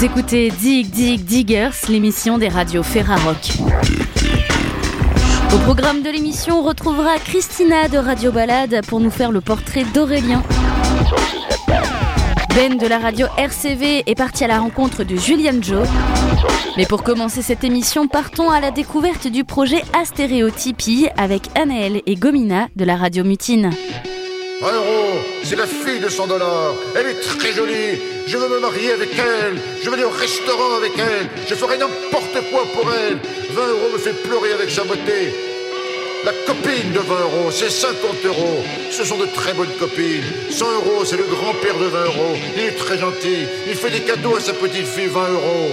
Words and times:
Vous 0.00 0.06
écoutez 0.06 0.50
Dig 0.50 0.88
Dig 0.88 1.22
Diggers, 1.26 1.86
l'émission 1.90 2.38
des 2.38 2.48
radios 2.48 2.82
Ferrarock. 2.82 3.58
Au 5.54 5.58
programme 5.58 6.00
de 6.02 6.08
l'émission, 6.08 6.60
on 6.60 6.62
retrouvera 6.62 7.18
Christina 7.18 7.86
de 7.86 7.98
Radio 7.98 8.32
Balade 8.32 8.80
pour 8.86 9.00
nous 9.00 9.10
faire 9.10 9.30
le 9.30 9.42
portrait 9.42 9.84
d'Aurélien. 9.92 10.42
Ben 12.54 12.78
de 12.78 12.86
la 12.86 12.98
radio 12.98 13.26
RCV 13.36 14.04
est 14.06 14.14
parti 14.14 14.42
à 14.42 14.46
la 14.46 14.60
rencontre 14.60 15.04
de 15.04 15.16
Julian 15.16 15.60
Joe. 15.60 15.86
Mais 16.78 16.86
pour 16.86 17.02
commencer 17.02 17.42
cette 17.42 17.62
émission, 17.62 18.08
partons 18.08 18.48
à 18.48 18.60
la 18.60 18.70
découverte 18.70 19.26
du 19.26 19.44
projet 19.44 19.82
Astéréotypie 19.92 21.08
avec 21.18 21.42
Anaël 21.54 22.00
et 22.06 22.14
Gomina 22.14 22.68
de 22.74 22.86
la 22.86 22.96
radio 22.96 23.22
Mutine. 23.22 23.70
20 24.60 24.72
euros, 24.74 25.18
c'est 25.42 25.56
la 25.56 25.66
fille 25.66 26.00
de 26.00 26.08
100 26.10 26.26
dollars. 26.26 26.74
Elle 26.94 27.06
est 27.06 27.20
très 27.20 27.52
jolie. 27.52 27.98
Je 28.26 28.36
veux 28.36 28.48
me 28.48 28.60
marier 28.60 28.92
avec 28.92 29.08
elle. 29.14 29.58
Je 29.82 29.88
veux 29.88 29.94
aller 29.94 30.04
au 30.04 30.10
restaurant 30.10 30.76
avec 30.76 30.92
elle. 30.98 31.28
Je 31.48 31.54
ferai 31.54 31.78
n'importe 31.78 32.50
quoi 32.50 32.64
pour 32.74 32.92
elle. 32.92 33.16
20 33.52 33.68
euros 33.68 33.88
me 33.94 33.98
fait 33.98 34.12
pleurer 34.22 34.52
avec 34.52 34.70
sa 34.70 34.84
beauté. 34.84 35.32
La 36.26 36.32
copine 36.46 36.92
de 36.92 36.98
20 36.98 37.20
euros, 37.20 37.50
c'est 37.50 37.70
50 37.70 38.26
euros. 38.26 38.62
Ce 38.90 39.02
sont 39.02 39.16
de 39.16 39.24
très 39.34 39.54
bonnes 39.54 39.74
copines. 39.78 40.24
100 40.50 40.72
euros, 40.74 41.04
c'est 41.06 41.16
le 41.16 41.24
grand-père 41.24 41.78
de 41.78 41.86
20 41.86 42.04
euros. 42.04 42.36
Il 42.54 42.62
est 42.62 42.76
très 42.76 42.98
gentil. 42.98 43.46
Il 43.66 43.74
fait 43.74 43.90
des 43.90 44.00
cadeaux 44.00 44.36
à 44.36 44.40
sa 44.40 44.52
petite 44.52 44.86
fille, 44.86 45.06
20 45.06 45.28
euros. 45.30 45.70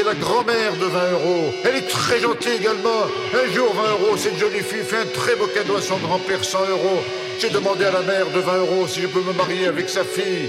C'est 0.00 0.06
la 0.06 0.14
grand-mère 0.14 0.76
de 0.76 0.86
20 0.86 1.12
euros. 1.12 1.52
Elle 1.62 1.76
est 1.76 1.88
très 1.88 2.20
gentille 2.20 2.52
également. 2.52 3.02
Un 3.34 3.52
jour, 3.52 3.74
20 3.74 3.82
euros, 3.92 4.16
cette 4.16 4.38
jolie 4.38 4.60
fille 4.60 4.82
fait 4.82 4.96
un 4.96 5.06
très 5.06 5.36
beau 5.36 5.46
cadeau 5.46 5.76
à 5.76 5.82
son 5.82 5.98
grand-père, 5.98 6.42
100 6.42 6.70
euros. 6.70 7.00
J'ai 7.38 7.50
demandé 7.50 7.84
à 7.84 7.90
la 7.90 8.00
mère 8.00 8.30
de 8.30 8.40
20 8.40 8.58
euros 8.60 8.86
si 8.88 9.02
je 9.02 9.08
peux 9.08 9.20
me 9.20 9.34
marier 9.34 9.66
avec 9.66 9.90
sa 9.90 10.02
fille. 10.02 10.48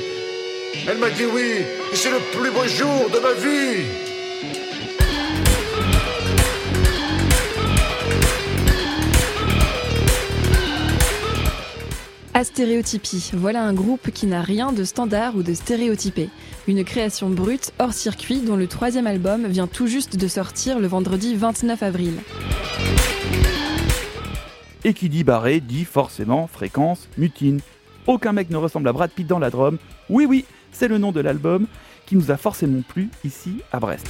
Elle 0.88 1.00
m'a 1.00 1.10
dit 1.10 1.26
oui, 1.26 1.66
et 1.92 1.96
c'est 1.96 2.12
le 2.12 2.20
plus 2.32 2.50
beau 2.50 2.66
jour 2.66 3.10
de 3.14 3.20
ma 3.20 3.34
vie. 3.34 4.11
Astéréotypie, 12.34 13.32
voilà 13.34 13.62
un 13.62 13.74
groupe 13.74 14.10
qui 14.12 14.26
n'a 14.26 14.42
rien 14.42 14.72
de 14.72 14.86
standard 14.86 15.36
ou 15.36 15.44
de 15.44 15.54
stéréotypé. 15.54 16.30
Une 16.66 16.86
création 16.86 17.30
brute, 17.30 17.74
hors 17.78 17.92
circuit, 17.92 18.40
dont 18.40 18.56
le 18.56 18.68
troisième 18.68 19.06
album 19.06 19.48
vient 19.48 19.68
tout 19.68 19.88
juste 19.88 20.16
de 20.16 20.28
sortir 20.30 20.80
le 20.80 20.88
vendredi 20.88 21.36
29 21.36 21.84
avril. 21.84 22.14
Et 24.86 24.94
qui 24.94 25.10
dit 25.10 25.26
barré 25.26 25.60
dit 25.60 25.84
forcément 25.84 26.48
fréquence 26.48 27.10
mutine. 27.18 27.60
Aucun 28.08 28.32
mec 28.32 28.50
ne 28.50 28.58
ressemble 28.58 28.88
à 28.88 28.94
Brad 28.94 29.12
Pitt 29.12 29.28
dans 29.28 29.40
la 29.40 29.50
Drôme. 29.50 29.78
Oui, 30.10 30.26
oui, 30.26 30.46
c'est 30.72 30.88
le 30.88 30.98
nom 30.98 31.12
de 31.12 31.20
l'album 31.20 31.68
qui 32.06 32.16
nous 32.16 32.32
a 32.32 32.38
forcément 32.38 32.82
plu 32.82 33.10
ici 33.26 33.58
à 33.74 33.80
Brest. 33.82 34.08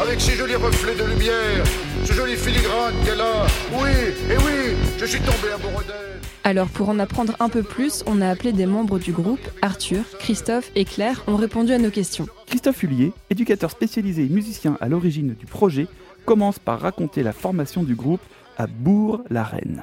J'adore 0.00 0.06
20 0.06 0.06
euros, 0.06 0.08
avec 0.08 0.20
ses 0.20 0.34
jolis 0.34 0.56
reflets 0.56 0.94
de 0.94 1.04
lumière, 1.04 1.64
ce 2.04 2.12
joli 2.12 2.36
filigrane 2.36 2.94
qu'elle 3.04 3.20
a. 3.20 3.46
Oui, 3.72 3.90
et 4.30 4.36
oui, 4.36 4.76
je 4.98 5.04
suis 5.04 5.20
tombé 5.20 5.52
amoureux 5.54 5.84
d'elle. 5.84 6.20
Alors 6.44 6.68
pour 6.68 6.88
en 6.88 6.98
apprendre 6.98 7.36
un 7.40 7.48
peu 7.48 7.62
plus, 7.62 8.02
on 8.06 8.20
a 8.20 8.28
appelé 8.28 8.52
des 8.52 8.66
membres 8.66 8.98
du 8.98 9.12
groupe, 9.12 9.40
Arthur, 9.62 10.02
Christophe 10.18 10.70
et 10.74 10.84
Claire 10.84 11.22
ont 11.26 11.36
répondu 11.36 11.72
à 11.72 11.78
nos 11.78 11.90
questions. 11.90 12.26
Christophe 12.46 12.82
Hullier, 12.82 13.12
éducateur 13.28 13.70
spécialisé 13.70 14.24
et 14.24 14.28
musicien 14.28 14.76
à 14.80 14.88
l'origine 14.88 15.34
du 15.34 15.46
projet, 15.46 15.86
commence 16.24 16.58
par 16.58 16.80
raconter 16.80 17.22
la 17.22 17.32
formation 17.32 17.82
du 17.82 17.94
groupe 17.94 18.22
à 18.56 18.66
Bourg-la-Reine. 18.66 19.82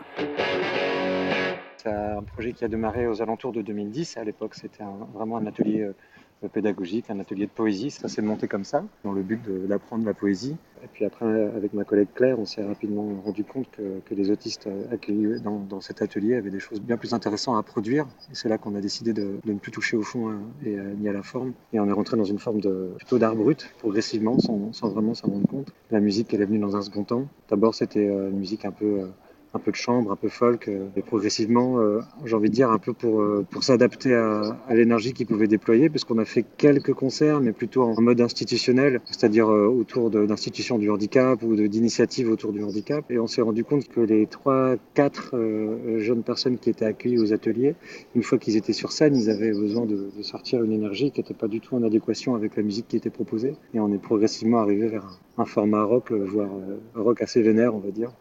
C'est 1.77 1.89
un 1.89 2.23
projet 2.23 2.53
qui 2.53 2.65
a 2.65 2.67
démarré 2.67 3.07
aux 3.07 3.21
alentours 3.21 3.53
de 3.53 3.61
2010. 3.61 4.17
À 4.17 4.23
l'époque, 4.23 4.55
c'était 4.55 4.83
vraiment 5.13 5.37
un 5.37 5.45
atelier 5.45 5.81
euh, 5.81 5.95
pédagogique, 6.53 7.09
un 7.09 7.19
atelier 7.19 7.45
de 7.45 7.51
poésie. 7.51 7.91
Ça 7.91 8.07
s'est 8.07 8.21
monté 8.21 8.47
comme 8.47 8.63
ça, 8.63 8.83
dans 9.03 9.11
le 9.11 9.21
but 9.21 9.41
d'apprendre 9.67 10.05
la 10.05 10.13
poésie. 10.13 10.55
Et 10.83 10.87
puis 10.87 11.05
après, 11.05 11.25
avec 11.25 11.73
ma 11.73 11.83
collègue 11.83 12.09
Claire, 12.13 12.39
on 12.39 12.45
s'est 12.45 12.63
rapidement 12.63 13.21
rendu 13.23 13.43
compte 13.43 13.69
que, 13.71 13.99
que 14.05 14.13
les 14.13 14.29
autistes 14.29 14.67
euh, 14.67 14.93
accueillis 14.93 15.41
dans, 15.41 15.59
dans 15.59 15.81
cet 15.81 16.01
atelier 16.01 16.35
avaient 16.35 16.51
des 16.51 16.59
choses 16.59 16.79
bien 16.81 16.97
plus 16.97 17.13
intéressantes 17.13 17.57
à 17.57 17.63
produire. 17.63 18.05
Et 18.31 18.35
c'est 18.35 18.49
là 18.49 18.57
qu'on 18.57 18.75
a 18.75 18.81
décidé 18.81 19.13
de, 19.13 19.39
ne 19.45 19.53
plus 19.55 19.71
toucher 19.71 19.97
au 19.97 20.03
fond 20.03 20.29
hein, 20.29 20.39
et 20.63 20.77
euh, 20.77 20.93
ni 20.99 21.09
à 21.09 21.13
la 21.13 21.23
forme. 21.23 21.53
Et 21.73 21.79
on 21.79 21.87
est 21.87 21.91
rentré 21.91 22.17
dans 22.17 22.23
une 22.23 22.39
forme 22.39 22.61
de 22.61 22.91
plutôt 22.97 23.17
d'art 23.17 23.35
brut, 23.35 23.73
progressivement, 23.79 24.39
sans, 24.39 24.71
sans 24.73 24.89
vraiment 24.89 25.13
s'en 25.13 25.29
rendre 25.29 25.47
compte. 25.47 25.73
La 25.91 25.99
musique, 25.99 26.33
elle 26.33 26.41
est 26.41 26.45
venue 26.45 26.59
dans 26.59 26.75
un 26.75 26.81
second 26.81 27.03
temps. 27.03 27.27
D'abord, 27.49 27.73
c'était 27.73 28.07
euh, 28.07 28.29
une 28.29 28.37
musique 28.37 28.65
un 28.65 28.71
peu 28.71 29.01
euh, 29.01 29.07
un 29.57 29.59
peu 29.59 29.71
de 29.71 29.75
chambre, 29.75 30.11
un 30.11 30.15
peu 30.15 30.29
folk, 30.29 30.67
euh, 30.67 30.87
et 30.95 31.01
progressivement, 31.01 31.79
euh, 31.79 31.99
j'ai 32.25 32.35
envie 32.35 32.49
de 32.49 32.53
dire, 32.53 32.71
un 32.71 32.77
peu 32.77 32.93
pour, 32.93 33.21
euh, 33.21 33.45
pour 33.49 33.63
s'adapter 33.63 34.13
à, 34.13 34.57
l'énergie 34.69 35.13
qu'ils 35.13 35.25
pouvaient 35.25 35.47
déployer, 35.47 35.89
parce 35.89 36.03
qu'on 36.05 36.19
a 36.19 36.25
fait 36.25 36.45
quelques 36.57 36.93
concerts, 36.93 37.41
mais 37.41 37.51
plutôt 37.51 37.81
en 37.83 37.99
mode 38.01 38.21
institutionnel, 38.21 39.01
c'est-à-dire 39.05 39.47
autour 39.49 40.09
d'institutions 40.11 40.77
du 40.77 40.89
handicap 40.91 41.41
ou 41.41 41.55
d'initiatives 41.55 42.29
autour 42.29 42.51
du 42.53 42.63
handicap. 42.63 43.03
Et 43.09 43.19
on 43.19 43.27
s'est 43.27 43.41
rendu 43.41 43.63
compte 43.63 43.87
que 43.87 44.01
les 44.01 44.27
trois, 44.27 44.75
quatre 44.93 45.35
euh, 45.35 45.99
jeunes 45.99 46.23
personnes 46.23 46.57
qui 46.57 46.69
étaient 46.69 46.85
accueillies 46.85 47.17
aux 47.17 47.33
ateliers, 47.33 47.75
une 48.15 48.23
fois 48.23 48.37
qu'ils 48.37 48.57
étaient 48.57 48.73
sur 48.73 48.91
scène, 48.91 49.15
ils 49.15 49.29
avaient 49.29 49.51
besoin 49.51 49.85
de, 49.85 50.09
sortir 50.21 50.63
une 50.63 50.71
énergie 50.71 51.11
qui 51.11 51.21
n'était 51.21 51.33
pas 51.33 51.47
du 51.47 51.61
tout 51.61 51.75
en 51.75 51.83
adéquation 51.83 52.35
avec 52.35 52.55
la 52.55 52.63
musique 52.63 52.87
qui 52.87 52.97
était 52.97 53.09
proposée. 53.09 53.55
Et 53.73 53.79
on 53.79 53.91
est 53.93 54.01
progressivement 54.01 54.59
arrivé 54.59 54.87
vers 54.87 55.05
un, 55.05 55.43
un 55.43 55.45
format 55.45 55.83
rock, 55.83 56.11
voire 56.11 56.49
rock 56.95 57.21
assez 57.21 57.41
vénère, 57.41 57.73
on 57.75 57.79
va 57.79 57.91
dire. 57.91 58.11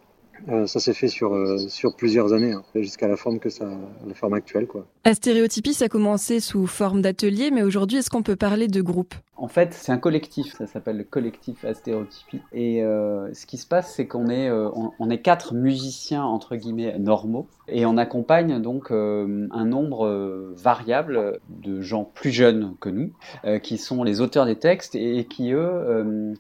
Euh, 0.48 0.66
ça 0.66 0.80
s'est 0.80 0.94
fait 0.94 1.08
sur, 1.08 1.34
euh, 1.34 1.68
sur 1.68 1.96
plusieurs 1.96 2.32
années, 2.32 2.52
hein, 2.52 2.64
jusqu'à 2.74 3.08
la 3.08 3.16
forme 3.16 3.38
que 3.38 3.50
ça, 3.50 3.68
la 4.06 4.14
forme 4.14 4.34
actuelle, 4.34 4.66
quoi. 4.66 4.86
Astéréotypie, 5.06 5.72
ça 5.72 5.84
a 5.84 5.88
commencé 5.88 6.40
sous 6.40 6.66
forme 6.66 7.00
d'atelier, 7.00 7.52
mais 7.52 7.62
aujourd'hui, 7.62 7.98
est-ce 7.98 8.10
qu'on 8.10 8.24
peut 8.24 8.34
parler 8.34 8.66
de 8.66 8.82
groupe? 8.82 9.14
En 9.36 9.46
fait, 9.46 9.72
c'est 9.72 9.92
un 9.92 9.98
collectif, 9.98 10.56
ça 10.58 10.66
s'appelle 10.66 10.96
le 10.96 11.04
collectif 11.04 11.64
Astéréotypie. 11.64 12.40
Et 12.52 12.82
euh, 12.82 13.32
ce 13.32 13.46
qui 13.46 13.56
se 13.56 13.68
passe, 13.68 13.94
c'est 13.94 14.08
qu'on 14.08 14.28
est, 14.30 14.48
euh, 14.48 14.68
est 15.08 15.18
quatre 15.18 15.54
musiciens, 15.54 16.24
entre 16.24 16.56
guillemets, 16.56 16.98
normaux, 16.98 17.46
et 17.68 17.86
on 17.86 17.98
accompagne 17.98 18.60
donc 18.60 18.90
euh, 18.90 19.46
un 19.52 19.64
nombre 19.64 20.08
variable 20.56 21.38
de 21.50 21.80
gens 21.80 22.02
plus 22.02 22.32
jeunes 22.32 22.74
que 22.80 22.88
nous, 22.88 23.12
qui 23.62 23.78
sont 23.78 24.02
les 24.02 24.20
auteurs 24.20 24.44
des 24.44 24.56
textes 24.56 24.96
et, 24.96 25.24
qui, 25.24 25.52
eux, 25.52 26.34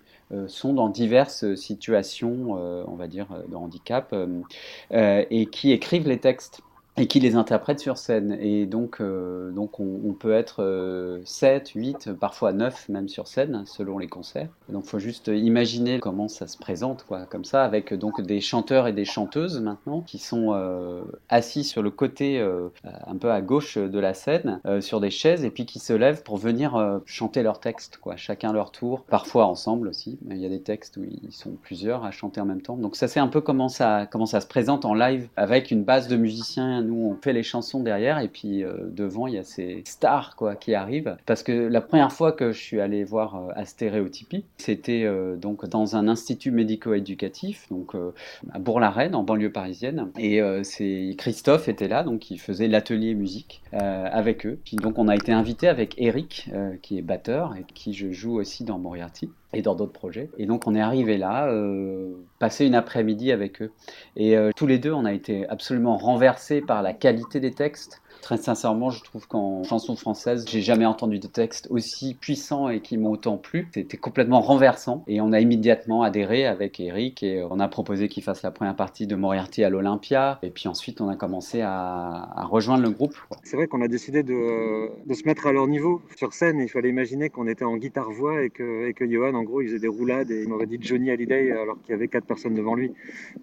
sont 0.48 0.72
dans 0.72 0.88
diverses 0.88 1.54
situations, 1.54 2.54
on 2.88 2.96
va 2.96 3.06
dire, 3.06 3.28
de 3.48 3.54
handicap, 3.54 4.12
et 4.90 5.46
qui 5.46 5.70
écrivent 5.70 6.08
les 6.08 6.18
textes 6.18 6.62
et 6.98 7.06
qui 7.06 7.20
les 7.20 7.36
interprètent 7.36 7.80
sur 7.80 7.98
scène. 7.98 8.36
Et 8.40 8.66
donc, 8.66 9.00
euh, 9.00 9.50
donc 9.50 9.80
on, 9.80 10.14
peut 10.14 10.32
être 10.32 10.62
euh, 10.62 11.20
7, 11.24 11.70
8, 11.74 12.12
parfois 12.12 12.52
9 12.52 12.88
même 12.88 13.08
sur 13.08 13.26
scène, 13.26 13.64
selon 13.66 13.98
les 13.98 14.06
concerts. 14.06 14.48
Donc 14.70 14.84
il 14.86 14.88
faut 14.88 14.98
juste 14.98 15.28
imaginer 15.28 15.98
comment 16.00 16.28
ça 16.28 16.46
se 16.46 16.56
présente, 16.56 17.04
quoi, 17.06 17.26
comme 17.26 17.44
ça, 17.44 17.64
avec 17.64 17.92
donc 17.92 18.22
des 18.22 18.40
chanteurs 18.40 18.86
et 18.86 18.92
des 18.92 19.04
chanteuses 19.04 19.60
maintenant, 19.60 20.00
qui 20.00 20.18
sont 20.18 20.52
euh, 20.54 21.02
assis 21.28 21.64
sur 21.64 21.82
le 21.82 21.90
côté, 21.90 22.40
euh, 22.40 22.68
un 23.06 23.16
peu 23.16 23.30
à 23.30 23.40
gauche 23.42 23.76
de 23.76 23.98
la 23.98 24.14
scène, 24.14 24.60
sur 24.80 25.00
des 25.00 25.10
chaises, 25.10 25.44
et 25.44 25.50
puis 25.50 25.66
qui 25.66 25.78
se 25.78 25.92
lèvent 25.92 26.22
pour 26.22 26.36
venir 26.36 27.00
chanter 27.04 27.42
leurs 27.42 27.60
textes, 27.60 27.98
quoi, 27.98 28.16
chacun 28.16 28.52
leur 28.52 28.70
tour, 28.70 29.02
parfois 29.02 29.46
ensemble 29.46 29.88
aussi. 29.88 30.18
Il 30.30 30.38
y 30.38 30.46
a 30.46 30.48
des 30.48 30.62
textes 30.62 30.96
où 30.96 31.04
ils 31.04 31.32
sont 31.32 31.52
plusieurs 31.62 32.04
à 32.04 32.10
chanter 32.10 32.40
en 32.40 32.44
même 32.44 32.62
temps. 32.62 32.76
Donc 32.76 32.96
ça 32.96 33.08
c'est 33.08 33.20
un 33.20 33.28
peu 33.28 33.40
comment 33.40 33.68
ça, 33.68 34.06
comment 34.10 34.26
ça 34.26 34.40
se 34.40 34.46
présente 34.46 34.84
en 34.84 34.94
live, 34.94 35.28
avec 35.36 35.70
une 35.70 35.84
base 35.84 36.08
de 36.08 36.16
musiciens 36.16 36.85
nous 36.86 37.10
on 37.10 37.16
fait 37.20 37.32
les 37.32 37.42
chansons 37.42 37.80
derrière 37.80 38.18
et 38.18 38.28
puis 38.28 38.64
euh, 38.64 38.74
devant 38.90 39.26
il 39.26 39.34
y 39.34 39.38
a 39.38 39.44
ces 39.44 39.82
stars 39.84 40.36
quoi 40.36 40.54
qui 40.54 40.74
arrivent. 40.74 41.16
Parce 41.26 41.42
que 41.42 41.52
la 41.52 41.80
première 41.80 42.12
fois 42.12 42.32
que 42.32 42.52
je 42.52 42.60
suis 42.60 42.80
allé 42.80 43.04
voir 43.04 43.36
euh, 43.36 43.52
Astéréotypie 43.54 44.44
c'était 44.58 45.04
euh, 45.04 45.36
donc 45.36 45.66
dans 45.66 45.96
un 45.96 46.08
institut 46.08 46.50
médico-éducatif 46.50 47.66
donc 47.70 47.94
euh, 47.94 48.12
à 48.52 48.58
Bourg-la-Reine 48.58 49.14
en 49.14 49.22
banlieue 49.22 49.52
parisienne. 49.52 50.10
Et 50.18 50.40
c'est 50.62 51.14
Christophe 51.18 51.68
était 51.68 51.88
là 51.88 52.02
donc 52.02 52.30
il 52.30 52.38
faisait 52.38 52.68
l'atelier 52.68 53.14
musique 53.14 53.62
avec 53.72 54.46
eux. 54.46 54.58
Puis 54.64 54.76
donc 54.76 54.98
on 54.98 55.08
a 55.08 55.14
été 55.14 55.32
invité 55.32 55.68
avec 55.68 55.94
Eric 55.98 56.50
qui 56.82 56.98
est 56.98 57.02
batteur 57.02 57.54
et 57.56 57.64
qui 57.74 57.92
je 57.92 58.12
joue 58.12 58.38
aussi 58.38 58.64
dans 58.64 58.78
Moriarty 58.78 59.30
et 59.52 59.62
dans 59.62 59.74
d'autres 59.74 59.92
projets. 59.92 60.30
Et 60.38 60.46
donc 60.46 60.66
on 60.66 60.74
est 60.74 60.80
arrivé 60.80 61.18
là, 61.18 61.46
euh, 61.48 62.12
une 62.60 62.74
après-midi 62.74 63.32
avec 63.32 63.62
eux. 63.62 63.72
Et 64.16 64.36
euh, 64.36 64.50
tous 64.54 64.66
les 64.66 64.78
deux, 64.78 64.92
on 64.92 65.04
a 65.04 65.12
été 65.12 65.48
absolument 65.48 65.96
renversés 65.96 66.60
par 66.60 66.82
la 66.82 66.92
qualité 66.92 67.40
des 67.40 67.52
textes, 67.52 68.02
Très 68.22 68.36
sincèrement, 68.38 68.90
je 68.90 69.02
trouve 69.04 69.28
qu'en 69.28 69.62
chanson 69.62 69.94
française, 69.94 70.44
j'ai 70.48 70.60
jamais 70.60 70.86
entendu 70.86 71.18
de 71.18 71.26
texte 71.26 71.68
aussi 71.70 72.14
puissant 72.14 72.68
et 72.68 72.80
qui 72.80 72.96
m'ont 72.96 73.10
autant 73.10 73.36
plu. 73.36 73.68
C'était 73.72 73.96
complètement 73.96 74.40
renversant 74.40 75.04
et 75.06 75.20
on 75.20 75.32
a 75.32 75.40
immédiatement 75.40 76.02
adhéré 76.02 76.44
avec 76.44 76.80
Eric 76.80 77.22
et 77.22 77.44
on 77.48 77.60
a 77.60 77.68
proposé 77.68 78.08
qu'il 78.08 78.22
fasse 78.22 78.42
la 78.42 78.50
première 78.50 78.74
partie 78.74 79.06
de 79.06 79.14
Moriarty 79.14 79.62
à 79.62 79.70
l'Olympia 79.70 80.40
et 80.42 80.50
puis 80.50 80.68
ensuite 80.68 81.00
on 81.00 81.08
a 81.08 81.16
commencé 81.16 81.60
à, 81.62 82.46
rejoindre 82.50 82.82
le 82.82 82.90
groupe. 82.90 83.14
C'est 83.44 83.56
vrai 83.56 83.68
qu'on 83.68 83.80
a 83.80 83.88
décidé 83.88 84.22
de, 84.22 84.90
se 85.12 85.24
mettre 85.24 85.46
à 85.46 85.52
leur 85.52 85.68
niveau 85.68 86.02
sur 86.16 86.32
scène. 86.32 86.58
Il 86.60 86.68
fallait 86.68 86.88
imaginer 86.88 87.30
qu'on 87.30 87.46
était 87.46 87.64
en 87.64 87.76
guitare-voix 87.76 88.42
et 88.42 88.50
que, 88.50 88.92
Johan, 89.08 89.34
en 89.34 89.44
gros, 89.44 89.60
il 89.60 89.68
faisait 89.68 89.78
des 89.78 89.88
roulades 89.88 90.30
et 90.30 90.42
il 90.42 90.48
m'aurait 90.48 90.66
dit 90.66 90.78
Johnny 90.80 91.10
Hallyday 91.10 91.52
alors 91.52 91.80
qu'il 91.82 91.92
y 91.92 91.94
avait 91.94 92.08
quatre 92.08 92.26
personnes 92.26 92.54
devant 92.54 92.74
lui. 92.74 92.92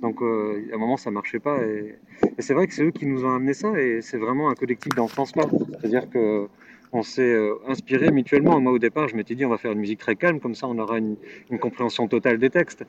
Donc 0.01 0.21
euh, 0.21 0.61
à 0.71 0.75
un 0.75 0.77
moment, 0.77 0.97
ça 0.97 1.09
marchait 1.09 1.39
pas. 1.39 1.63
Et, 1.63 1.95
et 2.37 2.41
c'est 2.41 2.53
vrai 2.53 2.67
que 2.67 2.73
c'est 2.73 2.83
eux 2.83 2.91
qui 2.91 3.05
nous 3.05 3.23
ont 3.25 3.33
amené 3.33 3.53
ça 3.53 3.79
et 3.79 4.01
c'est 4.01 4.17
vraiment 4.17 4.49
un 4.49 4.55
collectif 4.55 4.72
dans 4.95 5.07
ce 5.07 5.15
sens-là. 5.15 5.43
C'est-à-dire 5.79 6.09
que 6.09 6.47
on 6.93 7.03
s'est 7.03 7.21
euh, 7.21 7.55
inspiré 7.67 8.11
mutuellement. 8.11 8.59
Moi, 8.59 8.71
au 8.71 8.79
départ, 8.79 9.07
je 9.07 9.15
m'étais 9.15 9.35
dit, 9.35 9.45
on 9.45 9.49
va 9.49 9.57
faire 9.57 9.71
une 9.71 9.79
musique 9.79 9.99
très 9.99 10.15
calme, 10.15 10.39
comme 10.39 10.55
ça, 10.55 10.67
on 10.67 10.77
aura 10.77 10.97
une, 10.97 11.17
compréhension 11.59 12.07
totale 12.07 12.37
des 12.37 12.49
textes. 12.49 12.85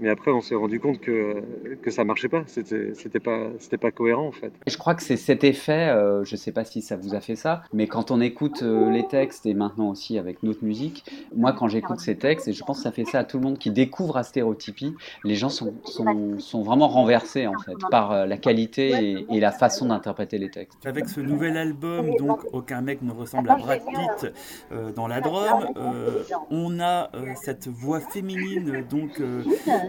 Mais 0.00 0.08
après, 0.08 0.30
on 0.30 0.40
s'est 0.40 0.54
rendu 0.54 0.80
compte 0.80 1.00
que, 1.00 1.42
que 1.82 1.90
ça 1.90 2.04
marchait 2.04 2.28
pas. 2.28 2.42
C'était, 2.46 2.94
c'était 2.94 3.20
pas, 3.20 3.48
c'était 3.58 3.78
pas 3.78 3.90
cohérent, 3.90 4.26
en 4.26 4.32
fait. 4.32 4.52
Je 4.66 4.76
crois 4.76 4.94
que 4.94 5.02
c'est 5.02 5.16
cet 5.16 5.44
effet, 5.44 5.88
euh, 5.88 6.24
je 6.24 6.36
sais 6.36 6.52
pas 6.52 6.64
si 6.64 6.82
ça 6.82 6.96
vous 6.96 7.14
a 7.14 7.20
fait 7.20 7.36
ça, 7.36 7.62
mais 7.72 7.86
quand 7.86 8.10
on 8.10 8.20
écoute 8.20 8.62
euh, 8.62 8.90
les 8.90 9.06
textes 9.06 9.46
et 9.46 9.54
maintenant 9.54 9.90
aussi 9.90 10.18
avec 10.18 10.42
notre 10.42 10.64
musique, 10.64 11.04
moi, 11.34 11.52
quand 11.52 11.68
j'écoute 11.68 12.00
ces 12.00 12.16
textes, 12.16 12.48
et 12.48 12.52
je 12.52 12.62
pense 12.64 12.78
que 12.78 12.82
ça 12.84 12.92
fait 12.92 13.04
ça 13.04 13.20
à 13.20 13.24
tout 13.24 13.38
le 13.38 13.44
monde 13.44 13.58
qui 13.58 13.70
découvre 13.70 14.16
à 14.16 14.22
stéréotypie, 14.22 14.94
les 15.24 15.34
gens 15.34 15.48
sont, 15.48 15.74
sont, 15.84 16.38
sont 16.38 16.62
vraiment 16.62 16.88
renversés, 16.88 17.46
en 17.46 17.58
fait, 17.58 17.76
par 17.90 18.26
la 18.26 18.36
qualité 18.36 18.90
et, 18.90 19.26
et 19.30 19.40
la 19.40 19.52
façon 19.52 19.86
d'interpréter 19.86 20.38
les 20.38 20.50
textes. 20.50 20.86
Avec 20.86 21.08
ce 21.08 21.20
nouvel 21.20 21.56
album, 21.56 22.14
donc, 22.16 22.40
Aucun 22.52 22.80
mec 22.80 23.02
ne 23.02 23.12
ressemble 23.12 23.47
la 23.48 23.56
Brad 23.56 23.80
Pitt 23.80 24.32
euh, 24.72 24.92
dans 24.92 25.08
la 25.08 25.20
Drôme. 25.20 25.68
Euh, 25.76 26.22
on 26.50 26.78
a 26.80 27.10
euh, 27.14 27.32
cette 27.42 27.68
voix 27.68 28.00
féminine 28.00 28.84
donc 28.88 29.22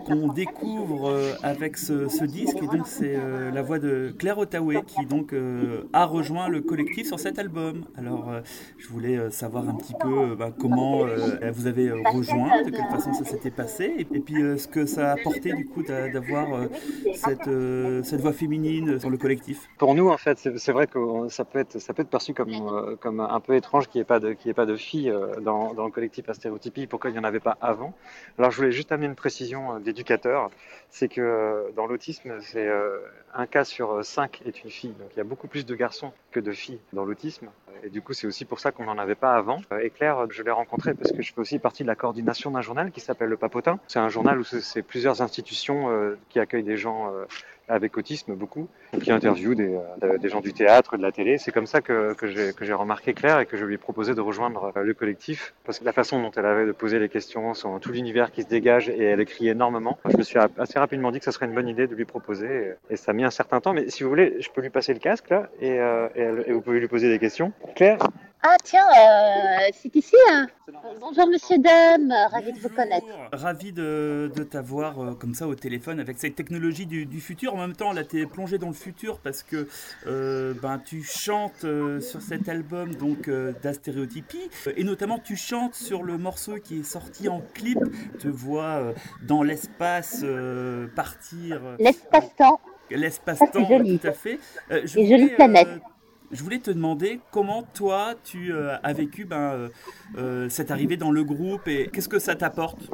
qu'on 0.05 0.27
découvre 0.29 1.13
avec 1.43 1.77
ce, 1.77 2.23
disque 2.25 2.57
et 2.57 2.67
donc 2.67 2.85
c'est 2.85 3.17
la 3.53 3.61
voix 3.61 3.79
de 3.79 4.13
Claire 4.17 4.37
Ottaway 4.37 4.81
qui 4.85 5.05
donc 5.05 5.33
a 5.93 6.05
rejoint 6.05 6.47
le 6.47 6.61
collectif 6.61 7.07
sur 7.07 7.19
cet 7.19 7.39
album. 7.39 7.85
Alors 7.97 8.31
je 8.77 8.87
voulais 8.87 9.29
savoir 9.31 9.67
un 9.67 9.75
petit 9.75 9.95
peu 9.99 10.35
bah, 10.35 10.51
comment 10.57 11.05
vous 11.51 11.67
avez 11.67 11.91
rejoint, 11.91 12.63
de 12.63 12.69
quelle 12.69 12.89
façon 12.89 13.13
ça 13.13 13.25
s'était 13.25 13.51
passé 13.51 13.93
et, 13.99 14.19
puis 14.19 14.35
ce 14.57 14.67
que 14.67 14.85
ça 14.85 15.11
a 15.11 15.13
apporté 15.13 15.53
du 15.53 15.65
coup 15.65 15.83
d'avoir 15.83 16.47
cette, 17.15 17.49
cette 18.03 18.21
voix 18.21 18.33
féminine 18.33 18.99
sur 18.99 19.09
le 19.09 19.17
collectif. 19.17 19.69
Pour 19.77 19.95
nous 19.95 20.09
en 20.09 20.17
fait 20.17 20.37
c'est 20.55 20.71
vrai 20.71 20.87
que 20.87 21.27
ça 21.29 21.45
peut 21.45 21.59
être 21.59 21.79
ça 21.79 21.93
peut 21.93 22.01
être 22.01 22.09
perçu 22.09 22.33
comme 22.33 22.97
comme 22.99 23.19
un 23.19 23.39
peu 23.39 23.48
étrange 23.57 23.87
qu'il 23.87 23.99
n'y 23.99 24.01
ait 24.01 24.05
pas 24.05 24.19
de, 24.19 24.35
ait 24.45 24.53
pas 24.53 24.65
de 24.65 24.75
filles 24.75 25.09
euh, 25.09 25.39
dans, 25.41 25.73
dans, 25.73 25.85
le 25.85 25.91
collectif 25.91 26.29
Astéréotypie, 26.29 26.87
pourquoi 26.87 27.09
il 27.09 27.13
n'y 27.13 27.19
en 27.19 27.23
avait 27.23 27.39
pas 27.39 27.57
avant. 27.61 27.93
Alors 28.37 28.51
je 28.51 28.57
voulais 28.57 28.71
juste 28.71 28.91
amener 28.91 29.07
une 29.07 29.15
précision 29.15 29.75
euh, 29.75 29.79
d'éducateur, 29.79 30.49
c'est 30.89 31.07
que 31.07 31.21
euh, 31.21 31.71
dans 31.75 31.85
l'autisme, 31.85 32.39
c'est 32.41 32.69
un 33.33 33.45
cas 33.45 33.63
sur 33.63 34.03
cinq 34.03 34.41
est 34.45 34.63
une 34.63 34.69
fille, 34.69 34.93
donc 34.99 35.09
il 35.13 35.17
y 35.17 35.21
a 35.21 35.23
beaucoup 35.25 35.47
plus 35.47 35.65
de 35.65 35.75
garçons 35.75 36.11
que 36.31 36.39
de 36.39 36.51
filles 36.51 36.79
dans 36.93 37.05
l'autisme, 37.05 37.49
et 37.83 37.89
du 37.89 38.01
coup 38.01 38.13
c'est 38.13 38.27
aussi 38.27 38.45
pour 38.45 38.59
ça 38.59 38.71
qu'on 38.71 38.85
n'en 38.85 38.97
avait 38.97 39.15
pas 39.15 39.35
avant. 39.35 39.61
Et 39.81 39.89
Claire, 39.89 40.25
je 40.29 40.43
l'ai 40.43 40.51
rencontrée 40.51 40.93
parce 40.93 41.11
que 41.11 41.21
je 41.21 41.33
fais 41.33 41.41
aussi 41.41 41.59
partie 41.59 41.83
de 41.83 41.87
la 41.87 41.95
coordination 41.95 42.51
d'un 42.51 42.61
journal 42.61 42.91
qui 42.91 42.99
s'appelle 42.99 43.29
Le 43.29 43.37
Papotin. 43.37 43.79
C'est 43.87 43.99
un 43.99 44.09
journal 44.09 44.39
où 44.39 44.43
c'est 44.43 44.81
plusieurs 44.81 45.21
institutions 45.21 45.89
qui 46.29 46.39
accueillent 46.39 46.63
des 46.63 46.77
gens 46.77 47.11
avec 47.69 47.97
autisme 47.97 48.33
beaucoup, 48.33 48.67
qui 49.01 49.11
interviewe 49.11 49.55
des, 49.55 49.77
euh, 50.03 50.17
des, 50.17 50.29
gens 50.29 50.41
du 50.41 50.53
théâtre, 50.53 50.97
de 50.97 51.01
la 51.01 51.11
télé. 51.11 51.37
C'est 51.37 51.51
comme 51.51 51.67
ça 51.67 51.81
que, 51.81 52.13
que 52.13 52.27
j'ai 52.65 52.73
remarqué 52.73 53.13
Claire 53.13 53.39
et 53.39 53.45
que 53.45 53.57
je 53.57 53.65
lui 53.65 53.75
ai 53.75 53.77
proposé 53.77 54.15
de 54.15 54.21
rejoindre 54.21 54.73
euh, 54.75 54.83
le 54.83 54.93
collectif, 54.93 55.53
parce 55.63 55.79
que 55.79 55.85
la 55.85 55.93
façon 55.93 56.21
dont 56.21 56.31
elle 56.35 56.45
avait 56.45 56.65
de 56.65 56.71
poser 56.71 56.99
les 56.99 57.09
questions, 57.09 57.53
sur 57.53 57.79
tout 57.79 57.91
l'univers 57.91 58.31
qui 58.31 58.41
se 58.41 58.47
dégage, 58.47 58.89
et 58.89 59.03
elle 59.03 59.21
écrit 59.21 59.47
énormément, 59.47 59.97
je 60.09 60.17
me 60.17 60.23
suis 60.23 60.39
assez 60.57 60.79
rapidement 60.79 61.11
dit 61.11 61.19
que 61.19 61.25
ça 61.25 61.31
serait 61.31 61.45
une 61.45 61.53
bonne 61.53 61.67
idée 61.67 61.87
de 61.87 61.95
lui 61.95 62.05
proposer, 62.05 62.73
et, 62.89 62.95
ça 62.95 63.11
a 63.11 63.13
mis 63.13 63.23
un 63.23 63.29
certain 63.29 63.61
temps, 63.61 63.73
mais 63.73 63.89
si 63.89 64.03
vous 64.03 64.09
voulez, 64.09 64.35
je 64.39 64.49
peux 64.49 64.61
lui 64.61 64.69
passer 64.69 64.93
le 64.93 64.99
casque 64.99 65.29
là, 65.29 65.49
et, 65.61 65.79
euh, 65.79 66.07
vous 66.49 66.61
pouvez 66.61 66.79
lui 66.79 66.87
poser 66.87 67.09
des 67.09 67.19
questions. 67.19 67.53
Claire? 67.75 67.99
Ah 68.41 68.55
tiens, 68.63 68.85
euh, 68.87 69.69
c'est 69.73 69.93
ici. 69.95 70.15
Hein. 70.31 70.47
Bonjour 71.01 71.27
monsieur, 71.27 71.57
dame, 71.57 72.13
ravi 72.31 72.53
de 72.53 72.59
vous 72.59 72.69
connaître. 72.69 73.05
Ravi 73.33 73.73
de, 73.73 74.31
de 74.33 74.43
t'avoir 74.43 74.99
euh, 74.99 75.13
comme 75.13 75.33
ça 75.33 75.45
au 75.47 75.55
téléphone 75.55 75.99
avec 75.99 76.17
cette 76.19 76.35
technologie 76.35 76.85
du, 76.85 77.05
du 77.05 77.19
futur. 77.19 77.53
En 77.53 77.57
même 77.57 77.75
temps, 77.75 77.91
là, 77.91 78.05
tu 78.05 78.21
es 78.21 78.25
plongé 78.25 78.57
dans 78.57 78.67
le 78.67 78.73
futur 78.73 79.19
parce 79.19 79.43
que 79.43 79.67
euh, 80.07 80.53
ben, 80.61 80.79
tu 80.79 81.03
chantes 81.03 81.65
sur 81.99 82.21
cet 82.21 82.47
album 82.47 82.95
donc 82.95 83.29
d'Astéréotypie 83.61 84.49
et 84.75 84.83
notamment 84.85 85.19
tu 85.19 85.35
chantes 85.35 85.75
sur 85.75 86.03
le 86.03 86.17
morceau 86.17 86.55
qui 86.63 86.79
est 86.79 86.83
sorti 86.83 87.27
en 87.27 87.41
clip. 87.53 87.79
Tu 88.19 88.29
vois 88.29 88.93
dans 89.21 89.43
l'espace 89.43 90.23
partir. 90.95 91.61
L'espace-temps. 91.77 92.59
L'espace-temps, 92.89 93.65
tout 93.65 94.07
à 94.07 94.11
fait. 94.13 94.39
Et 94.71 94.87
jolie 94.87 95.29
planète 95.29 95.67
je 96.31 96.43
voulais 96.43 96.59
te 96.59 96.71
demander 96.71 97.19
comment 97.31 97.63
toi 97.73 98.13
tu 98.23 98.53
euh, 98.53 98.77
as 98.83 98.93
vécu 98.93 99.25
ben, 99.25 99.53
euh, 99.53 99.69
euh, 100.17 100.49
cette 100.49 100.71
arrivée 100.71 100.97
dans 100.97 101.11
le 101.11 101.23
groupe 101.23 101.67
et 101.67 101.89
qu'est-ce 101.91 102.09
que 102.09 102.19
ça 102.19 102.35
t'apporte? 102.35 102.89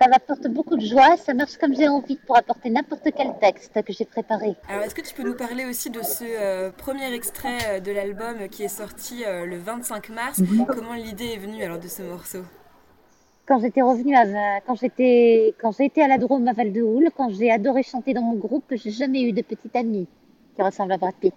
Ça 0.00 0.08
m'apporte 0.08 0.46
beaucoup 0.48 0.76
de 0.76 0.84
joie, 0.84 1.16
ça 1.16 1.32
marche 1.32 1.56
comme 1.56 1.74
j'ai 1.74 1.88
envie 1.88 2.16
pour 2.26 2.36
apporter 2.36 2.68
n'importe 2.68 3.08
quel 3.16 3.32
texte 3.40 3.82
que 3.82 3.92
j'ai 3.94 4.04
préparé. 4.04 4.54
Alors 4.68 4.82
est-ce 4.82 4.94
que 4.94 5.00
tu 5.00 5.14
peux 5.14 5.22
nous 5.22 5.34
parler 5.34 5.64
aussi 5.64 5.88
de 5.88 6.02
ce 6.02 6.70
premier 6.72 7.10
extrait 7.14 7.80
de 7.80 7.92
l'album 7.92 8.48
qui 8.50 8.64
est 8.64 8.68
sorti 8.68 9.24
le 9.24 9.56
25 9.56 10.10
mars? 10.10 10.42
Comment 10.68 10.92
l'idée 10.92 11.32
est 11.32 11.38
venue 11.38 11.62
alors 11.64 11.78
de 11.78 11.88
ce 11.88 12.02
morceau? 12.02 12.40
Quand 13.46 13.58
j'étais 13.60 13.80
revenue 13.80 14.14
à, 14.14 14.60
quand 14.66 14.74
j'étais 14.74 15.54
quand 15.58 15.70
j'ai 15.72 15.86
été 15.86 16.02
à 16.02 16.08
la 16.08 16.18
Drôme 16.18 16.46
à 16.46 16.52
Val 16.52 16.72
de 16.74 16.82
Houle, 16.82 17.08
quand 17.16 17.30
j'ai 17.30 17.50
adoré 17.50 17.82
chanter 17.82 18.12
dans 18.12 18.20
mon 18.20 18.34
groupe, 18.34 18.64
j'ai 18.72 18.90
jamais 18.90 19.22
eu 19.22 19.32
de 19.32 19.40
petite 19.40 19.74
amie 19.76 20.08
qui 20.56 20.62
ressemble 20.62 20.92
à 20.92 20.98
Brad 20.98 21.14
Pitt. 21.14 21.32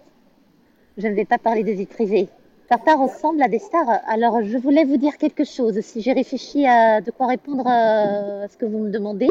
Je 1.00 1.08
ne 1.08 1.14
vais 1.14 1.24
pas 1.24 1.38
parler 1.38 1.64
de 1.64 1.72
vie 1.72 1.86
privée. 1.86 2.28
Certains 2.68 2.98
ressemblent 2.98 3.42
à 3.42 3.48
des 3.48 3.60
stars. 3.60 4.02
Alors, 4.06 4.44
je 4.44 4.58
voulais 4.58 4.84
vous 4.84 4.98
dire 4.98 5.18
quelque 5.18 5.46
chose. 5.46 5.80
Si 5.80 6.02
j'ai 6.02 6.12
réfléchi 6.12 6.68
à 6.68 7.00
de 7.00 7.10
quoi 7.10 7.28
répondre 7.28 7.66
à 7.66 8.50
ce 8.50 8.58
que 8.58 8.66
vous 8.66 8.80
me 8.80 8.90
demandez, 8.90 9.30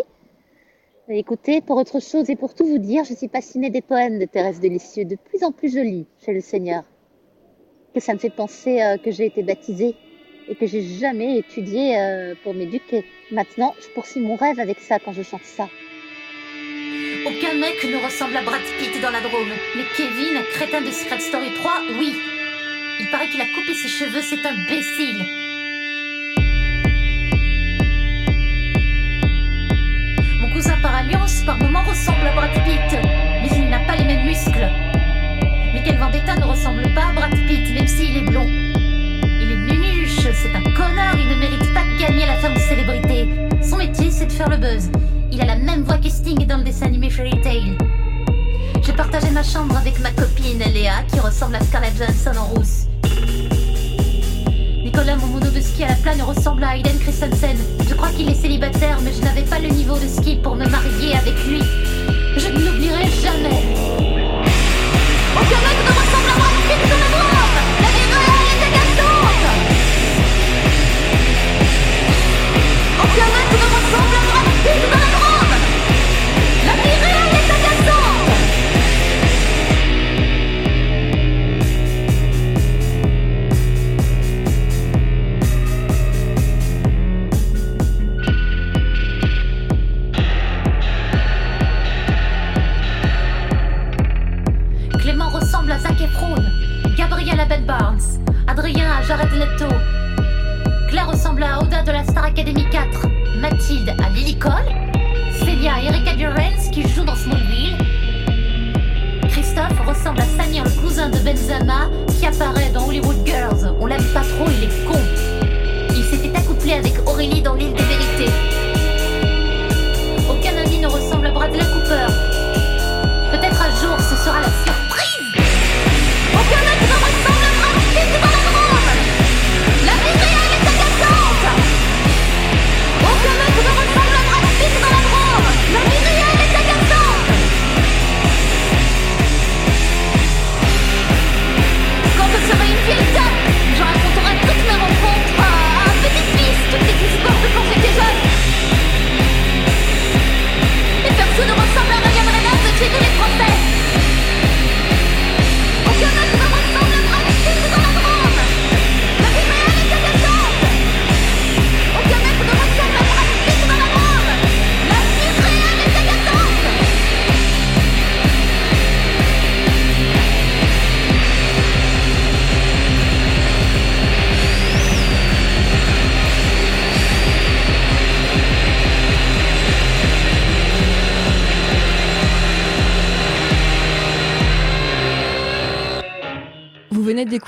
écoutez, 1.11 1.61
pour 1.61 1.77
autre 1.77 2.01
chose 2.01 2.31
et 2.31 2.37
pour 2.37 2.55
tout 2.55 2.65
vous 2.65 2.79
dire, 2.79 3.05
je 3.05 3.13
suis 3.13 3.29
passionnée 3.29 3.69
des 3.69 3.83
poèmes 3.83 4.19
de 4.19 4.25
Thérèse 4.25 4.61
Delicieux, 4.61 5.05
de 5.05 5.17
plus 5.17 5.45
en 5.45 5.53
plus 5.53 5.71
jolis 5.75 6.07
chez 6.25 6.33
le 6.33 6.41
Seigneur. 6.41 6.85
Que 7.95 8.01
ça 8.01 8.15
me 8.15 8.19
fait 8.19 8.31
penser 8.31 8.81
euh, 8.81 8.97
que 8.97 9.11
j'ai 9.11 9.27
été 9.27 9.43
baptisée 9.43 9.95
et 10.49 10.55
que 10.55 10.67
j'ai 10.67 10.81
jamais 10.81 11.37
étudié 11.37 12.01
euh, 12.01 12.35
pour 12.43 12.55
m'éduquer. 12.55 13.05
Maintenant, 13.31 13.75
je 13.79 13.89
poursuis 13.95 14.21
mon 14.21 14.37
rêve 14.37 14.59
avec 14.59 14.81
ça 14.81 14.99
quand 14.99 15.13
je 15.13 15.23
chante 15.23 15.45
ça. 15.45 15.69
Aucun 17.27 17.55
mec 17.55 17.85
ne 17.85 17.97
ressemble 18.05 18.37
à 18.37 18.43
Brad 18.43 18.63
Pitt 18.79 19.01
dans 19.03 19.11
la 19.11 19.21
Drôme. 19.21 19.53
Mais 19.77 19.85
Kevin, 19.97 20.43
crétin 20.53 20.81
de 20.81 20.91
Secret 20.91 21.21
Story 21.21 21.51
3, 21.55 21.83
oui. 21.99 22.15
Il 23.01 23.07
paraît 23.11 23.29
qu'il 23.29 23.41
a 23.41 23.47
coupé 23.47 23.75
ses 23.75 23.89
cheveux, 23.89 24.23
c'est 24.23 24.45
imbécile. 24.47 25.25
Mon 30.41 30.53
cousin 30.53 30.77
par 30.81 30.95
alliance, 30.95 31.43
par 31.45 31.59
moments, 31.59 31.83
ressemble 31.83 32.27
à 32.27 32.33
Brad 32.33 32.53
Pitt. 32.65 32.99
Mais 33.43 33.51
il 33.57 33.69
n'a 33.69 33.81
pas 33.81 33.97
les 33.97 34.05
mêmes 34.05 34.27
muscles. 34.27 34.69
Michael 35.75 35.99
Vendetta 35.99 36.37
ne 36.37 36.45
ressemble 36.45 36.83
pas 36.95 37.07
à 37.09 37.13
Brad 37.13 37.35
Pitt, 37.47 37.75
même 37.75 37.87
s'il 37.87 38.17
est 38.17 38.23
blond. 38.23 38.47
Il 38.49 39.53
est 39.53 39.73
nunuche, 39.73 40.29
c'est 40.33 40.55
un 40.55 40.63
connard, 40.73 41.17
il 41.19 41.29
ne 41.29 41.35
mérite 41.35 41.75
pas 41.75 41.85
de 41.85 42.01
gagner 42.01 42.27
la 42.27 42.37
femme 42.37 42.55
de 42.55 42.61
célébrité. 42.61 43.29
Son 43.63 43.77
métier, 43.77 44.11
c'est 44.11 44.27
de 44.27 44.33
faire 44.33 44.49
le 44.49 44.57
buzz. 44.57 44.91
Il 45.41 45.43
a 45.43 45.55
la 45.55 45.55
même 45.55 45.85
voix 45.85 45.99
que 45.99 46.09
Sting 46.09 46.49
dans 46.49 46.57
le 46.57 46.65
dessin 46.65 46.87
animé 46.87 47.11
Fairy 47.11 47.41
Tail. 47.41 47.79
J'ai 48.83 48.93
partagé 48.93 49.31
ma 49.31 49.45
chambre 49.45 49.77
avec 49.77 50.01
ma 50.01 50.11
copine 50.11 50.59
Léa, 50.59 51.05
qui 51.13 51.21
ressemble 51.21 51.55
à 51.55 51.61
Scarlett 51.61 51.97
Johansson 51.97 52.37
en 52.37 52.45
rousse. 52.47 52.89
Nicolas, 54.83 55.15
mon 55.15 55.29
mono 55.29 55.49
de 55.49 55.61
ski 55.61 55.85
à 55.85 55.91
la 55.91 55.95
plane, 55.95 56.21
ressemble 56.23 56.65
à 56.65 56.77
Aiden 56.77 56.99
Christensen. 56.99 57.57
Je 57.89 57.95
crois 57.95 58.09
qu'il 58.09 58.29
est 58.29 58.35
célibataire, 58.35 58.99
mais 59.01 59.13
je 59.13 59.23
n'avais 59.23 59.43
pas 59.43 59.61
le 59.61 59.69
niveau 59.69 59.97
de 59.97 60.09
ski 60.09 60.41
pour 60.43 60.57
me 60.57 60.67
marier 60.67 61.15
avec 61.15 61.35
lui. 61.47 61.63
Je 62.37 62.49
ne 62.49 62.59
l'oublierai 62.59 63.05
jamais. 63.23 63.79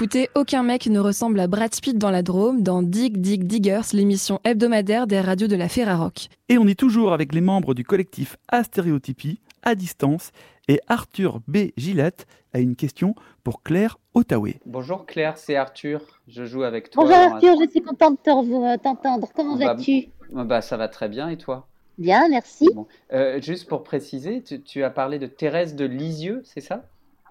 D'écouter 0.00 0.30
Aucun 0.34 0.62
mec 0.62 0.86
ne 0.86 0.98
ressemble 0.98 1.38
à 1.40 1.46
Brad 1.46 1.78
Pitt 1.78 1.98
dans 1.98 2.10
la 2.10 2.22
Drôme 2.22 2.62
dans 2.62 2.80
Dig 2.82 3.18
Dig 3.20 3.44
Diggers, 3.44 3.92
l'émission 3.92 4.40
hebdomadaire 4.44 5.06
des 5.06 5.20
radios 5.20 5.46
de 5.46 5.56
la 5.56 5.68
Ferrarock. 5.68 6.28
Et 6.48 6.56
on 6.56 6.66
est 6.66 6.78
toujours 6.78 7.12
avec 7.12 7.34
les 7.34 7.42
membres 7.42 7.74
du 7.74 7.84
collectif 7.84 8.38
Astéréotypie, 8.48 9.40
à 9.62 9.74
distance, 9.74 10.30
et 10.68 10.80
Arthur 10.88 11.40
B. 11.48 11.72
Gillette 11.76 12.26
a 12.54 12.60
une 12.60 12.76
question 12.76 13.14
pour 13.44 13.62
Claire 13.62 13.98
Ottaway. 14.14 14.58
Bonjour 14.64 15.04
Claire, 15.04 15.36
c'est 15.36 15.56
Arthur. 15.56 16.00
Je 16.28 16.46
joue 16.46 16.62
avec 16.62 16.88
toi. 16.88 17.04
Bonjour 17.04 17.18
Arthur, 17.18 17.56
je 17.62 17.68
suis 17.68 17.82
contente 17.82 18.20
de 18.24 18.76
t'entendre. 18.78 19.28
Comment 19.36 19.58
Bah, 19.58 19.74
vas-tu? 19.74 20.08
Bah, 20.32 20.62
ça 20.62 20.78
va 20.78 20.88
très 20.88 21.10
bien 21.10 21.28
et 21.28 21.36
toi? 21.36 21.66
Bien, 21.98 22.26
merci. 22.30 22.70
Bon. 22.74 22.86
Euh, 23.12 23.38
juste 23.42 23.68
pour 23.68 23.82
préciser, 23.82 24.40
tu, 24.42 24.62
tu 24.62 24.82
as 24.82 24.88
parlé 24.88 25.18
de 25.18 25.26
Thérèse 25.26 25.76
de 25.76 25.84
Lisieux, 25.84 26.40
c'est 26.46 26.62
ça? 26.62 26.86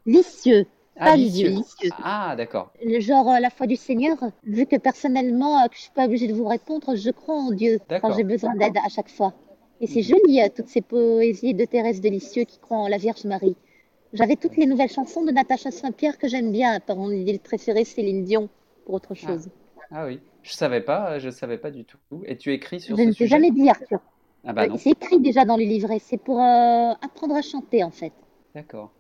Licieux, 0.06 0.66
Ah, 0.68 0.79
pas 1.06 1.16
Lisieux. 1.16 1.50
Lisieux, 1.50 1.60
Licieux. 1.62 1.90
Ah, 2.04 2.36
d'accord. 2.38 2.72
Le 2.84 3.00
genre 3.00 3.30
euh, 3.30 3.40
la 3.40 3.50
foi 3.50 3.68
du 3.68 3.76
Seigneur, 3.76 4.18
vu 4.44 4.66
que 4.66 4.76
personnellement, 4.76 5.64
euh, 5.64 5.68
que 5.68 5.76
je 5.76 5.82
suis 5.82 5.92
pas 5.92 6.06
obligée 6.06 6.28
de 6.28 6.34
vous 6.34 6.48
répondre, 6.48 6.96
je 6.96 7.10
crois 7.12 7.36
en 7.36 7.52
Dieu 7.52 7.80
quand 8.02 8.14
j'ai 8.16 8.24
besoin 8.24 8.56
d'aide 8.56 8.78
à 8.86 8.90
chaque 8.90 9.10
fois. 9.10 9.34
Et 9.82 9.88
c'est 9.88 10.02
joli, 10.02 10.42
euh, 10.42 10.50
toutes 10.54 10.68
ces 10.68 10.82
poésies 10.82 11.54
de 11.54 11.66
Thérèse 11.66 12.02
de 12.02 12.10
Lisieux 12.10 12.44
qui 12.44 12.60
croit 12.60 12.78
en 12.78 12.88
la 12.88 12.98
Vierge 12.98 13.24
Marie. 13.26 13.56
J'avais 14.14 14.36
toutes 14.36 14.58
les 14.58 14.66
nouvelles 14.66 14.90
chansons 14.92 15.24
de 15.24 15.32
Natacha 15.32 15.72
Saint-Pierre 15.72 16.18
que 16.18 16.28
j'aime 16.28 16.52
bien. 16.52 16.80
Par 16.80 16.96
mon 16.98 17.12
idée 17.12 17.38
préférée, 17.40 17.86
Céline 17.86 18.24
Dion, 18.24 18.50
pour 18.86 18.96
autre 18.96 19.14
chose. 19.14 19.50
Ah 19.92 20.06
oui, 20.06 20.20
je 20.44 20.52
savais 20.52 20.82
pas, 20.82 21.20
je 21.20 21.30
savais 21.30 21.58
pas 21.58 21.72
du 21.72 21.86
tout. 21.86 21.98
Et 22.26 22.38
tu 22.38 22.52
écris 22.54 22.80
sur 22.82 22.98
je 22.98 23.04
ce 23.04 23.08
ne 23.08 23.14
t'ai 23.14 23.28
jamais 23.28 23.52
dit, 23.52 23.70
Arthur. 23.70 24.00
Ah 24.46 24.54
bah 24.54 24.64
Euh, 24.64 24.68
non, 24.68 24.78
c'est 24.78 24.92
écrit 24.92 25.20
déjà 25.20 25.46
dans 25.46 25.58
les 25.58 25.66
livrets. 25.66 26.00
C'est 26.00 26.18
pour 26.18 26.40
euh, 26.40 26.92
apprendre 27.02 27.36
à 27.36 27.42
chanter, 27.42 27.84
en 27.84 27.92
fait. 27.92 28.14
d'accord. 28.56 28.92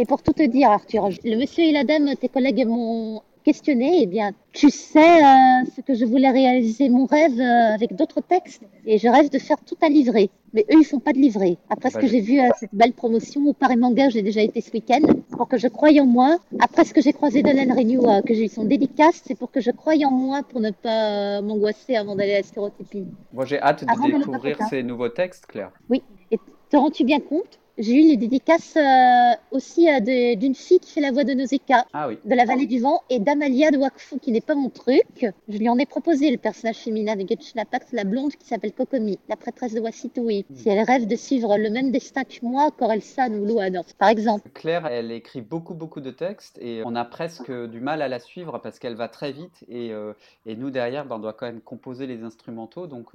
Et 0.00 0.06
pour 0.06 0.22
tout 0.22 0.32
te 0.32 0.42
dire, 0.42 0.70
Arthur, 0.70 1.10
le 1.24 1.36
monsieur 1.36 1.62
et 1.62 1.72
la 1.72 1.84
dame, 1.84 2.16
tes 2.18 2.30
collègues 2.30 2.66
m'ont 2.66 3.20
questionné. 3.44 3.98
Eh 4.00 4.06
bien, 4.06 4.32
tu 4.54 4.70
sais 4.70 5.22
euh, 5.22 5.66
ce 5.76 5.82
que 5.82 5.92
je 5.92 6.06
voulais 6.06 6.30
réaliser 6.30 6.88
mon 6.88 7.04
rêve 7.04 7.38
euh, 7.38 7.74
avec 7.74 7.94
d'autres 7.94 8.22
textes. 8.22 8.62
Et 8.86 8.96
je 8.96 9.08
rêve 9.08 9.28
de 9.28 9.38
faire 9.38 9.58
tout 9.58 9.76
un 9.82 9.90
livret. 9.90 10.30
Mais 10.54 10.64
eux, 10.72 10.78
ils 10.80 10.86
font 10.86 11.00
pas 11.00 11.12
de 11.12 11.18
livret. 11.18 11.58
Après 11.68 11.90
ce 11.90 11.98
que 11.98 12.06
j'ai 12.06 12.22
vu 12.22 12.40
à 12.40 12.48
cette 12.54 12.74
belle 12.74 12.94
promotion 12.94 13.46
au 13.46 13.52
Paris 13.52 13.76
Manga, 13.76 14.08
j'ai 14.08 14.22
déjà 14.22 14.40
été 14.40 14.62
ce 14.62 14.72
week-end, 14.72 15.02
pour 15.36 15.48
que 15.48 15.58
je 15.58 15.68
croie 15.68 15.90
en 16.00 16.06
moi. 16.06 16.38
Après 16.60 16.86
ce 16.86 16.94
que 16.94 17.02
j'ai 17.02 17.12
croisé 17.12 17.42
Dolan 17.42 17.74
Renew, 17.76 18.02
euh, 18.08 18.22
que 18.22 18.32
j'ai 18.32 18.46
eu 18.46 18.48
son 18.48 18.64
dédicace, 18.64 19.20
c'est 19.26 19.36
pour 19.36 19.50
que 19.50 19.60
je 19.60 19.70
croie 19.70 19.92
en 20.02 20.10
moi 20.10 20.40
pour 20.48 20.60
ne 20.60 20.70
pas 20.70 21.38
euh, 21.38 21.42
m'angoisser 21.42 21.94
avant 21.94 22.16
d'aller 22.16 22.32
à 22.32 22.38
la 22.38 22.42
stéréotypie. 22.42 23.04
Moi, 23.34 23.44
j'ai 23.44 23.60
hâte 23.60 23.84
de 23.84 24.16
découvrir 24.18 24.56
ces 24.70 24.82
nouveaux 24.82 25.10
textes, 25.10 25.44
Claire. 25.44 25.72
Oui, 25.90 26.02
et 26.30 26.38
te 26.70 26.76
rends-tu 26.78 27.04
bien 27.04 27.20
compte 27.20 27.59
J'ai 27.80 27.94
eu 27.94 28.08
les 28.08 28.18
dédicaces 28.18 28.76
euh, 28.76 29.32
aussi 29.52 29.88
euh, 29.88 30.34
d'une 30.36 30.54
fille 30.54 30.80
qui 30.80 30.92
fait 30.92 31.00
la 31.00 31.12
voix 31.12 31.24
de 31.24 31.32
Nausicaa 31.32 31.86
Ah 31.94 32.08
oui, 32.08 32.18
de 32.26 32.34
la 32.34 32.44
vallée 32.44 32.66
du 32.66 32.78
vent 32.78 33.00
et 33.08 33.18
d'Amalia 33.18 33.70
de 33.70 33.78
Wakfu 33.78 34.18
qui 34.18 34.32
n'est 34.32 34.42
pas 34.42 34.54
mon 34.54 34.68
truc. 34.68 35.24
Je 35.48 35.56
lui 35.56 35.66
en 35.66 35.78
ai 35.78 35.86
proposé 35.86 36.30
le 36.30 36.36
personnage 36.36 36.76
féminin 36.76 37.16
de 37.16 37.24
Impact, 37.56 37.92
la 37.92 38.04
blonde 38.04 38.32
qui 38.32 38.46
s'appelle 38.46 38.74
Kokomi, 38.74 39.18
la 39.30 39.36
prêtresse 39.36 39.72
de 39.72 39.80
Wasitui. 39.80 40.44
Si 40.54 40.68
elle 40.68 40.84
rêve 40.84 41.06
de 41.06 41.16
suivre 41.16 41.56
le 41.56 41.70
même 41.70 41.90
destin 41.90 42.24
que 42.24 42.34
moi, 42.42 42.70
Corel-san 42.70 43.34
ou 43.34 43.46
Luan, 43.46 43.80
par 43.98 44.10
exemple. 44.10 44.50
Claire, 44.52 44.86
elle 44.86 45.10
écrit 45.10 45.40
beaucoup, 45.40 45.72
beaucoup 45.72 46.02
de 46.02 46.10
textes 46.10 46.58
et 46.60 46.82
on 46.84 46.94
a 46.94 47.06
presque 47.06 47.50
du 47.50 47.80
mal 47.80 48.02
à 48.02 48.08
la 48.08 48.18
suivre 48.18 48.58
parce 48.58 48.78
qu'elle 48.78 48.96
va 48.96 49.08
très 49.08 49.32
vite 49.32 49.64
et, 49.68 49.90
euh, 49.92 50.12
et 50.44 50.54
nous, 50.54 50.70
derrière, 50.70 51.06
ben, 51.06 51.16
on 51.16 51.20
doit 51.20 51.32
quand 51.32 51.46
même 51.46 51.62
composer 51.62 52.06
les 52.06 52.24
instrumentaux. 52.24 52.86
Donc, 52.86 53.14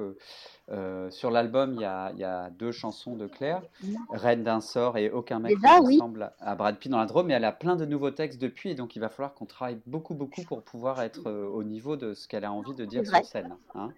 euh, 0.71 1.11
sur 1.11 1.29
l'album, 1.29 1.73
il 1.75 1.81
y 1.81 1.85
a, 1.85 2.11
il 2.13 2.19
y 2.19 2.23
a 2.23 2.49
deux 2.49 2.71
chansons 2.71 3.15
de 3.15 3.27
Claire, 3.27 3.61
Reine 4.09 4.43
d'un 4.43 4.61
sort 4.61 4.97
et 4.97 5.09
Aucun 5.11 5.39
mec 5.39 5.55
Déjà, 5.55 5.79
ne 5.79 5.85
oui. 5.85 5.95
ressemble 5.95 6.31
à 6.39 6.55
Brad 6.55 6.77
Pitt 6.77 6.91
dans 6.91 6.97
la 6.99 7.05
Drôme, 7.05 7.27
mais 7.27 7.33
elle 7.33 7.45
a 7.45 7.51
plein 7.51 7.75
de 7.75 7.85
nouveaux 7.85 8.11
textes 8.11 8.41
depuis 8.41 8.71
et 8.71 8.75
donc 8.75 8.95
il 8.95 8.99
va 8.99 9.09
falloir 9.09 9.33
qu'on 9.35 9.45
travaille 9.45 9.79
beaucoup, 9.85 10.15
beaucoup 10.15 10.41
pour 10.43 10.63
pouvoir 10.63 11.01
être 11.01 11.27
euh, 11.27 11.47
au 11.47 11.63
niveau 11.63 11.97
de 11.97 12.13
ce 12.13 12.27
qu'elle 12.27 12.45
a 12.45 12.51
envie 12.51 12.73
de 12.73 12.85
dire 12.85 13.05
sur 13.05 13.23
scène. 13.25 13.55
hein. 13.75 13.91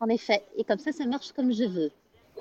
En 0.00 0.08
effet. 0.08 0.44
Et 0.56 0.64
comme 0.64 0.78
ça, 0.78 0.92
ça 0.92 1.06
marche 1.06 1.32
comme 1.32 1.52
je 1.52 1.64
veux. 1.64 1.90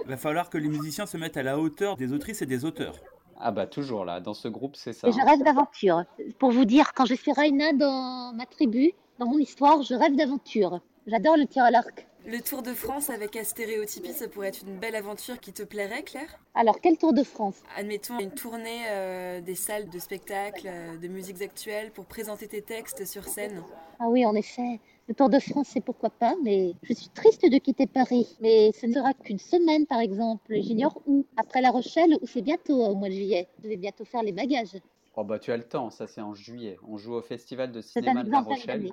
Il 0.04 0.08
va 0.10 0.18
falloir 0.18 0.50
que 0.50 0.58
les 0.58 0.68
musiciens 0.70 1.06
se 1.06 1.16
mettent 1.18 1.38
à 1.38 1.44
la 1.44 1.60
hauteur 1.60 1.96
des 1.96 2.12
autrices 2.12 2.42
et 2.42 2.46
des 2.46 2.66
auteurs. 2.66 2.96
Ah 3.40 3.52
bah 3.52 3.66
toujours 3.68 4.06
là, 4.06 4.20
dans 4.20 4.34
ce 4.34 4.48
groupe, 4.48 4.76
c'est 4.76 4.94
ça. 4.94 5.08
Et 5.08 5.12
je 5.12 5.20
hein. 5.20 5.26
rêve 5.26 5.44
d'aventure. 5.44 6.04
Pour 6.40 6.52
vous 6.52 6.66
dire, 6.66 6.94
quand 6.94 7.06
je 7.06 7.16
suis 7.16 7.32
Raina 7.32 7.74
dans 7.74 8.34
ma 8.36 8.46
tribu, 8.46 8.92
dans 9.20 9.26
mon 9.28 9.38
histoire, 9.40 9.82
je 9.82 9.94
rêve 9.96 10.16
d'aventure. 10.16 10.80
J'adore 11.08 11.36
le 11.36 11.48
tir 11.48 11.64
à 11.64 11.72
l'arc. 11.72 12.08
Le 12.28 12.40
Tour 12.40 12.62
de 12.62 12.74
France 12.74 13.10
avec 13.10 13.36
Astéréotypie, 13.36 14.14
ça 14.14 14.28
pourrait 14.28 14.50
être 14.50 14.62
une 14.68 14.78
belle 14.78 14.96
aventure 14.96 15.40
qui 15.40 15.52
te 15.52 15.64
plairait, 15.64 16.04
Claire? 16.04 16.40
Alors, 16.54 16.80
quel 16.80 16.96
Tour 17.00 17.14
de 17.14 17.24
France? 17.24 17.64
Admettons 17.76 18.20
une 18.20 18.30
tournée 18.30 18.84
euh, 18.90 19.42
des 19.42 19.56
salles 19.56 19.90
de 19.90 19.98
spectacle, 19.98 20.68
euh, 20.68 20.98
de 20.98 21.08
musiques 21.08 21.42
actuelles 21.42 21.90
pour 21.90 22.06
présenter 22.06 22.48
tes 22.48 22.62
textes 22.62 23.08
sur 23.08 23.24
scène. 23.24 23.64
Ah 24.00 24.10
oui, 24.10 24.24
en 24.28 24.36
effet. 24.36 24.80
Le 25.08 25.16
Tour 25.16 25.30
de 25.30 25.40
France, 25.40 25.70
c'est 25.72 25.82
pourquoi 25.82 26.12
pas, 26.12 26.36
mais 26.44 26.74
je 26.84 26.94
suis 26.94 27.10
triste 27.10 27.44
de 27.44 27.58
quitter 27.58 27.88
Paris. 27.88 28.38
Mais 28.40 28.72
ce 28.80 28.86
ne 28.86 28.94
sera 28.94 29.16
qu'une 29.16 29.40
semaine, 29.40 29.88
par 29.88 30.00
exemple. 30.00 30.54
J'ignore 30.62 31.02
où. 31.08 31.26
Après 31.38 31.62
La 31.62 31.72
Rochelle, 31.72 32.16
ou 32.22 32.28
c'est 32.28 32.44
bientôt, 32.44 32.86
au 32.86 32.94
mois 32.94 33.10
de 33.10 33.16
juillet. 33.16 33.48
Je 33.64 33.70
vais 33.70 33.78
bientôt 33.78 34.06
faire 34.06 34.22
les 34.22 34.32
bagages. 34.32 34.78
Oh 35.16 35.24
bah 35.24 35.40
tu 35.40 35.52
as 35.52 35.58
le 35.58 35.64
temps, 35.64 35.90
ça 35.90 36.08
c'est 36.08 36.22
en 36.22 36.36
juillet. 36.36 36.78
On 36.88 36.98
joue 36.98 37.16
au 37.16 37.22
festival 37.22 37.72
de 37.72 37.82
cinéma 37.82 38.24
de 38.24 38.30
La 38.30 38.42
Rochelle. 38.42 38.92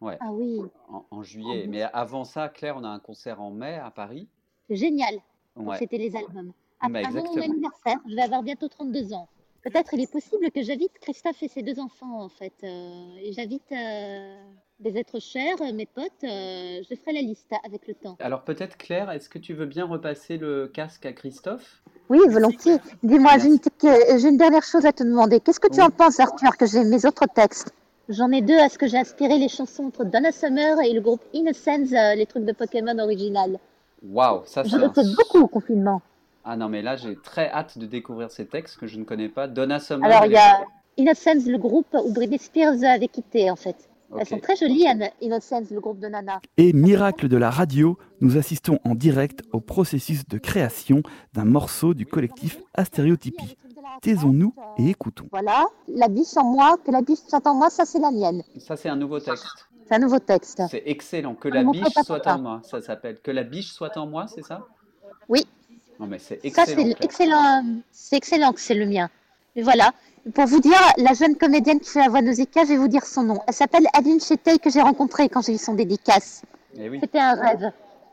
Ouais. 0.00 0.16
Ah 0.20 0.32
oui, 0.32 0.62
en, 0.88 1.04
en 1.10 1.22
juillet. 1.22 1.66
Mais 1.68 1.82
avant 1.82 2.24
ça, 2.24 2.48
Claire, 2.48 2.76
on 2.76 2.84
a 2.84 2.88
un 2.88 2.98
concert 3.00 3.40
en 3.40 3.50
mai 3.50 3.74
à 3.74 3.90
Paris. 3.90 4.28
c'est 4.68 4.76
génial 4.76 5.14
Ouais. 5.56 5.76
fêter 5.78 5.98
les 5.98 6.16
albums. 6.16 6.52
Après, 6.80 7.02
mon 7.10 7.36
anniversaire, 7.42 7.98
je 8.08 8.14
vais 8.14 8.22
avoir 8.22 8.42
bientôt 8.42 8.68
32 8.68 9.12
ans. 9.12 9.28
Peut-être 9.62 9.92
il 9.92 10.00
est 10.00 10.10
possible 10.10 10.50
que 10.50 10.62
j'invite 10.62 10.92
Christophe 11.00 11.42
et 11.42 11.48
ses 11.48 11.60
deux 11.62 11.78
enfants, 11.78 12.22
en 12.22 12.30
fait. 12.30 12.54
euh, 12.64 13.16
et 13.20 13.32
j'invite 13.34 13.70
euh, 13.72 14.42
des 14.78 14.96
êtres 14.96 15.20
chers, 15.20 15.56
mes 15.74 15.84
potes. 15.84 16.24
euh, 16.24 16.80
je 16.88 16.94
ferai 16.94 17.12
la 17.12 17.20
liste 17.20 17.52
avec 17.62 17.86
le 17.86 17.92
temps. 17.94 18.16
Alors 18.20 18.42
peut-être 18.44 18.78
Claire, 18.78 19.10
est-ce 19.10 19.28
que 19.28 19.38
tu 19.38 19.52
veux 19.52 19.66
bien 19.66 19.84
repasser 19.84 20.38
le 20.38 20.66
casque 20.68 21.04
à 21.04 21.12
Christophe? 21.12 21.82
Oui, 22.08 22.20
volontiers. 22.30 22.78
Dis-moi, 23.02 23.32
j'ai 23.38 23.48
une, 24.28 24.36
dernière 24.38 24.62
chose 24.64 24.86
à 24.86 24.92
te 24.92 25.02
demander. 25.04 25.40
Qu'est-ce 25.40 25.60
que 25.60 25.68
tu 25.68 25.80
Oui. 25.80 25.86
en 25.86 25.90
penses, 25.90 26.18
Arthur, 26.20 26.56
que 26.56 26.64
j'ai 26.64 26.82
mes 26.84 27.04
autres 27.04 27.26
textes? 27.26 27.74
J'en 28.10 28.32
ai 28.32 28.42
deux 28.42 28.58
à 28.58 28.68
ce 28.68 28.76
que 28.76 28.88
j'ai 28.88 28.98
inspiré 28.98 29.38
les 29.38 29.48
chansons 29.48 29.84
entre 29.84 30.04
Donna 30.04 30.32
Summer 30.32 30.80
et 30.80 30.92
le 30.92 31.00
groupe 31.00 31.22
Innocence, 31.32 31.92
euh, 31.92 32.16
les 32.16 32.26
trucs 32.26 32.44
de 32.44 32.52
Pokémon 32.52 32.98
original. 32.98 33.56
Waouh, 34.02 34.42
ça 34.46 34.64
Je 34.64 34.70
c'est 34.70 34.78
le 34.78 34.86
un... 34.86 35.14
beaucoup 35.16 35.38
au 35.38 35.46
confinement. 35.46 36.02
Ah 36.44 36.56
non 36.56 36.68
mais 36.68 36.82
là 36.82 36.96
j'ai 36.96 37.14
très 37.16 37.48
hâte 37.52 37.78
de 37.78 37.86
découvrir 37.86 38.32
ces 38.32 38.46
textes 38.46 38.78
que 38.78 38.88
je 38.88 38.98
ne 38.98 39.04
connais 39.04 39.28
pas. 39.28 39.46
Donna 39.46 39.78
Summer, 39.78 40.10
Alors, 40.10 40.26
il 40.26 40.32
y 40.32 40.36
a 40.36 40.64
Innocence, 40.96 41.46
le 41.46 41.56
groupe 41.58 41.86
où 42.04 42.12
Britney 42.12 42.38
Spears 42.38 42.82
avait 42.82 43.06
quitté 43.06 43.48
en 43.48 43.56
fait. 43.56 43.76
Elles 44.18 44.26
sont 44.26 44.40
très 44.40 44.56
jolies, 44.56 44.88
Anne, 44.88 45.10
Innocence, 45.20 45.70
le 45.70 45.78
groupe 45.80 46.00
de 46.00 46.08
Nana. 46.08 46.40
Et 46.56 46.72
miracle 46.72 47.28
de 47.28 47.36
la 47.36 47.48
radio, 47.48 47.96
nous 48.20 48.38
assistons 48.38 48.80
en 48.84 48.96
direct 48.96 49.42
au 49.52 49.60
processus 49.60 50.26
de 50.26 50.38
création 50.38 51.04
d'un 51.32 51.44
morceau 51.44 51.94
du 51.94 52.06
collectif 52.06 52.58
Astéréotypie. 52.74 53.56
Taisons-nous 54.02 54.54
et 54.78 54.90
écoutons. 54.90 55.26
Voilà, 55.30 55.66
la 55.88 56.08
biche 56.08 56.36
en 56.36 56.44
moi, 56.44 56.76
que 56.84 56.90
la 56.90 57.02
biche 57.02 57.18
soit 57.28 57.46
en 57.46 57.54
moi, 57.54 57.70
ça 57.70 57.84
c'est 57.84 57.98
la 57.98 58.10
mienne. 58.10 58.42
Ça, 58.58 58.76
c'est 58.76 58.88
un 58.88 58.96
nouveau 58.96 59.20
texte. 59.20 59.46
C'est 59.88 59.94
un 59.94 59.98
nouveau 59.98 60.18
texte. 60.20 60.62
C'est 60.70 60.82
excellent. 60.86 61.34
Que 61.34 61.48
la 61.48 61.64
biche 61.64 61.84
soit 62.04 62.26
en 62.26 62.38
moi. 62.38 62.60
Ça 62.64 62.80
s'appelle 62.80 63.18
Que 63.20 63.30
la 63.30 63.42
biche 63.42 63.72
soit 63.72 63.96
en 63.96 64.06
moi, 64.06 64.26
c'est 64.28 64.42
ça? 64.44 64.66
Oui. 65.28 65.46
Non, 65.98 66.06
mais 66.06 66.18
c'est 66.18 66.36
Ça, 66.50 66.62
excellent. 66.62 66.84
c'est 66.98 67.04
excellent, 67.04 67.64
c'est 67.92 68.16
excellent 68.16 68.52
que 68.52 68.60
c'est 68.60 68.74
le 68.74 68.86
mien. 68.86 69.10
Mais 69.56 69.62
voilà, 69.62 69.92
pour 70.34 70.46
vous 70.46 70.60
dire, 70.60 70.78
la 70.96 71.12
jeune 71.12 71.36
comédienne 71.36 71.80
qui 71.80 71.90
fait 71.90 71.98
la 72.00 72.08
voix 72.08 72.22
Nausicaa, 72.22 72.62
je 72.64 72.68
vais 72.70 72.76
vous 72.78 72.88
dire 72.88 73.04
son 73.04 73.22
nom. 73.24 73.40
Elle 73.46 73.54
s'appelle 73.54 73.84
Adeline 73.92 74.20
Chetey, 74.20 74.58
que 74.58 74.70
j'ai 74.70 74.80
rencontrée 74.80 75.28
quand 75.28 75.42
j'ai 75.42 75.54
eu 75.54 75.58
son 75.58 75.74
dédicace. 75.74 76.42
Eh 76.76 76.88
oui. 76.88 76.98
C'était 77.02 77.18
un 77.18 77.34
rêve. 77.34 77.70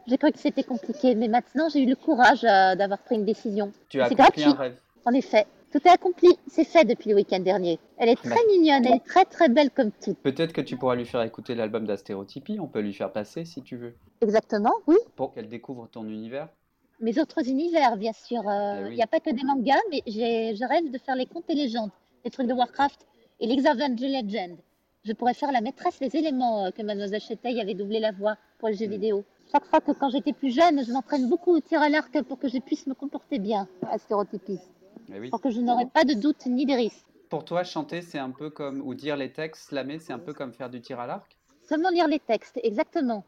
J'ai 0.08 0.18
cru 0.18 0.32
que 0.32 0.40
c'était 0.40 0.64
compliqué, 0.64 1.16
mais 1.16 1.28
maintenant 1.28 1.68
j'ai 1.70 1.82
eu 1.84 1.86
le 1.86 1.96
courage 1.96 2.44
euh, 2.44 2.76
d'avoir 2.76 2.98
pris 3.00 3.16
une 3.16 3.26
décision. 3.26 3.72
Tu 3.90 4.02
as 4.02 4.08
C'est 4.10 4.20
accompli 4.20 4.44
gratuit. 4.44 4.58
un 4.58 4.62
rêve. 4.64 4.76
En 5.06 5.12
effet, 5.14 5.46
tout 5.72 5.80
est 5.86 5.90
accompli. 5.92 6.30
C'est 6.48 6.64
fait 6.64 6.86
depuis 6.86 7.10
le 7.10 7.16
week-end 7.16 7.40
dernier. 7.40 7.80
Elle 7.98 8.10
est 8.10 8.16
très 8.16 8.30
Bah. 8.30 8.36
mignonne, 8.50 8.86
elle 8.86 8.96
est 8.96 9.06
très 9.06 9.26
très 9.26 9.50
belle 9.50 9.70
comme 9.72 9.92
tout. 9.92 10.14
Peut-être 10.24 10.54
que 10.54 10.62
tu 10.62 10.78
pourras 10.78 10.96
lui 10.96 11.06
faire 11.06 11.22
écouter 11.22 11.56
l'album 11.56 11.86
d'Astérotypie. 11.86 12.60
On 12.60 12.68
peut 12.68 12.80
lui 12.82 12.94
faire 12.94 13.12
passer 13.12 13.46
si 13.46 13.62
tu 13.62 13.78
veux. 13.78 13.96
Exactement, 14.22 14.74
oui. 14.88 14.98
Pour 15.16 15.34
qu'elle 15.34 15.50
découvre 15.50 15.88
ton 15.92 16.06
univers. 16.06 16.48
Mes 17.00 17.20
autres 17.20 17.48
univers, 17.48 17.96
bien 17.98 18.14
sûr. 18.14 18.42
Il 18.46 18.80
Eh 18.82 18.90
oui. 18.90 18.96
n'y 18.96 19.04
a 19.04 19.08
pas 19.08 19.20
que 19.20 19.30
des 19.30 19.44
mangas, 19.44 19.80
mais 19.92 20.02
j'ai- 20.08 20.56
je 20.56 20.66
rêve 20.68 20.90
de 20.92 20.98
faire 20.98 21.16
les 21.16 21.26
contes 21.28 21.50
et 21.50 21.54
légendes, 21.56 21.92
les 22.26 22.32
trucs 22.32 22.48
de 22.48 22.54
Warcraft 22.54 23.06
et 23.40 23.46
l'Exavenge 23.48 24.00
Legend. 24.02 24.58
Je 25.04 25.14
pourrais 25.14 25.36
faire 25.36 25.52
la 25.52 25.62
maîtresse 25.62 26.00
des 26.00 26.14
éléments 26.18 26.66
euh, 26.66 26.72
que 26.72 26.82
Mademoiselle 26.82 27.22
Chetey 27.22 27.62
avait 27.62 27.76
doublé 27.76 28.00
la 28.00 28.12
voix 28.12 28.36
pour 28.60 28.68
les 28.70 28.76
jeux 28.76 28.88
vidéo. 28.88 29.24
Chaque 29.52 29.66
fois 29.66 29.80
que 29.80 29.92
quand 29.94 30.10
j'étais 30.10 30.34
plus 30.34 30.50
jeune, 30.54 30.84
je 30.84 30.92
m'entraîne 30.92 31.30
beaucoup 31.30 31.56
au 31.56 31.60
tir 31.62 31.82
à 31.82 31.88
l'arc 31.88 32.22
pour 32.24 32.38
que 32.40 32.50
je 32.50 32.58
puisse 32.58 32.88
me 32.88 32.94
comporter 32.94 33.40
bien 33.40 33.68
à 33.90 33.98
stéréotypie, 34.00 34.60
Eh 34.60 34.77
oui. 35.10 35.30
pour 35.30 35.42
que 35.42 35.50
je 35.50 35.62
n'aurai 35.62 35.86
pas 35.86 36.04
de 36.04 36.14
doute 36.14 36.46
ni 36.46 36.66
de 36.66 36.74
risque. 36.74 37.06
Pour 37.30 37.44
toi, 37.46 37.64
chanter, 37.64 38.02
c'est 38.02 38.20
un 38.20 38.32
peu 38.32 38.50
comme. 38.50 38.82
Ou 38.82 38.94
dire 38.94 39.18
les 39.18 39.32
textes, 39.32 39.70
slammer, 39.70 40.00
c'est 40.00 40.14
un 40.14 40.20
peu 40.20 40.34
comme 40.34 40.54
faire 40.54 40.70
du 40.70 40.82
tir 40.82 41.00
à 41.00 41.08
l'arc 41.08 41.38
Seulement 41.68 41.90
lire 41.90 42.08
les 42.08 42.20
textes, 42.20 42.60
exactement. 42.64 43.26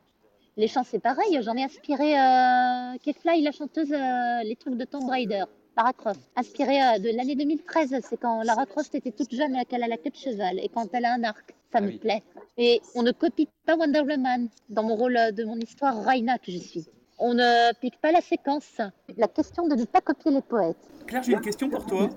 Les 0.56 0.68
chants, 0.68 0.84
c'est 0.86 1.00
pareil. 1.00 1.40
J'en 1.42 1.56
ai 1.56 1.64
inspiré 1.64 2.18
euh, 2.20 2.98
Kefly, 3.04 3.42
la 3.42 3.52
chanteuse, 3.52 3.92
euh, 3.92 4.44
les 4.44 4.56
trucs 4.56 4.76
de 4.76 4.86
Tomb 4.86 5.10
Raider, 5.10 5.44
Lara 5.76 5.92
Croft. 5.94 6.20
Inspiré 6.38 6.82
euh, 6.82 7.00
de 7.00 7.10
l'année 7.16 7.36
2013, 7.36 7.96
c'est 8.04 8.18
quand 8.18 8.42
Lara 8.44 8.66
Croft 8.66 8.96
était 8.96 9.12
toute 9.12 9.34
jeune 9.34 9.56
et 9.58 9.66
qu'elle 9.66 9.84
a 9.84 9.88
la 9.88 9.98
queue 9.98 10.10
de 10.10 10.16
cheval 10.16 10.60
et 10.60 10.70
quand 10.70 10.88
elle 10.94 11.06
a 11.06 11.14
un 11.14 11.24
arc. 11.24 11.56
Ça 11.72 11.80
Ah 11.80 11.82
me 11.82 11.88
oui. 11.88 11.98
plaît. 12.00 12.24
Et 12.58 12.82
on 12.96 13.04
ne 13.04 13.12
copie 13.12 13.48
pas 13.66 13.76
Wonder 13.76 14.00
Woman 14.02 14.50
dans 14.70 14.84
mon 14.84 14.96
rôle 14.96 15.18
euh, 15.18 15.32
de 15.32 15.44
mon 15.44 15.58
histoire 15.58 16.02
Raina 16.04 16.38
que 16.40 16.52
je 16.52 16.58
suis. 16.58 16.86
On 17.20 17.34
ne 17.34 17.74
pique 17.80 18.00
pas 18.00 18.12
la 18.12 18.22
séquence. 18.22 18.80
La 19.18 19.28
question 19.28 19.68
de 19.68 19.76
ne 19.76 19.86
pas 19.86 20.02
copier 20.02 20.32
les 20.32 20.42
poètes. 20.42 20.78
Claire, 21.06 21.22
j'ai 21.24 21.34
une 21.34 21.42
question 21.42 21.70
pour 21.70 21.86
toi. 21.86 22.10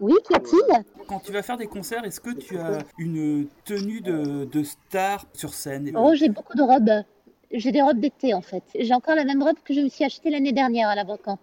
Oui, 0.00 0.14
qu'y 0.26 0.34
a-t-il 0.34 0.84
Quand 1.08 1.20
tu 1.20 1.32
vas 1.32 1.42
faire 1.42 1.56
des 1.56 1.66
concerts, 1.66 2.04
est-ce 2.04 2.20
que 2.20 2.30
tu 2.30 2.58
as 2.58 2.78
une 2.98 3.48
tenue 3.64 4.00
de, 4.00 4.44
de 4.44 4.62
star 4.62 5.26
sur 5.32 5.54
scène? 5.54 5.90
Oh, 5.96 6.14
j'ai 6.14 6.28
beaucoup 6.28 6.56
de 6.56 6.62
robes. 6.62 7.04
J'ai 7.52 7.72
des 7.72 7.82
robes 7.82 7.98
d'été 8.00 8.32
en 8.32 8.40
fait. 8.42 8.62
J'ai 8.78 8.94
encore 8.94 9.14
la 9.14 9.24
même 9.24 9.42
robe 9.42 9.56
que 9.64 9.74
je 9.74 9.80
me 9.80 9.88
suis 9.88 10.04
achetée 10.04 10.30
l'année 10.30 10.52
dernière 10.52 10.88
à 10.88 10.94
la 10.94 11.04
brocante. 11.04 11.40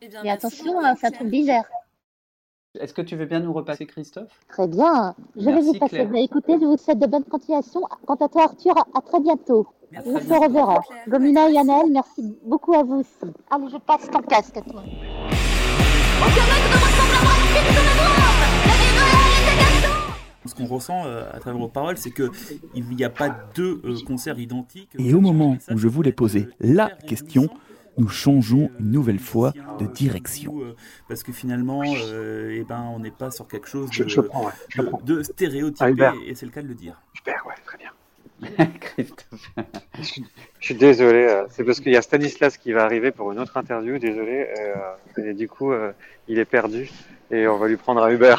Eh 0.00 0.08
bien, 0.08 0.22
Mais 0.22 0.30
attention, 0.30 0.80
hein, 0.80 0.94
c'est 0.98 1.06
un 1.06 1.10
truc 1.10 1.28
d'hiver. 1.30 1.64
Est-ce 2.74 2.92
que 2.92 3.00
tu 3.00 3.16
veux 3.16 3.24
bien 3.24 3.40
nous 3.40 3.52
repasser, 3.54 3.86
Christophe? 3.86 4.28
Très 4.46 4.68
bien. 4.68 5.14
Je 5.36 5.46
vais 5.46 5.60
vous 5.60 5.72
passer. 5.78 6.04
Bah, 6.04 6.20
écoutez, 6.20 6.54
je 6.60 6.66
vous 6.66 6.76
souhaite 6.76 6.98
de 6.98 7.06
bonnes 7.06 7.24
continuations. 7.24 7.80
Quant 8.06 8.14
à 8.16 8.28
toi, 8.28 8.44
Arthur, 8.44 8.74
à 8.94 9.00
très 9.00 9.20
bientôt. 9.20 9.66
Merci. 9.90 10.10
On 10.14 10.18
se 10.18 10.46
reverra. 10.46 10.80
Gomina 11.08 11.48
et 11.48 11.54
Yannel, 11.54 11.86
merci 11.90 12.36
beaucoup 12.44 12.74
à 12.74 12.82
vous 12.82 12.96
aussi. 12.96 13.32
Allez, 13.50 13.68
je 13.72 13.78
passe 13.78 14.10
ton 14.10 14.20
casque 14.20 14.58
à 14.58 14.60
toi. 14.60 14.82
Ce 20.44 20.54
qu'on 20.54 20.66
ressent 20.66 21.06
euh, 21.06 21.24
à 21.32 21.40
travers 21.40 21.58
vos 21.58 21.68
paroles, 21.68 21.96
c'est 21.96 22.10
que 22.10 22.30
il 22.74 22.84
n'y 22.84 23.04
a 23.04 23.10
pas 23.10 23.30
deux 23.54 23.80
euh, 23.84 23.96
concerts 24.06 24.38
identiques. 24.38 24.90
Et 24.98 25.14
au 25.14 25.22
moment 25.22 25.56
où 25.70 25.78
je 25.78 25.88
voulais 25.88 26.12
poser 26.12 26.48
la 26.60 26.90
question, 26.90 27.48
nous 27.98 28.08
changeons 28.08 28.70
une 28.80 28.90
nouvelle 28.90 29.18
fois 29.18 29.52
de 29.78 29.86
direction. 29.86 30.60
Euh, 30.62 30.74
Parce 31.08 31.22
que 31.22 31.32
finalement, 31.32 31.82
euh, 31.84 32.56
eh 32.58 32.64
ben, 32.64 32.82
on 32.94 33.00
n'est 33.00 33.10
pas 33.10 33.30
sur 33.30 33.46
quelque 33.48 33.68
chose 33.68 33.90
de, 33.90 34.08
je 34.08 34.20
prends, 34.20 34.46
ouais. 34.46 34.52
Je 34.68 34.82
de, 34.82 34.86
prends. 34.86 35.00
de 35.04 35.22
stéréotypé, 35.22 36.04
Ah, 36.04 36.14
et 36.26 36.34
c'est 36.34 36.46
le 36.46 36.52
cas 36.52 36.62
de 36.62 36.68
le 36.68 36.74
dire. 36.74 37.00
Super, 37.14 37.44
ouais, 37.46 37.54
très 37.64 37.78
bien. 37.78 37.90
Christophe. 38.80 39.50
Je 39.98 40.02
suis, 40.02 40.24
je 40.60 40.64
suis 40.66 40.74
désolé, 40.76 41.24
euh, 41.24 41.44
c'est 41.50 41.64
parce 41.64 41.80
qu'il 41.80 41.92
y 41.92 41.96
a 41.96 42.02
Stanislas 42.02 42.56
qui 42.56 42.70
va 42.72 42.84
arriver 42.84 43.10
pour 43.10 43.32
une 43.32 43.38
autre 43.40 43.56
interview, 43.56 43.98
désolé. 43.98 44.46
euh, 44.60 45.30
et 45.30 45.34
du 45.34 45.48
coup, 45.48 45.72
euh, 45.72 45.90
il 46.28 46.38
est 46.38 46.44
perdu 46.44 46.88
et 47.32 47.48
on 47.48 47.58
va 47.58 47.66
lui 47.66 47.76
prendre 47.76 48.00
un 48.02 48.10
Uber. 48.10 48.36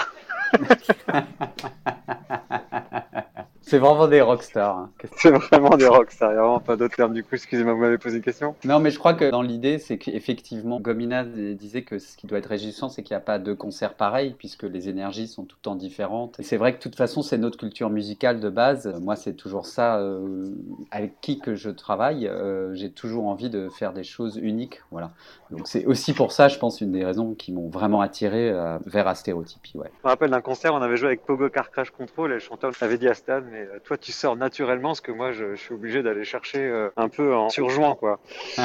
C'est 3.61 3.77
vraiment 3.77 4.07
des 4.07 4.21
rockstars. 4.21 4.77
hein. 4.77 4.89
C'est 5.17 5.31
vraiment 5.31 5.77
des 5.77 5.87
rockstars, 5.87 6.31
il 6.31 6.33
n'y 6.33 6.39
a 6.39 6.41
vraiment 6.41 6.59
pas 6.59 6.75
d'autre 6.75 6.95
terme. 6.95 7.13
Du 7.13 7.23
coup, 7.23 7.35
excusez-moi, 7.35 7.73
vous 7.73 7.81
m'avez 7.81 7.97
posé 7.97 8.17
une 8.17 8.23
question 8.23 8.55
Non, 8.63 8.79
mais 8.79 8.89
je 8.89 8.97
crois 8.97 9.13
que 9.13 9.29
dans 9.29 9.41
l'idée, 9.41 9.77
c'est 9.79 9.97
qu'effectivement, 9.97 10.79
Gomina 10.79 11.23
disait 11.23 11.83
que 11.83 11.99
ce 11.99 12.17
qui 12.17 12.25
doit 12.25 12.39
être 12.39 12.47
réjouissant, 12.47 12.89
c'est 12.89 13.03
qu'il 13.03 13.13
n'y 13.15 13.21
a 13.21 13.23
pas 13.25 13.37
deux 13.37 13.55
concerts 13.55 13.93
pareils, 13.93 14.33
puisque 14.37 14.63
les 14.63 14.89
énergies 14.89 15.27
sont 15.27 15.43
tout 15.43 15.57
le 15.59 15.63
temps 15.63 15.75
différentes. 15.75 16.39
Et 16.39 16.43
c'est 16.43 16.57
vrai 16.57 16.71
que 16.73 16.77
de 16.77 16.83
toute 16.83 16.95
façon, 16.95 17.21
c'est 17.21 17.37
notre 17.37 17.57
culture 17.57 17.89
musicale 17.89 18.39
de 18.39 18.49
base. 18.49 18.87
Moi, 19.01 19.15
c'est 19.15 19.33
toujours 19.33 19.65
ça, 19.65 19.99
euh, 19.99 20.45
avec 20.91 21.19
qui 21.21 21.39
que 21.39 21.55
je 21.55 21.69
travaille, 21.69 22.27
euh, 22.27 22.73
j'ai 22.73 22.89
toujours 22.91 23.27
envie 23.27 23.49
de 23.49 23.69
faire 23.69 23.93
des 23.93 24.03
choses 24.03 24.37
uniques. 24.41 24.81
Voilà. 24.91 25.11
Donc 25.51 25.67
c'est 25.67 25.85
aussi 25.85 26.13
pour 26.13 26.31
ça, 26.31 26.47
je 26.47 26.57
pense, 26.59 26.79
une 26.81 26.91
des 26.91 27.03
raisons 27.03 27.33
qui 27.33 27.51
m'ont 27.51 27.69
vraiment 27.69 28.01
attiré 28.01 28.49
euh, 28.49 28.77
vers 28.85 29.07
Astérotypie. 29.07 29.77
Ouais. 29.77 29.89
Je 30.01 30.07
me 30.07 30.09
rappelle 30.09 30.29
d'un 30.29 30.41
concert, 30.41 30.73
on 30.73 30.81
avait 30.81 30.97
joué 30.97 31.07
avec 31.07 31.25
Pogo 31.25 31.49
Car 31.49 31.71
Crash 31.71 31.89
Control 31.91 32.31
et 32.31 32.33
le 32.35 32.39
chanteur 32.39 32.71
avait 32.81 32.97
dit 32.97 33.07
à 33.07 33.13
Stan, 33.13 33.41
mais 33.51 33.58
euh, 33.59 33.79
toi 33.83 33.97
tu 33.97 34.11
sors 34.11 34.35
naturellement, 34.35 34.89
parce 34.89 35.01
que 35.01 35.11
moi 35.11 35.31
je, 35.31 35.55
je 35.55 35.61
suis 35.61 35.73
obligé 35.73 36.03
d'aller 36.03 36.23
chercher 36.23 36.59
euh, 36.59 36.89
un 36.97 37.09
peu 37.09 37.35
en 37.35 37.49
surjoint, 37.49 37.95
quoi. 37.95 38.19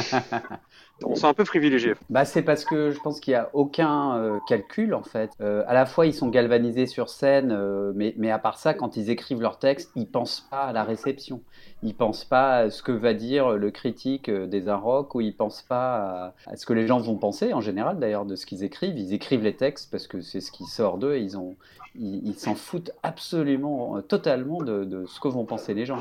on 1.03 1.15
sent 1.15 1.27
un 1.27 1.33
peu 1.33 1.43
privilégié. 1.43 1.93
Bah, 2.09 2.25
c'est 2.25 2.41
parce 2.41 2.63
que 2.63 2.91
je 2.91 2.99
pense 2.99 3.19
qu'il 3.19 3.33
n'y 3.33 3.37
a 3.37 3.49
aucun 3.53 4.17
euh, 4.17 4.39
calcul 4.47 4.93
en 4.93 5.03
fait. 5.03 5.31
Euh, 5.41 5.63
à 5.67 5.73
la 5.73 5.85
fois 5.85 6.05
ils 6.05 6.13
sont 6.13 6.29
galvanisés 6.29 6.85
sur 6.85 7.09
scène, 7.09 7.51
euh, 7.51 7.91
mais, 7.95 8.13
mais 8.17 8.31
à 8.31 8.39
part 8.39 8.57
ça, 8.57 8.73
quand 8.73 8.95
ils 8.95 9.09
écrivent 9.09 9.41
leur 9.41 9.59
texte, 9.59 9.91
ils 9.95 10.09
pensent 10.09 10.47
pas 10.49 10.63
à 10.63 10.73
la 10.73 10.83
réception. 10.83 11.41
Ils 11.85 11.93
pensent 11.93 12.25
pas 12.25 12.55
à 12.57 12.69
ce 12.71 12.81
que 12.81 12.91
va 12.91 13.13
dire 13.13 13.51
le 13.51 13.69
critique 13.69 14.27
euh, 14.29 14.47
des 14.47 14.69
Rock 14.71 15.13
ou 15.13 15.21
ils 15.21 15.35
pensent 15.35 15.61
pas 15.61 16.33
à, 16.47 16.55
ce 16.55 16.65
que 16.65 16.73
les 16.73 16.87
gens 16.87 16.99
vont 16.99 17.17
penser 17.17 17.53
en 17.53 17.61
général 17.61 17.99
d'ailleurs 17.99 18.25
de 18.25 18.35
ce 18.35 18.47
qu'ils 18.47 18.63
écrivent. 18.63 18.97
Ils 18.97 19.13
écrivent 19.13 19.43
les 19.43 19.55
textes 19.55 19.91
parce 19.91 20.07
que 20.07 20.19
c'est 20.19 20.41
ce 20.41 20.51
qui 20.51 20.65
sort 20.65 20.97
d'eux 20.97 21.15
et 21.15 21.21
ils 21.21 21.37
ont 21.37 21.55
ils 21.97 22.33
s'en 22.35 22.55
foutent 22.55 22.91
absolument, 23.03 23.97
euh, 23.97 24.01
totalement 24.01 24.61
de, 24.61 25.05
ce 25.07 25.19
que 25.19 25.27
vont 25.27 25.45
penser 25.45 25.73
les 25.73 25.85
gens. 25.85 25.97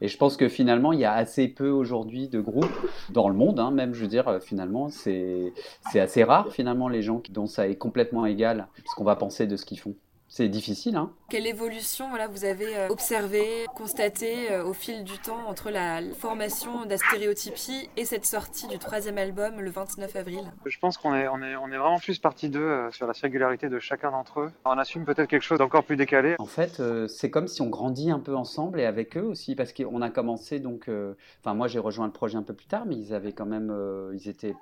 Et 0.00 0.08
je 0.08 0.16
pense 0.16 0.36
que 0.36 0.48
finalement, 0.48 0.92
il 0.92 1.00
y 1.00 1.04
a 1.04 1.12
assez 1.12 1.48
peu 1.48 1.68
aujourd'hui 1.68 2.28
de 2.28 2.40
groupes 2.40 2.72
dans 3.10 3.28
le 3.28 3.34
monde, 3.34 3.60
hein, 3.60 3.70
même, 3.70 3.92
je 3.92 4.00
veux 4.00 4.08
dire, 4.08 4.28
euh, 4.28 4.40
finalement, 4.40 4.88
c'est 4.88 5.52
assez 5.94 6.24
rare, 6.24 6.50
finalement, 6.52 6.88
les 6.88 7.02
gens 7.02 7.22
dont 7.30 7.46
ça 7.46 7.68
est 7.68 7.76
complètement 7.76 8.24
égal, 8.24 8.68
ce 8.86 8.94
qu'on 8.94 9.04
va 9.04 9.16
penser 9.16 9.46
de 9.46 9.56
ce 9.56 9.66
qu'ils 9.66 9.78
font. 9.78 9.94
C'est 10.36 10.50
difficile, 10.50 10.96
hein 10.96 11.12
Quelle 11.30 11.46
évolution 11.46 12.10
voilà, 12.10 12.28
vous 12.28 12.44
avez 12.44 12.76
euh, 12.76 12.88
observé, 12.88 13.64
constaté 13.74 14.52
euh, 14.52 14.66
au 14.66 14.74
fil 14.74 15.02
du 15.02 15.16
temps 15.16 15.48
entre 15.48 15.70
la 15.70 16.02
formation 16.12 16.84
d'Astéréotypie 16.84 17.88
et 17.96 18.04
cette 18.04 18.26
sortie 18.26 18.66
du 18.66 18.78
troisième 18.78 19.16
album 19.16 19.62
le 19.62 19.70
29 19.70 20.14
avril? 20.14 20.42
Je 20.66 20.78
pense 20.78 20.98
qu'on 20.98 21.14
est, 21.14 21.26
on 21.26 21.40
est, 21.40 21.56
on 21.56 21.68
est 21.68 21.78
vraiment 21.78 21.98
plus 21.98 22.18
partie 22.18 22.50
d'eux 22.50 22.60
euh, 22.60 22.90
sur 22.90 23.06
la 23.06 23.14
singularité 23.14 23.70
de 23.70 23.78
chacun 23.78 24.10
d'entre 24.10 24.40
eux. 24.40 24.52
On 24.66 24.72
assume 24.72 25.06
peut-être 25.06 25.30
quelque 25.30 25.40
chose 25.40 25.58
d'encore 25.58 25.84
plus 25.84 25.96
décalé. 25.96 26.36
En 26.38 26.44
fait, 26.44 26.82
c'est 27.08 27.30
comme 27.30 27.48
si 27.48 27.62
on 27.62 27.68
grandit 27.68 28.10
un 28.10 28.20
peu 28.20 28.36
ensemble 28.36 28.78
et 28.78 28.84
avec 28.84 29.16
eux 29.16 29.24
aussi, 29.24 29.54
parce 29.54 29.72
qu'on 29.72 30.02
a 30.02 30.10
commencé 30.10 30.60
donc. 30.60 30.88
euh, 30.88 31.14
Enfin, 31.40 31.54
moi, 31.54 31.66
j'ai 31.66 31.78
rejoint 31.78 32.04
le 32.04 32.12
projet 32.12 32.36
un 32.36 32.42
peu 32.42 32.52
plus 32.52 32.66
tard, 32.66 32.84
mais 32.84 32.96
ils 32.96 33.14
avaient 33.14 33.32
quand 33.32 33.46
même, 33.46 33.70
euh, 33.70 34.12
ils 34.12 34.28
étaient 34.28 34.54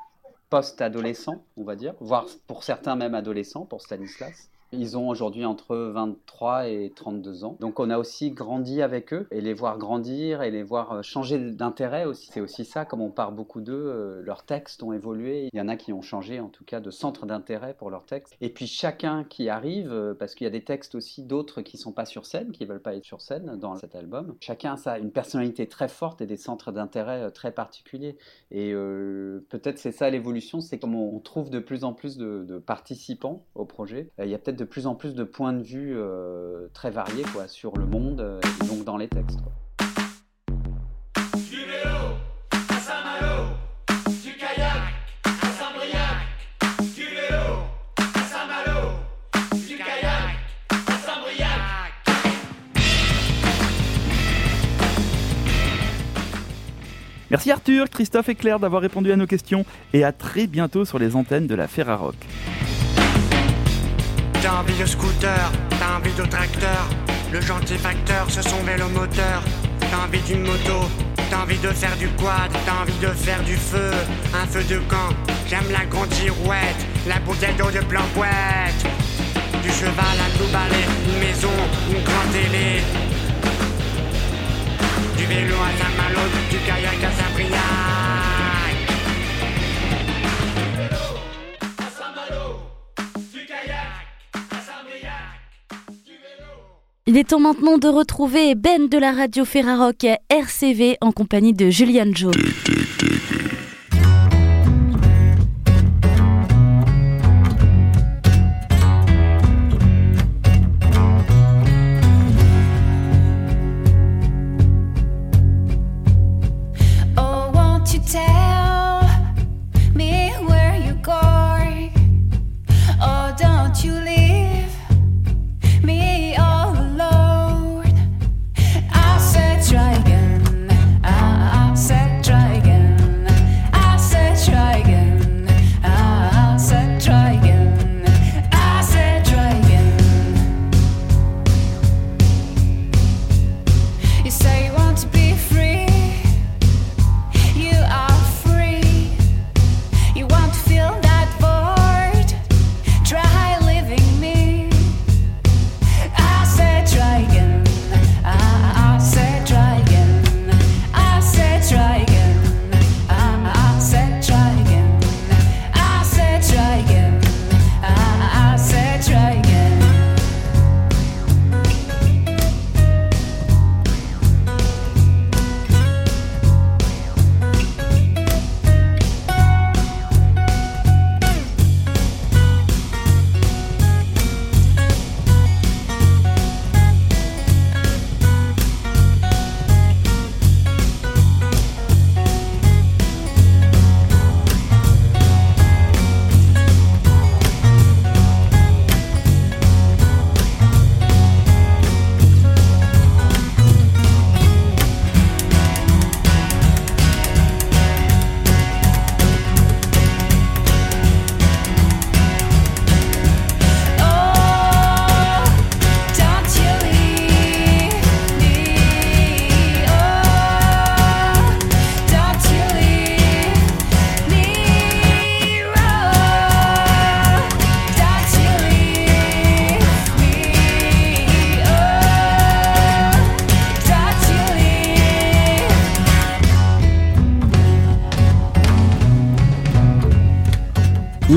post-adolescents, 0.51 1.43
on 1.57 1.65
va 1.65 1.75
dire, 1.75 1.95
voire 1.99 2.27
pour 2.47 2.63
certains 2.63 2.95
même 2.95 3.17
adolescents, 3.17 3.65
pour 3.65 3.83
Stanislas. 3.83 4.51
Ils 4.79 4.97
ont 4.97 5.09
aujourd'hui 5.09 5.45
entre 5.45 5.77
23 5.77 6.69
et 6.69 6.93
32 6.95 7.45
ans. 7.45 7.57
Donc 7.61 7.81
on 7.81 7.91
a 7.91 7.99
aussi 7.99 8.31
grandi 8.31 8.83
avec 8.83 9.13
eux 9.13 9.27
et 9.31 9.41
les 9.41 9.55
voir 9.55 9.79
grandir 9.79 10.43
et 10.43 10.51
les 10.51 10.63
voir 10.63 10.93
euh, 10.93 11.03
changer 11.03 11.39
d'intérêt 11.39 12.05
aussi. 12.05 12.29
C'est 12.33 12.41
aussi 12.41 12.65
ça, 12.65 12.85
comme 12.85 13.01
on 13.01 13.11
parle 13.11 13.35
beaucoup 13.35 13.61
d'eux, 13.61 13.73
euh, 13.73 14.23
leurs 14.23 14.45
textes 14.45 14.83
ont 14.83 14.93
évolué. 14.93 15.49
Il 15.53 15.59
y 15.59 15.61
en 15.61 15.69
a 15.69 15.77
qui 15.77 15.93
ont 15.93 16.03
changé 16.03 16.41
en 16.41 16.49
tout 16.49 16.65
cas 16.65 16.81
de 16.81 16.91
centre 16.91 17.27
d'intérêt 17.27 17.75
pour 17.75 17.91
leurs 17.91 18.05
textes. 18.05 18.35
Et 18.41 18.49
puis 18.51 18.67
chacun 18.67 19.25
qui 19.25 19.49
arrive, 19.49 19.93
euh, 19.93 20.15
parce 20.15 20.35
qu'il 20.35 20.45
y 20.45 20.49
a 20.49 20.51
des 20.51 20.65
textes 20.65 20.95
aussi 20.95 21.23
d'autres 21.23 21.63
qui 21.63 21.77
sont 21.77 21.93
pas 21.93 22.05
sur 22.05 22.27
scène, 22.27 22.53
qui 22.53 22.65
veulent 22.65 22.83
pas 22.83 22.95
être 22.95 23.05
sur 23.05 23.21
scène 23.21 23.57
dans 23.57 23.77
cet 23.77 23.95
album. 23.95 24.37
Chacun 24.41 24.77
a 24.85 24.99
une 24.99 25.11
personnalité 25.13 25.69
très 25.69 25.89
forte 25.89 26.21
et 26.21 26.27
des 26.27 26.37
centres 26.37 26.73
d'intérêt 26.73 27.31
très 27.31 27.53
particuliers. 27.53 28.17
Et 28.51 28.73
peut-être 28.73 29.79
c'est 29.79 29.93
ça 29.93 30.11
l'évolution, 30.11 30.61
c'est 30.61 30.79
comme 30.79 30.95
on 30.95 31.19
trouve 31.21 31.51
de 31.51 31.59
plus 31.59 31.85
en 31.85 31.93
plus 31.93 32.17
de, 32.17 32.45
de 32.45 32.59
participants 32.59 33.45
au 33.55 33.65
projet. 33.65 34.11
Il 34.19 34.29
y 34.29 34.35
a 34.35 34.39
peut-être 34.39 34.57
de 34.65 34.69
plus 34.69 34.87
en 34.87 34.95
plus 34.95 35.15
de 35.15 35.25
points 35.25 35.53
de 35.53 35.63
vue 35.63 35.95
très 36.73 36.91
variés 36.91 37.25
quoi, 37.35 37.49
sur 37.49 37.77
le 37.77 37.85
monde, 37.85 38.41
et 38.63 38.67
donc 38.67 38.85
dans 38.85 38.97
les 38.97 39.09
textes. 39.09 39.41
Quoi. 39.43 39.53
Merci 57.31 57.51
Arthur, 57.51 57.91
Christophe 57.91 58.29
et 58.29 58.37
Claire 58.37 58.61
d'avoir 58.61 58.81
répondu 58.81 59.11
à 59.11 59.17
nos 59.17 59.27
questions 59.27 59.67
et 59.93 60.05
à 60.05 60.13
très 60.13 60.47
bientôt 60.47 60.85
sur 60.85 61.01
les 61.01 61.17
antennes 61.17 61.49
de 61.49 61.55
la 61.57 61.67
Ferrarock. 61.67 62.15
T'as 64.45 64.61
envie 64.61 64.79
de 64.79 64.85
scooter, 64.85 65.51
t'as 65.71 65.97
envie 65.97 66.13
de 66.13 66.23
tracteur, 66.27 66.87
le 67.33 67.41
gentil 67.41 67.79
facteur, 67.79 68.27
ce 68.29 68.43
sont 68.43 68.63
vélo-moteur. 68.63 69.43
T'as 69.81 70.05
envie 70.05 70.21
d'une 70.21 70.43
moto, 70.43 70.87
t'as 71.31 71.39
envie 71.39 71.57
de 71.57 71.69
faire 71.69 71.97
du 71.97 72.09
quad, 72.09 72.53
t'as 72.67 72.83
envie 72.83 72.99
de 73.01 73.07
faire 73.07 73.43
du 73.45 73.57
feu, 73.57 73.91
un 74.35 74.47
feu 74.47 74.63
de 74.65 74.81
camp. 74.81 75.15
J'aime 75.49 75.65
la 75.73 75.87
grande 75.87 76.13
girouette, 76.13 76.87
la 77.09 77.21
bouteille 77.21 77.55
d'eau 77.55 77.71
de 77.71 77.83
planquette. 77.87 78.85
Du 79.63 79.71
cheval 79.71 80.19
à 80.21 80.39
tout 80.39 80.53
balai, 80.53 80.85
une 81.09 81.21
maison, 81.27 81.49
une 81.89 82.05
grande 82.05 82.31
télé, 82.31 82.83
du 85.17 85.25
vélo 85.25 85.55
à 85.55 85.71
Saint-Malo, 85.83 86.21
du 86.51 86.59
kayak 86.59 87.03
à 87.03 87.11
Saint-Briac. 87.17 88.24
Il 97.07 97.19
est 97.19 97.29
temps 97.29 97.39
maintenant 97.39 97.77
de 97.77 97.87
retrouver 97.87 98.55
Ben 98.55 98.89
de 98.89 98.97
la 98.97 99.13
radio 99.13 99.45
Ferrarock 99.45 100.07
RCV 100.31 100.97
en 101.03 101.13
compagnie 101.13 101.53
de 101.53 101.69
Julian 101.69 102.11
Joe. 102.15 102.33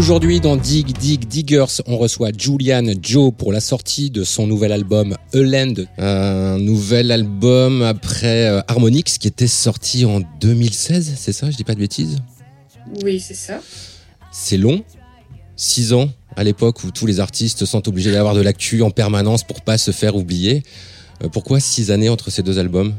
Aujourd'hui, 0.08 0.40
dans 0.40 0.56
Dig 0.56 0.98
Dig 0.98 1.28
Diggers, 1.28 1.82
on 1.86 1.98
reçoit 1.98 2.30
Julian 2.32 2.94
Joe 3.02 3.34
pour 3.38 3.52
la 3.52 3.60
sortie 3.60 4.10
de 4.10 4.24
son 4.24 4.48
nouvel 4.48 4.72
album 4.72 5.18
A 5.34 5.38
Land, 5.38 5.74
un 5.98 6.58
nouvel 6.60 7.12
album 7.12 7.82
après 7.82 8.48
euh, 8.48 8.62
Harmonix 8.70 9.04
qui 9.04 9.28
était 9.28 9.48
sorti 9.48 10.06
en 10.06 10.22
2016, 10.40 11.16
c'est 11.18 11.34
ça 11.34 11.52
Je 11.52 11.58
dis 11.58 11.66
pas 11.66 11.74
de 11.74 11.80
bêtises? 11.80 12.20
Oui, 13.04 13.20
c'est 13.20 13.34
ça. 13.34 13.60
C'est 14.32 14.56
long, 14.56 14.82
six 15.58 15.92
ans 15.92 16.10
à 16.38 16.46
l'époque 16.46 16.86
où 16.86 16.92
tous 16.92 17.06
les 17.06 17.20
artistes 17.20 17.66
sont 17.66 17.90
obligés 17.90 18.14
d'avoir 18.14 18.34
de 18.34 18.42
l'actu 18.42 18.84
en 18.84 18.92
permanence 18.92 19.44
pour 19.44 19.60
pas 19.60 19.78
se 19.78 19.92
faire 19.92 20.16
oublier. 20.16 20.64
Euh, 21.22 21.28
pourquoi 21.28 21.60
six 21.60 21.92
années 21.92 22.08
entre 22.08 22.32
ces 22.32 22.44
deux 22.44 22.60
albums? 22.60 22.96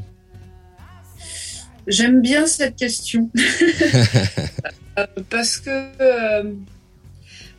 J'aime 1.86 2.20
bien 2.20 2.46
cette 2.46 2.76
question. 2.76 3.30
Euh, 4.98 5.06
parce 5.30 5.58
que 5.58 5.70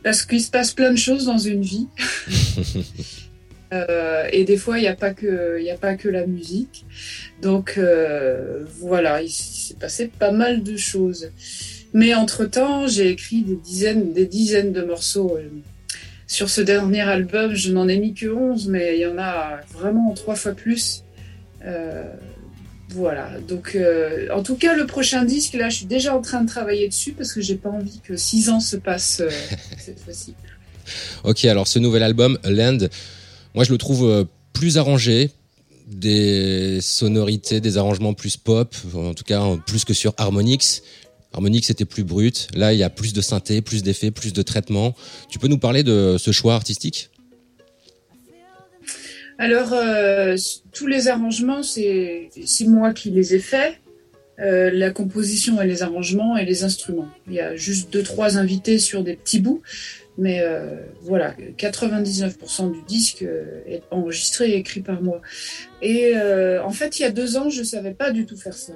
parce 0.02 0.24
qu'il 0.24 0.40
se 0.40 0.50
passe 0.50 0.72
plein 0.72 0.90
de 0.90 0.98
choses 0.98 1.26
dans 1.26 1.38
une 1.38 1.62
vie. 1.62 1.88
Euh, 3.72 4.26
et 4.32 4.42
des 4.42 4.56
fois, 4.56 4.78
il 4.78 4.82
n'y 4.82 4.88
a, 4.88 4.96
pas 4.96 5.14
que, 5.14 5.70
a 5.70 5.76
pas 5.76 5.94
que 5.94 6.08
la 6.08 6.26
musique. 6.26 6.84
Donc 7.40 7.74
euh, 7.78 8.64
voilà, 8.80 9.22
il 9.22 9.30
s'est 9.30 9.74
passé 9.74 10.08
pas 10.08 10.32
mal 10.32 10.64
de 10.64 10.76
choses. 10.76 11.30
Mais 11.92 12.14
entre-temps, 12.14 12.88
j'ai 12.88 13.10
écrit 13.10 13.42
des 13.42 13.54
dizaines, 13.54 14.12
des 14.12 14.26
dizaines 14.26 14.72
de 14.72 14.82
morceaux. 14.82 15.36
Euh, 15.36 15.48
sur 16.26 16.50
ce 16.50 16.60
dernier 16.60 17.02
album, 17.02 17.54
je 17.54 17.72
n'en 17.72 17.86
ai 17.88 17.98
mis 17.98 18.12
que 18.12 18.26
11, 18.26 18.68
mais 18.68 18.96
il 18.96 19.02
y 19.02 19.06
en 19.06 19.18
a 19.18 19.60
vraiment 19.72 20.12
trois 20.14 20.34
fois 20.34 20.52
plus. 20.52 21.04
Voilà, 22.92 23.30
donc 23.46 23.76
euh, 23.76 24.28
en 24.34 24.42
tout 24.42 24.56
cas 24.56 24.74
le 24.74 24.84
prochain 24.84 25.24
disque, 25.24 25.54
là 25.54 25.68
je 25.68 25.76
suis 25.76 25.86
déjà 25.86 26.16
en 26.16 26.20
train 26.20 26.42
de 26.42 26.48
travailler 26.48 26.88
dessus 26.88 27.12
parce 27.12 27.32
que 27.32 27.40
j'ai 27.40 27.54
pas 27.54 27.68
envie 27.68 28.00
que 28.02 28.16
six 28.16 28.50
ans 28.50 28.58
se 28.58 28.76
passent 28.76 29.20
euh, 29.20 29.30
cette 29.78 30.00
fois-ci. 30.00 30.34
Ok, 31.22 31.44
alors 31.44 31.68
ce 31.68 31.78
nouvel 31.78 32.02
album, 32.02 32.36
Land, 32.42 32.78
moi 33.54 33.62
je 33.62 33.70
le 33.70 33.78
trouve 33.78 34.08
euh, 34.08 34.24
plus 34.52 34.76
arrangé, 34.76 35.30
des 35.86 36.80
sonorités, 36.80 37.60
des 37.60 37.78
arrangements 37.78 38.14
plus 38.14 38.36
pop, 38.36 38.74
en 38.94 39.14
tout 39.14 39.24
cas 39.24 39.44
plus 39.66 39.84
que 39.84 39.94
sur 39.94 40.12
Harmonix. 40.16 40.82
Harmonix 41.32 41.70
était 41.70 41.84
plus 41.84 42.02
brut, 42.02 42.48
là 42.54 42.72
il 42.72 42.78
y 42.78 42.82
a 42.82 42.90
plus 42.90 43.12
de 43.12 43.20
synthé, 43.20 43.62
plus 43.62 43.84
d'effets, 43.84 44.10
plus 44.10 44.32
de 44.32 44.42
traitements. 44.42 44.96
Tu 45.28 45.38
peux 45.38 45.48
nous 45.48 45.58
parler 45.58 45.84
de 45.84 46.16
ce 46.18 46.32
choix 46.32 46.54
artistique? 46.54 47.09
Alors, 49.40 49.72
euh, 49.72 50.36
tous 50.72 50.86
les 50.86 51.08
arrangements, 51.08 51.62
c'est 51.62 52.30
moi 52.66 52.92
qui 52.92 53.10
les 53.10 53.34
ai 53.34 53.40
faits. 53.40 53.80
euh, 54.40 54.70
la 54.72 54.90
composition 54.90 55.60
et 55.60 55.66
les 55.66 55.82
arrangements 55.82 56.36
et 56.36 56.46
les 56.46 56.64
instruments. 56.64 57.08
Il 57.26 57.34
y 57.34 57.40
a 57.40 57.56
juste 57.56 57.92
deux 57.92 58.02
trois 58.02 58.38
invités 58.38 58.78
sur 58.78 59.04
des 59.04 59.14
petits 59.14 59.40
bouts, 59.40 59.60
mais 60.16 60.40
euh, 60.40 60.76
voilà, 61.02 61.34
99% 61.58 62.72
du 62.72 62.82
disque 62.82 63.22
euh, 63.22 63.60
est 63.66 63.82
enregistré 63.90 64.52
et 64.52 64.56
écrit 64.56 64.80
par 64.80 65.02
moi. 65.02 65.20
Et 65.82 66.14
en 66.64 66.70
fait, 66.70 66.98
il 66.98 67.02
y 67.02 67.04
a 67.04 67.10
deux 67.10 67.36
ans, 67.36 67.50
je 67.50 67.62
savais 67.62 67.92
pas 67.92 68.10
du 68.10 68.24
tout 68.24 68.36
faire 68.36 68.54
ça. 68.54 68.72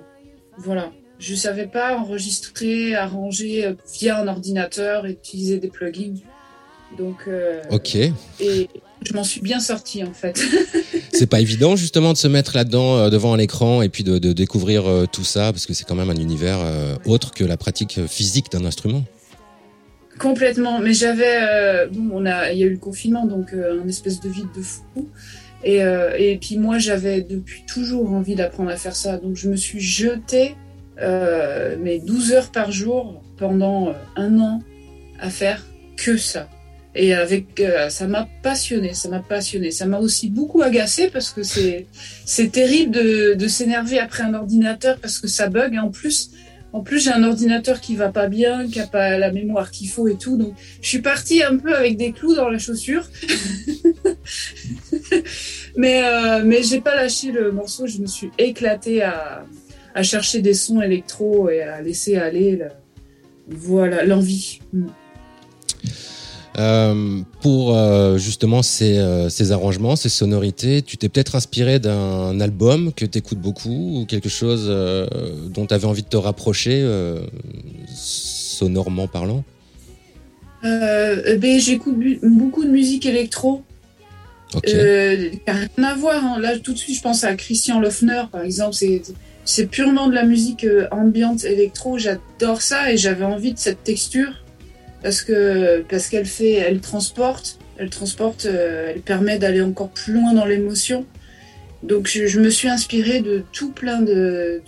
Voilà, 0.59 0.93
je 1.19 1.35
savais 1.35 1.67
pas 1.67 1.97
enregistrer, 1.97 2.95
arranger 2.95 3.75
via 3.95 4.19
un 4.21 4.29
ordinateur, 4.29 5.07
utiliser 5.07 5.59
des 5.59 5.69
plugins. 5.69 6.21
Donc, 6.99 7.29
ok. 7.71 7.97
Et 8.41 8.69
je 9.05 9.15
m'en 9.15 9.25
suis 9.25 9.41
bien 9.41 9.61
sortie 9.61 10.03
en 10.03 10.13
fait. 10.13 10.41
c'est 11.13 11.27
pas 11.27 11.41
évident 11.41 11.77
justement 11.77 12.13
de 12.13 12.19
se 12.19 12.29
mettre 12.29 12.57
là-dedans 12.57 12.97
euh, 12.97 13.11
devant 13.11 13.37
l'écran 13.37 13.83
et 13.83 13.89
puis 13.89 14.05
de, 14.05 14.19
découvrir 14.33 14.87
euh, 14.87 15.07
tout 15.11 15.25
ça 15.25 15.53
parce 15.53 15.67
que 15.67 15.75
c'est 15.75 15.85
quand 15.85 15.95
même 15.95 16.11
un 16.11 16.17
univers 16.17 16.59
euh, 16.61 16.97
autre 17.07 17.33
que 17.33 17.45
la 17.45 17.57
pratique 17.57 18.01
physique 18.07 18.51
d'un 18.51 18.65
instrument. 18.65 19.05
Complètement, 20.19 20.79
mais 20.79 20.95
j'avais 20.95 21.89
bon, 21.93 22.11
on 22.13 22.27
a, 22.27 22.53
il 22.53 22.59
y 22.59 22.63
a 22.63 22.67
eu 22.67 22.71
le 22.71 22.79
confinement 22.79 23.27
donc 23.27 23.53
un 23.53 23.89
espèce 23.89 24.21
de 24.21 24.29
vide 24.29 24.47
de 24.57 24.63
fou. 24.63 25.09
Et, 25.65 25.79
et 25.79 26.39
puis 26.41 26.57
moi 26.57 26.79
j'avais 26.79 27.23
depuis 27.23 27.65
toujours 27.67 28.13
envie 28.13 28.37
d'apprendre 28.37 28.71
à 28.71 28.77
faire 28.77 28.95
ça, 28.95 29.17
donc 29.17 29.35
je 29.35 29.49
me 29.49 29.57
suis 29.57 29.81
jetée 29.81 30.55
mes 31.01 31.99
12 31.99 32.33
heures 32.33 32.53
par 32.53 32.71
jour 32.71 33.25
pendant 33.39 33.93
un 34.15 34.39
an 34.39 34.61
à 35.19 35.31
faire 35.31 35.67
que 35.97 36.17
ça. 36.17 36.49
Et 36.95 37.13
avec, 37.13 37.61
euh, 37.61 37.89
ça 37.89 38.07
m'a 38.07 38.29
passionné, 38.43 38.95
ça 38.95 39.09
m'a 39.09 39.21
passionné. 39.21 39.71
Ça 39.71 39.87
m'a 39.87 39.99
aussi 39.99 40.31
beaucoup 40.31 40.63
agacé 40.63 41.09
parce 41.09 41.31
que 41.31 41.43
c'est, 41.43 41.87
c'est 42.25 42.53
terrible 42.53 42.93
de, 42.93 43.35
de 43.35 43.49
s'énerver 43.49 43.99
après 43.99 44.23
un 44.23 44.35
ordinateur 44.35 44.99
parce 44.99 45.19
que 45.19 45.27
ça 45.27 45.49
bug. 45.49 45.75
Et 45.75 45.79
en 45.79 45.91
plus, 45.91 46.31
en 46.73 46.83
plus, 46.83 47.05
j'ai 47.05 47.13
un 47.13 47.25
ordinateur 47.25 47.81
qui 47.81 47.97
va 47.97 48.11
pas 48.11 48.29
bien, 48.29 48.69
qui 48.69 48.81
a 48.81 48.87
pas 48.87 49.19
la 49.19 49.33
mémoire 49.33 49.71
qu'il 49.71 49.89
faut 49.89 50.07
et 50.09 50.17
tout. 50.17 50.37
Donc, 50.37 50.55
je 50.83 50.89
suis 50.89 51.03
partie 51.03 51.43
un 51.43 51.57
peu 51.57 51.75
avec 51.75 51.97
des 51.97 52.13
clous 52.13 52.35
dans 52.35 52.49
la 52.49 52.59
chaussure. 52.59 53.09
mais, 55.77 56.05
euh, 56.05 56.43
mais 56.45 56.63
j'ai 56.63 56.81
pas 56.81 56.95
lâché 56.95 57.33
le 57.33 57.51
morceau. 57.51 57.87
Je 57.87 57.99
me 57.99 58.07
suis 58.07 58.31
éclatée 58.39 59.03
à, 59.03 59.45
à 59.95 60.03
chercher 60.03 60.43
des 60.43 60.55
sons 60.55 60.81
électro 60.81 61.49
et 61.49 61.63
à 61.63 61.81
laisser 61.81 62.17
aller, 62.17 62.61
voilà, 63.49 64.05
l'envie. 64.05 64.61
Mm. 64.73 64.87
Euh, 66.57 67.23
pour 67.41 67.77
euh, 67.77 68.17
justement 68.17 68.63
ces, 68.63 68.99
euh, 68.99 69.29
ces, 69.29 69.51
arrangements, 69.51 69.97
ces 69.97 70.09
sonorités, 70.09 70.83
tu 70.83 70.97
t'es 70.97 71.09
peut-être 71.09 71.35
inspiré 71.35 71.81
d'un 71.81 72.39
album 72.41 72.93
que 72.93 73.05
tu 73.05 73.19
écoutes 73.19 73.41
beaucoup 73.41 74.01
ou 74.01 74.07
quelque 74.07 74.29
chose 74.29 74.69
dont 75.51 75.67
tu 75.67 75.75
avais 75.75 75.87
envie 75.87 76.03
de 76.03 76.09
te 76.09 76.17
rapprocher, 76.17 76.87
sonorement 77.93 79.09
parlant? 79.09 79.45
Ben, 80.63 81.59
J'écoute 81.59 81.97
beaucoup 82.23 82.65
de 82.65 82.71
musique 82.71 83.07
électro. 83.07 83.63
Okay. 84.55 85.41
rien 85.49 85.69
à 85.85 85.95
voir. 85.97 86.25
Hein. 86.25 86.39
Là, 86.39 86.57
tout 86.61 86.73
de 86.73 86.79
suite, 86.79 86.97
je 86.97 87.03
pense 87.03 87.25
à 87.25 87.35
Christian 87.35 87.81
Lofner, 87.81 88.23
par 88.31 88.43
exemple. 88.43 88.77
C'est 89.45 89.67
purement 89.67 90.07
de 90.07 90.15
la 90.15 90.25
musique 90.25 90.65
ambiante 90.93 91.45
électro. 91.45 91.99
J'adore 91.99 92.63
ça 92.63 92.93
et 92.93 92.97
j'avais 92.97 93.25
envie 93.25 93.53
de 93.53 93.59
cette 93.59 93.83
texture 93.83 94.44
parce 95.05 95.23
que 95.23 95.83
parce 95.83 96.09
qu'elle 96.09 96.25
fait, 96.25 96.53
elle 96.53 96.81
transporte, 96.81 97.59
elle 97.77 97.91
transporte, 97.91 98.47
euh, 98.47 98.91
elle 98.95 99.03
permet 99.03 99.39
d'aller 99.39 99.61
encore 99.61 99.91
plus 99.91 100.15
loin 100.15 100.33
dans 100.33 100.47
l'émotion. 100.47 101.05
Donc 101.83 102.09
je, 102.09 102.41
me 102.41 102.49
suis 102.49 102.69
inspirée 102.69 103.21
de 103.21 103.45
tout 103.53 103.71
plein 103.71 104.01
de, 104.01 104.63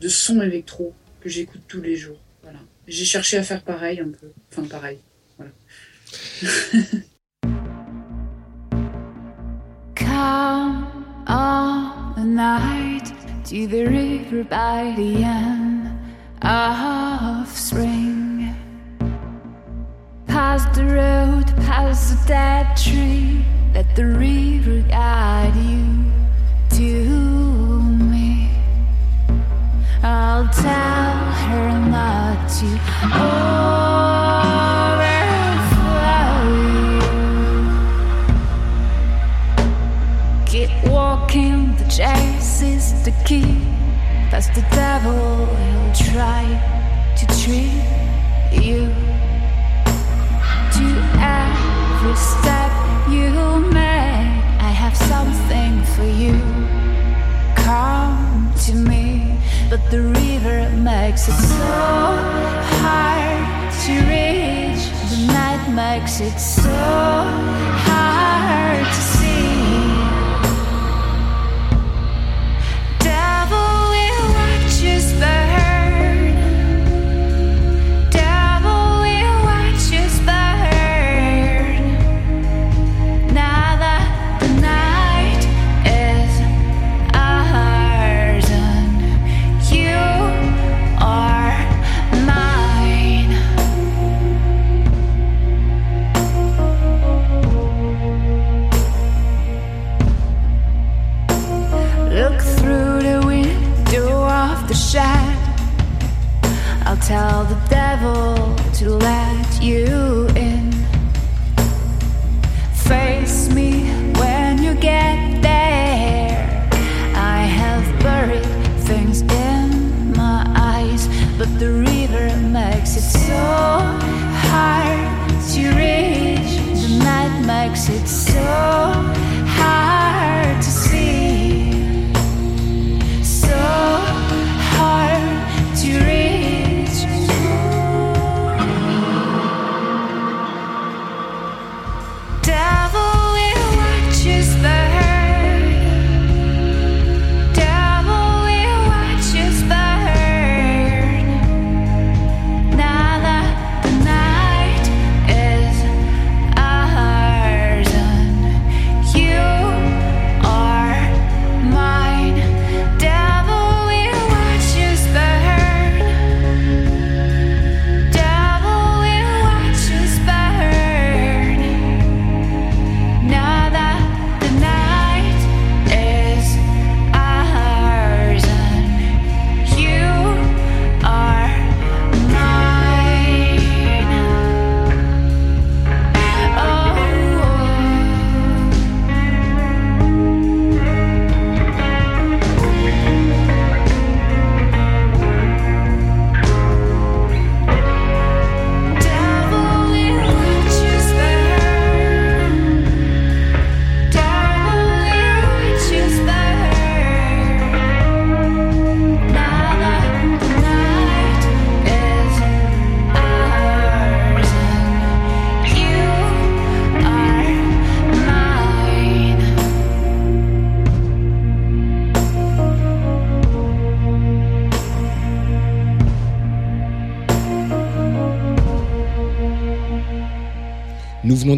de, 0.00 0.08
sons 0.08 0.42
électro 0.42 0.92
que 1.20 1.28
j'écoute 1.28 1.60
tous 1.68 1.80
les 1.80 1.94
jours. 1.94 2.18
Voilà. 2.42 2.58
J'ai 2.88 3.04
cherché 3.04 3.36
à 3.36 3.44
faire 3.44 3.62
pareil 3.62 4.00
un 4.00 4.08
peu, 4.08 4.32
enfin 4.50 4.66
pareil. 4.66 4.98
Voilà. 5.36 5.52
Come 9.94 10.88
on 11.28 12.34
night 12.34 13.12
to 13.44 13.68
the 13.68 13.86
river 13.86 14.42
by 14.42 14.92
the 14.96 15.22
end 15.22 15.86
of 16.42 17.56
spring. 17.56 18.37
Past 20.48 20.72
the 20.72 20.86
road, 20.86 21.46
past 21.66 22.08
the 22.08 22.28
dead 22.28 22.74
tree. 22.74 23.44
Let 23.74 23.94
the 23.94 24.06
river 24.06 24.80
guide 24.88 25.54
you 25.56 25.84
to 26.78 27.82
me. 28.12 28.48
I'll 30.02 30.48
tell 30.48 31.16
her 31.44 31.68
not 31.94 32.38
to. 32.56 32.66
Keep 40.50 40.72
walking, 40.90 41.76
the 41.76 41.84
chase 41.90 42.62
is 42.62 43.04
the 43.04 43.12
key. 43.26 43.60
Past 44.30 44.54
the 44.54 44.64
devil, 44.70 45.44
he'll 45.60 45.92
try 46.10 46.44
to 47.18 47.26
treat 47.42 47.87
the 59.90 60.02
river 60.02 60.68
makes 60.76 61.28
it 61.28 61.32
so 61.32 61.56
hard 62.84 63.72
to 63.84 63.92
reach. 64.10 64.84
The 65.10 65.32
night 65.32 65.64
makes 65.74 66.20
it 66.20 66.38
so 66.38 67.77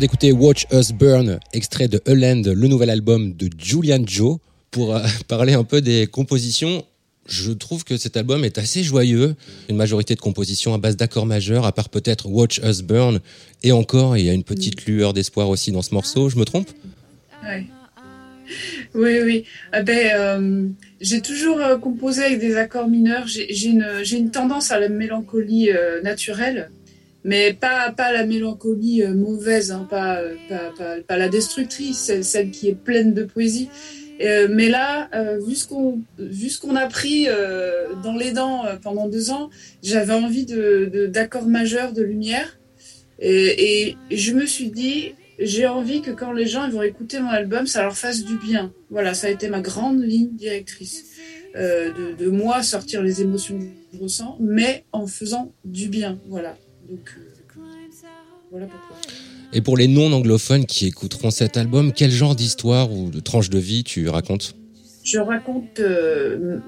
d'écouter 0.01 0.33
Watch 0.33 0.67
Us 0.73 0.93
Burn, 0.93 1.39
extrait 1.53 1.87
de 1.87 2.01
Holland, 2.07 2.47
le 2.47 2.69
nouvel 2.69 2.89
album 2.89 3.35
de 3.35 3.51
Julian 3.59 4.03
Joe. 4.07 4.39
Pour 4.71 4.97
euh, 4.97 5.03
parler 5.29 5.53
un 5.53 5.63
peu 5.63 5.83
des 5.83 6.07
compositions, 6.07 6.87
je 7.29 7.53
trouve 7.53 7.85
que 7.85 7.99
cet 7.99 8.17
album 8.17 8.43
est 8.43 8.57
assez 8.57 8.83
joyeux. 8.83 9.37
Une 9.69 9.77
majorité 9.77 10.15
de 10.15 10.21
compositions 10.21 10.73
à 10.73 10.79
base 10.79 10.97
d'accords 10.97 11.27
majeurs, 11.27 11.67
à 11.67 11.73
part 11.73 11.91
peut-être 11.91 12.31
Watch 12.31 12.63
Us 12.65 12.81
Burn. 12.81 13.21
Et 13.63 13.73
encore, 13.73 14.17
il 14.17 14.25
y 14.25 14.31
a 14.31 14.33
une 14.33 14.43
petite 14.43 14.87
lueur 14.87 15.13
d'espoir 15.13 15.51
aussi 15.51 15.71
dans 15.71 15.83
ce 15.83 15.93
morceau. 15.93 16.31
Je 16.31 16.39
me 16.39 16.47
trompe? 16.47 16.71
Oui. 17.45 17.67
Oui, 18.95 19.19
oui. 19.23 19.45
Ah 19.73 19.83
ben, 19.83 20.11
euh, 20.15 20.69
j'ai 21.01 21.21
toujours 21.21 21.61
euh, 21.61 21.79
composé 21.79 22.23
avec 22.25 22.41
des 22.41 22.57
accords 22.57 22.89
mineurs. 22.89 23.27
J'ai 23.27 23.67
une, 23.67 23.87
une, 24.11 24.31
tendance 24.31 24.71
à 24.71 24.81
la 24.81 24.89
mélancolie 24.89 25.71
euh, 25.71 26.03
naturelle, 26.03 26.71
mais 27.25 27.53
pas, 27.53 27.93
pas 27.93 28.13
la 28.13 28.25
mélancolie 28.25 29.03
mauvaise, 29.09 29.73
hein, 29.73 29.87
pas, 29.89 30.21
pas, 30.49 31.01
pas, 31.07 31.17
la 31.17 31.29
destructrice, 31.29 32.13
celle 32.23 32.51
qui 32.51 32.69
est 32.69 32.75
pleine 32.75 33.13
de 33.15 33.25
poésie. 33.25 33.69
mais 34.21 34.69
là, 34.69 35.11
vu 35.47 35.55
ce 35.55 35.67
qu'on 36.61 36.77
a 36.77 36.87
pris 36.87 37.27
dans 38.03 38.17
les 38.17 38.33
dents 38.33 38.65
pendant 38.83 39.09
deux 39.09 39.31
ans, 39.31 39.51
j'avais 39.83 40.15
envie 40.15 40.47
d'accords 40.47 41.45
de, 41.45 41.51
majeurs, 41.51 41.93
de 41.93 42.03
lumière. 42.03 42.59
Et, 43.21 43.97
je 44.11 44.33
me 44.33 44.47
suis 44.47 44.71
dit, 44.71 45.15
j'ai 45.39 45.67
envie 45.67 46.03
que 46.03 46.11
quand 46.11 46.33
les 46.33 46.47
gens 46.47 46.67
ils 46.67 46.73
vont 46.73 46.83
écouter 46.83 47.21
mon 47.21 47.29
album, 47.29 47.67
ça 47.67 47.83
leur 47.83 47.97
fasse 47.97 48.25
du 48.25 48.37
bien. 48.37 48.73
Voilà, 48.91 49.15
ça 49.15 49.27
a 49.27 49.31
été 49.31 49.49
ma 49.49 49.61
grande 49.61 50.03
ligne 50.03 50.35
directrice. 50.35 51.05
Euh, 51.57 51.93
de, 51.93 52.25
de, 52.25 52.31
moi 52.31 52.63
sortir 52.63 53.03
les 53.03 53.23
émotions 53.23 53.59
que 53.59 53.65
je 53.93 53.99
ressens, 53.99 54.37
mais 54.39 54.85
en 54.93 55.09
faisant 55.09 55.53
du 55.65 55.89
bien. 55.89 56.21
Voilà. 56.29 56.57
Donc, 56.91 57.17
euh, 57.19 57.41
voilà 58.51 58.67
pourquoi. 58.67 58.97
Et 59.53 59.61
pour 59.61 59.77
les 59.77 59.89
non-anglophones 59.89 60.67
qui 60.67 60.87
écouteront 60.87 61.31
cet 61.31 61.57
album, 61.57 61.93
quel 61.93 62.11
genre 62.11 62.37
d'histoire 62.37 62.93
ou 62.93 63.11
de 63.11 63.21
tranche 63.21 63.51
de 63.51 63.59
vie 63.59 63.83
tu 63.83 64.09
racontes 64.09 64.55
Je 65.03 65.19
raconte 65.19 65.81
euh, 65.81 66.59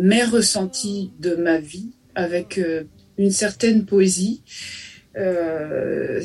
mes 0.00 0.24
ressentis 0.24 1.12
de 1.20 1.36
ma 1.36 1.58
vie 1.58 1.90
avec 2.14 2.58
euh, 2.58 2.84
une 3.18 3.30
certaine 3.30 3.84
poésie. 3.84 4.42
Euh, 5.16 6.20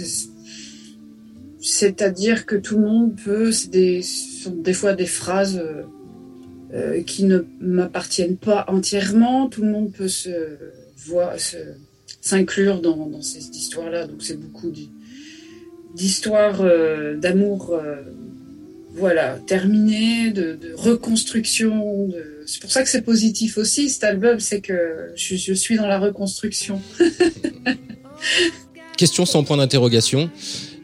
c'est-à-dire 1.60 2.46
que 2.46 2.56
tout 2.56 2.78
le 2.78 2.86
monde 2.86 3.16
peut, 3.24 3.52
des, 3.70 4.02
sont 4.02 4.56
des 4.56 4.74
fois 4.74 4.94
des 4.94 5.06
phrases 5.06 5.62
qui 7.06 7.24
ne 7.24 7.46
m'appartiennent 7.60 8.38
pas 8.38 8.66
entièrement. 8.68 9.48
Tout 9.48 9.64
le 9.64 9.72
monde 9.72 9.92
peut 9.92 10.08
se 10.08 10.30
voir, 10.98 11.34
s'inclure 12.28 12.82
dans, 12.82 13.08
dans 13.08 13.22
ces 13.22 13.50
histoires-là. 13.50 14.08
Donc 14.08 14.22
c'est 14.22 14.40
beaucoup 14.40 14.72
d'histoires 15.96 16.62
euh, 16.62 17.18
d'amour, 17.18 17.80
voilà, 18.94 19.38
terminées, 19.48 20.32
de, 20.32 20.58
reconstruction. 20.76 22.10
C'est 22.46 22.62
pour 22.62 22.72
ça 22.72 22.84
que 22.84 22.90
c'est 22.90 23.02
positif 23.02 23.58
aussi 23.58 23.90
cet 23.90 24.04
album, 24.04 24.40
c'est 24.40 24.62
que 24.62 25.12
je 25.16 25.54
suis 25.54 25.76
dans 25.76 25.88
la 25.88 26.00
reconstruction. 26.00 26.82
Question 28.98 29.26
sans 29.26 29.44
point 29.44 29.58
d'interrogation. 29.58 30.32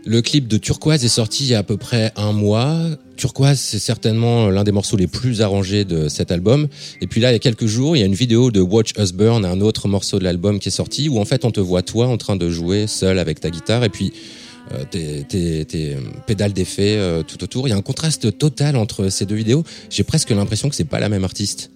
Le 0.05 0.21
clip 0.21 0.49
de 0.49 0.57
Turquoise 0.57 1.05
est 1.05 1.09
sorti 1.09 1.45
il 1.45 1.51
y 1.51 1.55
a 1.55 1.59
à 1.59 1.63
peu 1.63 1.77
près 1.77 2.11
un 2.17 2.33
mois. 2.33 2.77
Turquoise, 3.15 3.57
c'est 3.57 3.79
certainement 3.79 4.49
l'un 4.49 4.65
des 4.65 4.73
morceaux 4.73 4.97
les 4.97 5.07
plus 5.07 5.41
arrangés 5.41 5.85
de 5.85 6.09
cet 6.09 6.29
album. 6.29 6.67
Et 6.99 7.07
puis 7.07 7.21
là, 7.21 7.31
il 7.31 7.33
y 7.33 7.35
a 7.37 7.39
quelques 7.39 7.67
jours, 7.67 7.95
il 7.95 8.01
y 8.01 8.03
a 8.03 8.05
une 8.05 8.13
vidéo 8.13 8.51
de 8.51 8.59
Watch 8.59 8.91
Us 8.99 9.13
Burn, 9.13 9.45
un 9.45 9.61
autre 9.61 9.87
morceau 9.87 10.19
de 10.19 10.25
l'album 10.25 10.59
qui 10.59 10.67
est 10.67 10.73
sorti, 10.73 11.07
où 11.07 11.19
en 11.19 11.25
fait 11.25 11.45
on 11.45 11.51
te 11.51 11.61
voit 11.61 11.83
toi 11.83 12.07
en 12.07 12.17
train 12.17 12.35
de 12.35 12.49
jouer 12.49 12.85
seul 12.87 13.17
avec 13.17 13.39
ta 13.39 13.49
guitare 13.49 13.85
et 13.85 13.89
puis 13.89 14.11
euh, 14.73 14.83
tes, 14.91 15.23
tes, 15.23 15.63
tes, 15.63 15.95
pédales 16.27 16.53
d'effet 16.53 16.97
euh, 16.97 17.23
tout 17.23 17.41
autour. 17.41 17.69
Il 17.69 17.71
y 17.71 17.73
a 17.73 17.77
un 17.77 17.81
contraste 17.81 18.37
total 18.37 18.75
entre 18.75 19.07
ces 19.07 19.25
deux 19.25 19.35
vidéos. 19.35 19.63
J'ai 19.89 20.03
presque 20.03 20.31
l'impression 20.31 20.67
que 20.67 20.75
c'est 20.75 20.83
pas 20.83 20.99
la 20.99 21.07
même 21.07 21.23
artiste. 21.23 21.71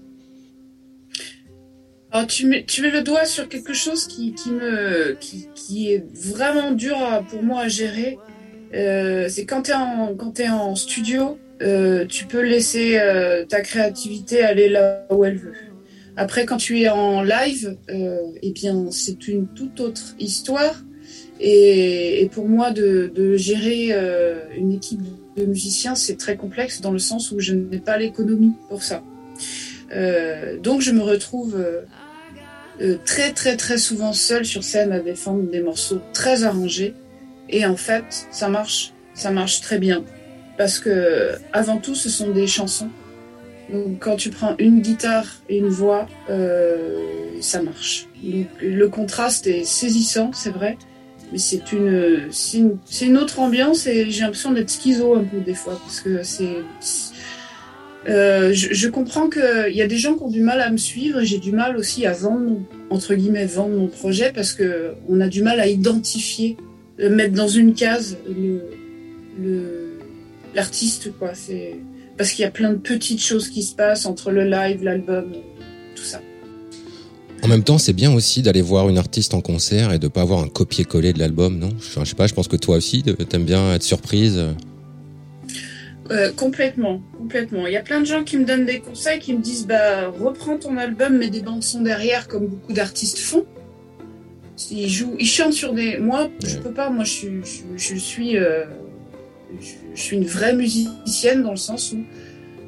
Alors, 2.17 2.25
tu, 2.25 2.47
mets, 2.47 2.65
le 2.65 3.01
doigt 3.03 3.25
sur 3.25 3.47
quelque 3.47 3.73
chose 3.73 4.07
qui, 4.07 4.33
est 5.87 6.03
vraiment 6.15 6.71
dur 6.71 6.97
pour 7.29 7.43
moi 7.43 7.61
à 7.61 7.67
gérer. 7.67 8.17
Euh, 8.73 9.27
c'est 9.29 9.45
quand 9.45 9.61
tu 9.61 10.41
es, 10.41 10.49
en 10.49 10.75
studio, 10.75 11.37
euh, 11.61 12.07
tu 12.07 12.25
peux 12.25 12.41
laisser 12.41 12.97
euh, 12.97 13.45
ta 13.45 13.61
créativité 13.61 14.41
aller 14.41 14.67
là 14.67 15.05
où 15.11 15.25
elle 15.25 15.37
veut. 15.37 15.53
Après, 16.15 16.47
quand 16.47 16.57
tu 16.57 16.81
es 16.81 16.89
en 16.89 17.21
live, 17.21 17.77
eh 17.87 18.51
bien, 18.51 18.87
c'est 18.89 19.27
une 19.27 19.45
toute 19.49 19.79
autre 19.79 20.15
histoire. 20.17 20.83
Et, 21.39 22.27
pour 22.31 22.49
moi, 22.49 22.71
de, 22.71 23.37
gérer 23.37 23.91
une 24.57 24.71
équipe 24.71 25.01
de 25.35 25.45
musiciens, 25.45 25.93
c'est 25.93 26.17
très 26.17 26.35
complexe 26.35 26.81
dans 26.81 26.91
le 26.91 26.97
sens 26.97 27.31
où 27.31 27.39
je 27.39 27.53
n'ai 27.53 27.77
pas 27.77 27.99
l'économie 27.99 28.53
pour 28.69 28.81
ça. 28.81 29.03
Donc 30.63 30.81
je 30.81 30.91
me 30.91 31.01
retrouve 31.01 31.63
euh, 32.81 32.97
très 33.05 33.31
très 33.33 33.57
très 33.57 33.77
souvent 33.77 34.13
seule 34.13 34.45
sur 34.45 34.63
scène 34.63 34.91
à 34.91 34.99
défendre 34.99 35.43
des 35.49 35.61
morceaux 35.61 36.01
très 36.13 36.43
arrangés. 36.43 36.93
Et 37.49 37.65
en 37.65 37.77
fait, 37.77 38.27
ça 38.31 38.49
marche, 38.49 38.93
ça 39.13 39.31
marche 39.31 39.61
très 39.61 39.79
bien. 39.79 40.03
Parce 40.57 40.79
que 40.79 41.33
avant 41.53 41.77
tout, 41.77 41.95
ce 41.95 42.09
sont 42.09 42.31
des 42.31 42.47
chansons. 42.47 42.89
Donc 43.71 43.99
quand 43.99 44.15
tu 44.15 44.29
prends 44.29 44.55
une 44.59 44.81
guitare 44.81 45.25
et 45.49 45.57
une 45.57 45.69
voix, 45.69 46.07
euh, 46.29 47.01
ça 47.41 47.61
marche. 47.61 48.07
Donc 48.23 48.47
le 48.61 48.87
contraste 48.87 49.47
est 49.47 49.63
saisissant, 49.63 50.31
c'est 50.33 50.51
vrai. 50.51 50.77
Mais 51.31 51.39
c'est 51.39 51.73
une, 51.73 52.27
c'est 52.31 52.59
une, 52.59 52.77
une, 53.01 53.17
autre 53.17 53.39
ambiance 53.39 53.85
et 53.85 54.09
j'ai 54.09 54.21
l'impression 54.21 54.53
d'être 54.53 54.69
schizo 54.69 55.13
un 55.13 55.25
peu 55.25 55.39
des 55.39 55.55
fois 55.55 55.77
parce 55.83 55.99
que 55.99 56.23
c'est 56.23 56.63
euh, 58.07 58.53
je, 58.53 58.73
je, 58.73 58.87
comprends 58.87 59.29
qu'il 59.29 59.75
y 59.75 59.81
a 59.81 59.87
des 59.87 59.97
gens 59.97 60.15
qui 60.15 60.23
ont 60.23 60.29
du 60.29 60.41
mal 60.41 60.61
à 60.61 60.69
me 60.69 60.77
suivre 60.77 61.21
j'ai 61.23 61.39
du 61.39 61.51
mal 61.51 61.75
aussi 61.75 62.05
à 62.05 62.13
vendre, 62.13 62.61
entre 62.89 63.15
guillemets, 63.15 63.45
vendre 63.45 63.75
mon 63.75 63.87
projet 63.87 64.31
parce 64.33 64.53
que 64.53 64.93
on 65.09 65.19
a 65.19 65.27
du 65.27 65.43
mal 65.43 65.59
à 65.59 65.67
identifier, 65.67 66.55
le 66.97 67.09
mettre 67.09 67.33
dans 67.33 67.49
une 67.49 67.73
case 67.73 68.17
l'artiste, 70.55 71.11
parce 72.17 72.31
qu'il 72.31 72.43
y 72.43 72.45
a 72.45 72.51
plein 72.51 72.71
de 72.71 72.77
petites 72.77 73.21
choses 73.21 73.49
qui 73.49 73.61
se 73.61 73.75
passent 73.75 74.05
entre 74.05 74.31
le 74.31 74.43
live, 74.43 74.83
l'album, 74.83 75.33
tout 75.95 76.03
ça. 76.03 76.21
En 77.43 77.47
même 77.47 77.63
temps, 77.63 77.77
c'est 77.77 77.93
bien 77.93 78.11
aussi 78.13 78.41
d'aller 78.41 78.63
voir 78.63 78.89
une 78.89 78.97
artiste 78.97 79.33
en 79.35 79.41
concert 79.41 79.93
et 79.93 79.99
de 79.99 80.07
pas 80.07 80.21
avoir 80.21 80.41
un 80.41 80.47
copier-coller 80.47 81.13
de 81.13 81.19
l'album, 81.19 81.59
non? 81.59 81.69
Je, 81.79 82.03
sais 82.03 82.15
pas, 82.15 82.25
je 82.25 82.33
pense 82.33 82.47
que 82.47 82.55
toi 82.55 82.77
aussi, 82.77 83.03
t'aimes 83.03 83.45
bien 83.45 83.73
être 83.73 83.83
surprise. 83.83 84.43
Euh, 86.09 86.31
complètement, 86.31 87.01
complètement. 87.17 87.67
Il 87.67 87.73
y 87.73 87.77
a 87.77 87.81
plein 87.81 87.99
de 87.99 88.05
gens 88.05 88.23
qui 88.23 88.37
me 88.37 88.45
donnent 88.45 88.65
des 88.65 88.79
conseils, 88.79 89.19
qui 89.19 89.33
me 89.33 89.41
disent 89.41 89.67
bah 89.67 90.07
reprends 90.07 90.57
ton 90.57 90.77
album, 90.77 91.17
mets 91.17 91.29
des 91.29 91.41
bandes 91.41 91.63
son 91.63 91.81
derrière 91.81 92.27
comme 92.27 92.47
beaucoup 92.47 92.73
d'artistes 92.73 93.19
font. 93.19 93.45
Ils 94.71 94.89
jouent, 94.89 95.15
ils 95.19 95.27
chantent 95.27 95.53
sur 95.53 95.73
des. 95.73 95.97
Moi, 95.97 96.29
je 96.43 96.57
peux 96.57 96.71
pas. 96.71 96.89
Moi, 96.89 97.03
je 97.03 97.11
suis, 97.11 97.41
je, 97.75 97.95
suis, 97.95 98.37
euh, 98.37 98.65
je, 99.59 100.01
suis 100.01 100.17
une 100.17 100.25
vraie 100.25 100.55
musicienne 100.55 101.43
dans 101.43 101.51
le 101.51 101.57
sens 101.57 101.91
où 101.91 102.03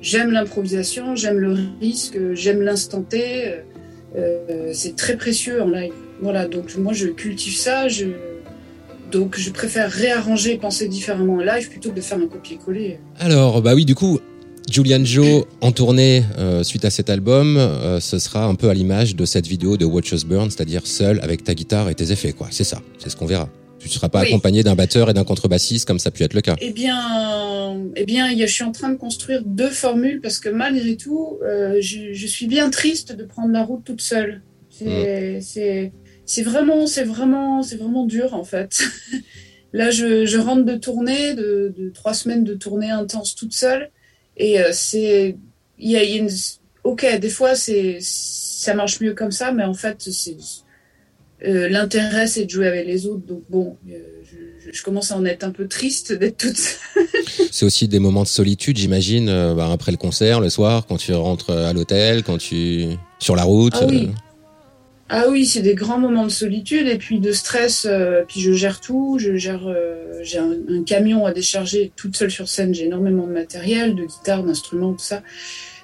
j'aime 0.01 0.31
l'improvisation, 0.31 1.15
j'aime 1.15 1.39
le 1.39 1.55
risque, 1.79 2.17
j'aime 2.33 2.61
l'instant 2.61 3.01
T. 3.01 3.53
Euh, 4.15 4.71
c'est 4.73 4.95
très 4.95 5.15
précieux 5.17 5.61
en 5.61 5.69
live. 5.69 5.93
Voilà, 6.21 6.47
donc 6.47 6.75
moi 6.77 6.93
je 6.93 7.07
cultive 7.07 7.55
ça. 7.55 7.87
Je, 7.87 8.05
donc 9.11 9.37
je 9.37 9.49
préfère 9.51 9.89
réarranger, 9.89 10.57
penser 10.57 10.87
différemment 10.87 11.35
en 11.35 11.41
live 11.41 11.69
plutôt 11.69 11.89
que 11.91 11.95
de 11.95 12.01
faire 12.01 12.17
un 12.17 12.27
copier-coller. 12.27 12.99
Alors, 13.19 13.61
bah 13.61 13.73
oui, 13.75 13.85
du 13.85 13.95
coup, 13.95 14.19
Julian 14.69 15.03
Joe 15.03 15.45
en 15.61 15.71
tournée 15.71 16.23
euh, 16.37 16.63
suite 16.63 16.85
à 16.85 16.89
cet 16.89 17.09
album, 17.09 17.57
euh, 17.57 17.99
ce 17.99 18.19
sera 18.19 18.45
un 18.45 18.55
peu 18.55 18.69
à 18.69 18.73
l'image 18.73 19.15
de 19.15 19.25
cette 19.25 19.47
vidéo 19.47 19.77
de 19.77 19.85
Watch 19.85 20.11
Us 20.11 20.25
Burn, 20.25 20.49
c'est-à-dire 20.49 20.85
seul 20.85 21.19
avec 21.21 21.43
ta 21.43 21.55
guitare 21.55 21.89
et 21.89 21.95
tes 21.95 22.11
effets, 22.11 22.33
quoi. 22.33 22.47
C'est 22.51 22.63
ça, 22.63 22.81
c'est 22.99 23.09
ce 23.09 23.15
qu'on 23.15 23.25
verra. 23.25 23.49
Tu 23.79 23.87
ne 23.87 23.93
seras 23.93 24.09
pas 24.09 24.21
accompagné 24.21 24.61
d'un 24.61 24.75
batteur 24.75 25.09
et 25.09 25.13
d'un 25.13 25.23
contrebassiste 25.23 25.87
comme 25.87 25.99
ça 25.99 26.09
a 26.09 26.11
pu 26.11 26.23
être 26.23 26.33
le 26.33 26.41
cas. 26.41 26.55
Eh 26.59 26.71
bien, 26.71 27.77
eh 27.95 28.05
bien, 28.05 28.27
je 28.37 28.45
suis 28.45 28.65
en 28.65 28.73
train 28.73 28.89
de 28.89 28.97
construire 28.97 29.41
deux 29.45 29.69
formules 29.69 30.19
parce 30.21 30.37
que 30.37 30.49
malgré 30.49 30.97
tout, 30.97 31.37
euh, 31.43 31.77
je, 31.79 32.11
je, 32.11 32.27
suis 32.27 32.47
bien 32.47 32.69
triste 32.69 33.15
de 33.15 33.23
prendre 33.23 33.53
la 33.53 33.63
route 33.63 33.83
toute 33.85 34.01
seule. 34.01 34.41
C'est, 34.69 34.85
mmh. 34.85 35.91
C'est, 36.29 36.43
vraiment, 36.43 36.85
c'est 36.85 37.05
vraiment, 37.05 37.63
c'est 37.63 37.77
vraiment 37.77 38.05
dur 38.05 38.35
en 38.35 38.43
fait. 38.43 38.83
Là, 39.73 39.89
je, 39.89 40.25
je, 40.25 40.37
rentre 40.37 40.63
de 40.63 40.75
tournée, 40.75 41.33
de, 41.33 41.73
de, 41.75 41.89
trois 41.89 42.13
semaines 42.13 42.43
de 42.43 42.53
tournée 42.53 42.91
intense 42.91 43.35
toute 43.35 43.53
seule, 43.53 43.89
et 44.37 44.59
euh, 44.59 44.69
c'est, 44.71 45.37
il 45.79 45.89
y 45.89 45.97
a, 45.97 46.03
y 46.03 46.13
a 46.13 46.17
une, 46.17 46.29
ok, 46.83 47.19
des 47.19 47.29
fois 47.29 47.55
c'est, 47.55 47.97
ça 48.01 48.75
marche 48.75 48.99
mieux 48.99 49.15
comme 49.15 49.31
ça, 49.31 49.51
mais 49.51 49.63
en 49.63 49.73
fait 49.73 49.97
c'est, 50.01 50.37
euh, 51.47 51.67
l'intérêt 51.67 52.27
c'est 52.27 52.45
de 52.45 52.49
jouer 52.49 52.67
avec 52.67 52.85
les 52.85 53.07
autres, 53.07 53.25
donc 53.25 53.41
bon, 53.49 53.77
euh, 53.89 53.97
je, 54.23 54.71
je, 54.71 54.83
commence 54.83 55.11
à 55.11 55.17
en 55.17 55.25
être 55.25 55.43
un 55.43 55.51
peu 55.51 55.67
triste 55.67 56.13
d'être 56.13 56.37
toute 56.37 56.57
seule. 56.57 57.07
c'est 57.51 57.65
aussi 57.65 57.87
des 57.87 57.99
moments 57.99 58.23
de 58.23 58.27
solitude, 58.27 58.77
j'imagine, 58.77 59.27
bah, 59.55 59.71
après 59.71 59.91
le 59.91 59.97
concert, 59.97 60.41
le 60.41 60.49
soir, 60.49 60.85
quand 60.87 60.97
tu 60.97 61.11
rentres 61.13 61.51
à 61.51 61.73
l'hôtel, 61.73 62.21
quand 62.23 62.37
tu 62.37 62.85
sur 63.17 63.35
la 63.35 63.43
route. 63.43 63.73
Ah 63.81 63.87
oui. 63.87 64.09
Ah 65.11 65.25
oui, 65.27 65.47
c'est 65.47 65.63
des 65.63 65.73
grands 65.73 65.97
moments 65.97 66.25
de 66.25 66.31
solitude 66.31 66.87
et 66.87 66.99
puis 66.99 67.19
de 67.19 67.31
stress. 67.31 67.87
euh, 67.89 68.23
puis 68.27 68.41
je 68.41 68.51
gère 68.51 68.79
tout. 68.79 69.17
Je 69.19 69.35
gère. 69.35 69.67
euh, 69.67 70.19
j'ai 70.21 70.37
un, 70.37 70.83
camion 70.85 71.25
à 71.25 71.33
décharger 71.33 71.91
toute 71.95 72.15
seule 72.15 72.29
sur 72.29 72.47
scène. 72.47 72.75
J'ai 72.75 72.85
énormément 72.85 73.25
de 73.25 73.31
matériel, 73.31 73.95
de 73.95 74.05
guitare, 74.05 74.43
d'instruments, 74.43 74.93
tout 74.93 74.99
ça. 75.03 75.23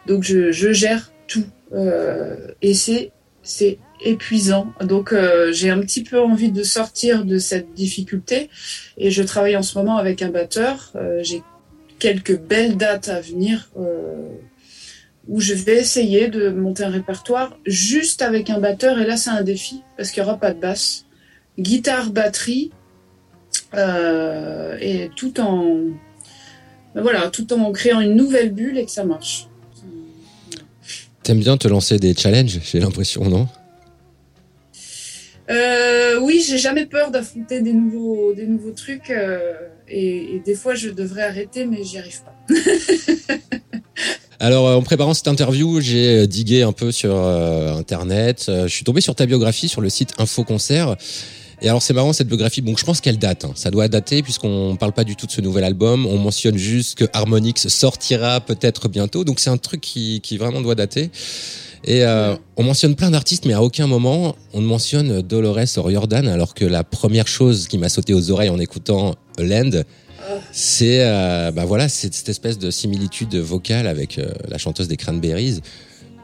Donc 0.05 0.23
je, 0.23 0.51
gère 0.51 1.11
tout. 1.27 1.45
Euh, 1.73 2.35
et 2.61 2.75
c'est 2.75 3.11
c'est 3.41 3.79
épuisant. 4.03 4.73
Donc 4.81 5.13
j'ai 5.51 5.71
un 5.71 5.79
petit 5.79 6.03
peu 6.03 6.21
envie 6.21 6.51
de 6.51 6.63
sortir 6.63 7.25
de 7.25 7.39
cette 7.39 7.73
difficulté. 7.73 8.49
Et 8.97 9.09
je 9.09 9.23
travaille 9.23 9.57
en 9.57 9.63
ce 9.63 9.77
moment 9.77 9.97
avec 9.97 10.21
un 10.21 10.29
batteur. 10.29 10.93
J'ai 11.21 11.41
quelques 11.97 12.37
belles 12.39 12.77
dates 12.77 13.09
à 13.09 13.21
venir. 13.21 13.69
Où 15.27 15.39
je 15.41 15.53
vais 15.53 15.77
essayer 15.77 16.27
de 16.27 16.49
monter 16.49 16.83
un 16.83 16.89
répertoire 16.89 17.57
juste 17.65 18.21
avec 18.21 18.49
un 18.49 18.59
batteur. 18.59 18.99
Et 18.99 19.05
là, 19.05 19.17
c'est 19.17 19.31
un 19.31 19.43
défi 19.43 19.81
parce 19.97 20.11
qu'il 20.11 20.21
n'y 20.23 20.29
aura 20.29 20.39
pas 20.39 20.53
de 20.53 20.59
basse. 20.59 21.05
Guitare, 21.57 22.11
batterie, 22.11 22.71
euh, 23.73 24.77
et 24.79 25.09
tout 25.15 25.39
en, 25.39 25.77
ben 26.93 27.01
voilà, 27.01 27.29
tout 27.29 27.51
en 27.53 27.71
créant 27.71 28.01
une 28.01 28.15
nouvelle 28.15 28.51
bulle 28.51 28.77
et 28.77 28.85
que 28.85 28.91
ça 28.91 29.03
marche. 29.03 29.47
T'aimes 31.23 31.39
bien 31.39 31.57
te 31.57 31.67
lancer 31.67 31.97
des 31.97 32.13
challenges, 32.13 32.59
j'ai 32.63 32.79
l'impression, 32.79 33.25
non? 33.25 33.47
Euh, 35.49 36.19
oui, 36.21 36.43
j'ai 36.47 36.57
jamais 36.57 36.85
peur 36.85 37.11
d'affronter 37.11 37.61
des 37.61 37.73
nouveaux, 37.73 38.33
des 38.33 38.47
nouveaux 38.47 38.71
trucs. 38.71 39.09
euh, 39.09 39.53
et, 39.87 40.35
et 40.35 40.39
des 40.39 40.55
fois, 40.55 40.73
je 40.73 40.89
devrais 40.89 41.23
arrêter, 41.23 41.65
mais 41.65 41.83
j'y 41.83 41.99
arrive 41.99 42.21
pas. 42.23 42.35
Alors, 44.39 44.67
euh, 44.67 44.75
en 44.75 44.81
préparant 44.81 45.13
cette 45.13 45.27
interview, 45.27 45.79
j'ai 45.79 46.23
euh, 46.23 46.27
digué 46.27 46.63
un 46.63 46.73
peu 46.73 46.91
sur 46.91 47.11
euh, 47.13 47.75
Internet. 47.77 48.45
Euh, 48.49 48.67
je 48.67 48.73
suis 48.73 48.83
tombé 48.83 49.01
sur 49.01 49.15
ta 49.15 49.25
biographie 49.25 49.67
sur 49.69 49.81
le 49.81 49.89
site 49.89 50.13
Info 50.17 50.43
Concert. 50.43 50.95
Et 51.61 51.69
alors, 51.69 51.81
c'est 51.81 51.93
marrant 51.93 52.11
cette 52.11 52.27
biographie. 52.27 52.61
Bon, 52.61 52.75
je 52.75 52.83
pense 52.83 52.99
qu'elle 52.99 53.17
date. 53.17 53.45
hein. 53.45 53.53
Ça 53.55 53.71
doit 53.71 53.87
dater 53.87 54.21
puisqu'on 54.23 54.75
parle 54.77 54.91
pas 54.91 55.05
du 55.05 55.15
tout 55.15 55.25
de 55.25 55.31
ce 55.31 55.39
nouvel 55.41 55.63
album. 55.63 56.05
On 56.05 56.17
mentionne 56.17 56.57
juste 56.57 56.97
que 56.97 57.05
Harmonix 57.13 57.67
sortira 57.69 58.41
peut-être 58.41 58.89
bientôt. 58.89 59.23
Donc, 59.23 59.39
c'est 59.39 59.49
un 59.49 59.57
truc 59.57 59.79
qui, 59.79 60.19
qui 60.21 60.37
vraiment 60.37 60.61
doit 60.61 60.75
dater. 60.75 61.11
Et 61.87 62.03
euh, 62.03 62.35
on 62.57 62.63
mentionne 62.63 62.95
plein 62.95 63.11
d'artistes, 63.11 63.45
mais 63.45 63.53
à 63.53 63.61
aucun 63.61 63.85
moment 63.85 64.35
on 64.53 64.61
ne 64.61 64.65
mentionne 64.65 65.21
Dolores 65.21 65.77
O'Riordan, 65.77 66.27
alors 66.27 66.55
que 66.55 66.65
la 66.65 66.83
première 66.83 67.27
chose 67.27 67.67
qui 67.67 67.77
m'a 67.77 67.89
sauté 67.89 68.15
aux 68.15 68.31
oreilles 68.31 68.49
en 68.49 68.59
écoutant 68.59 69.13
Land, 69.37 69.83
c'est 70.51 70.99
euh, 71.03 71.51
bah 71.51 71.65
voilà, 71.65 71.87
cette 71.89 72.27
espèce 72.29 72.57
de 72.59 72.69
similitude 72.71 73.35
vocale 73.35 73.87
avec 73.87 74.17
euh, 74.19 74.27
la 74.47 74.57
chanteuse 74.57 74.87
des 74.87 74.97
Cranberries. 74.97 75.61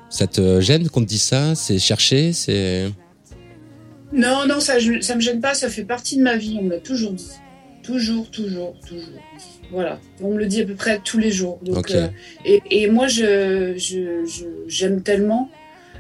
Ça 0.09 0.27
te 0.27 0.59
gêne 0.61 0.89
qu'on 0.89 1.01
te 1.01 1.07
dise 1.07 1.21
ça 1.23 1.55
C'est 1.55 1.79
cherché 1.79 2.33
C'est 2.33 2.89
Non, 4.13 4.45
non, 4.47 4.59
ça, 4.59 4.73
ça 5.01 5.15
me 5.15 5.21
gêne 5.21 5.39
pas. 5.39 5.53
Ça 5.53 5.69
fait 5.69 5.83
partie 5.85 6.17
de 6.17 6.23
ma 6.23 6.35
vie. 6.35 6.57
On 6.59 6.63
me 6.63 6.69
l'a 6.71 6.79
toujours 6.79 7.13
dit. 7.13 7.29
Toujours, 7.83 8.29
toujours, 8.29 8.75
toujours. 8.87 9.07
Voilà. 9.71 9.99
On 10.21 10.33
me 10.33 10.37
le 10.37 10.47
dit 10.47 10.61
à 10.61 10.65
peu 10.65 10.75
près 10.75 10.99
tous 11.03 11.17
les 11.17 11.31
jours. 11.31 11.59
Donc, 11.63 11.91
euh, 11.91 12.07
et, 12.45 12.61
et 12.69 12.89
moi, 12.89 13.07
je, 13.07 13.73
je, 13.77 14.25
je- 14.25 14.45
j'aime 14.67 15.01
tellement 15.01 15.49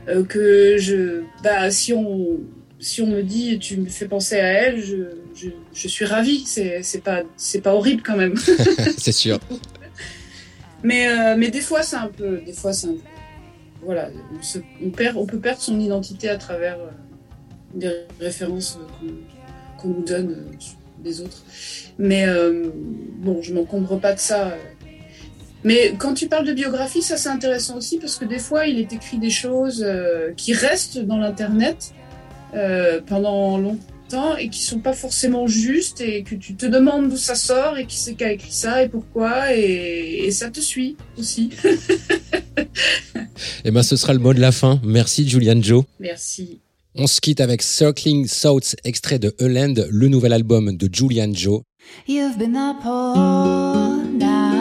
euh, 0.09 0.23
que 0.25 0.75
je, 0.77 1.21
bah, 1.43 1.71
si 1.71 1.93
on, 1.93 2.39
si 2.79 3.01
on 3.01 3.07
me 3.07 3.21
dit 3.23 3.59
tu 3.59 3.77
me 3.77 3.87
fais 3.87 4.07
penser 4.07 4.35
à 4.35 4.45
elle, 4.47 4.81
je, 4.81 4.95
je, 5.41 5.49
je 5.73 5.87
suis 5.87 6.05
ravie. 6.05 6.43
C'est, 6.45 7.03
pas, 7.03 7.23
horrible 7.73 8.01
quand 8.03 8.17
même. 8.17 8.35
c'est 8.97 9.11
sûr. 9.11 9.39
Mais, 10.83 11.07
euh, 11.07 11.35
mais 11.37 11.49
des 11.49 11.61
fois, 11.61 11.83
c'est 11.83 11.95
un 11.95 12.07
peu. 12.07 12.41
Des 12.45 12.53
fois, 12.53 12.73
c'est 12.73 12.87
un. 12.87 12.95
Voilà, 13.83 14.09
on, 14.37 14.43
se- 14.43 14.59
on 14.83 14.89
perd, 14.91 15.17
on 15.17 15.25
peut 15.25 15.39
perdre 15.39 15.61
son 15.61 15.79
identité 15.79 16.29
à 16.29 16.37
travers 16.37 16.77
euh, 16.79 16.89
des 17.73 17.91
références 18.19 18.77
euh, 19.03 19.07
qu'on 19.79 19.89
nous 19.89 20.03
donne 20.03 20.45
des 20.99 21.21
autres. 21.21 21.43
Mais 21.97 22.25
bon, 23.17 23.41
je 23.41 23.53
m'encombre 23.53 23.99
pas 23.99 24.13
de 24.13 24.19
ça. 24.19 24.53
Mais 25.63 25.93
quand 25.97 26.13
tu 26.13 26.27
parles 26.27 26.45
de 26.45 26.53
biographie, 26.53 27.01
ça 27.01 27.17
c'est 27.17 27.29
intéressant 27.29 27.77
aussi 27.77 27.99
parce 27.99 28.17
que 28.17 28.25
des 28.25 28.39
fois, 28.39 28.65
il 28.65 28.79
est 28.79 28.93
écrit 28.93 29.17
des 29.17 29.29
choses 29.29 29.83
euh, 29.85 30.31
qui 30.35 30.53
restent 30.53 30.99
dans 30.99 31.17
l'internet 31.17 31.93
euh, 32.55 32.99
pendant 33.05 33.57
longtemps 33.57 33.90
et 34.39 34.49
qui 34.49 34.61
sont 34.61 34.79
pas 34.79 34.93
forcément 34.93 35.47
justes 35.47 36.01
et 36.01 36.23
que 36.23 36.35
tu 36.35 36.55
te 36.55 36.65
demandes 36.65 37.09
d'où 37.09 37.17
ça 37.17 37.35
sort 37.35 37.77
et 37.77 37.85
qui 37.85 37.97
c'est 37.97 38.15
qui 38.15 38.23
a 38.23 38.31
écrit 38.31 38.51
ça 38.51 38.83
et 38.83 38.89
pourquoi 38.89 39.55
et, 39.55 40.25
et 40.25 40.31
ça 40.31 40.49
te 40.49 40.59
suit 40.59 40.97
aussi. 41.17 41.49
Eh 43.63 43.71
ben, 43.71 43.81
ce 43.83 43.95
sera 43.95 44.13
le 44.13 44.19
mot 44.19 44.33
de 44.33 44.39
la 44.39 44.51
fin. 44.51 44.79
Merci 44.83 45.27
Julian 45.27 45.61
Joe. 45.61 45.83
Merci. 45.99 46.59
On 46.95 47.07
se 47.07 47.21
quitte 47.21 47.41
avec 47.41 47.61
Circling 47.61 48.27
Thoughts, 48.27 48.75
extrait 48.83 49.19
de 49.19 49.33
Eland, 49.39 49.75
le 49.89 50.07
nouvel 50.09 50.33
album 50.33 50.75
de 50.75 50.89
Julian 50.91 51.31
Joe. 51.33 51.61
You've 52.07 52.37
been 52.37 52.55
up 52.55 52.85
all 52.85 54.03
night 54.17 54.60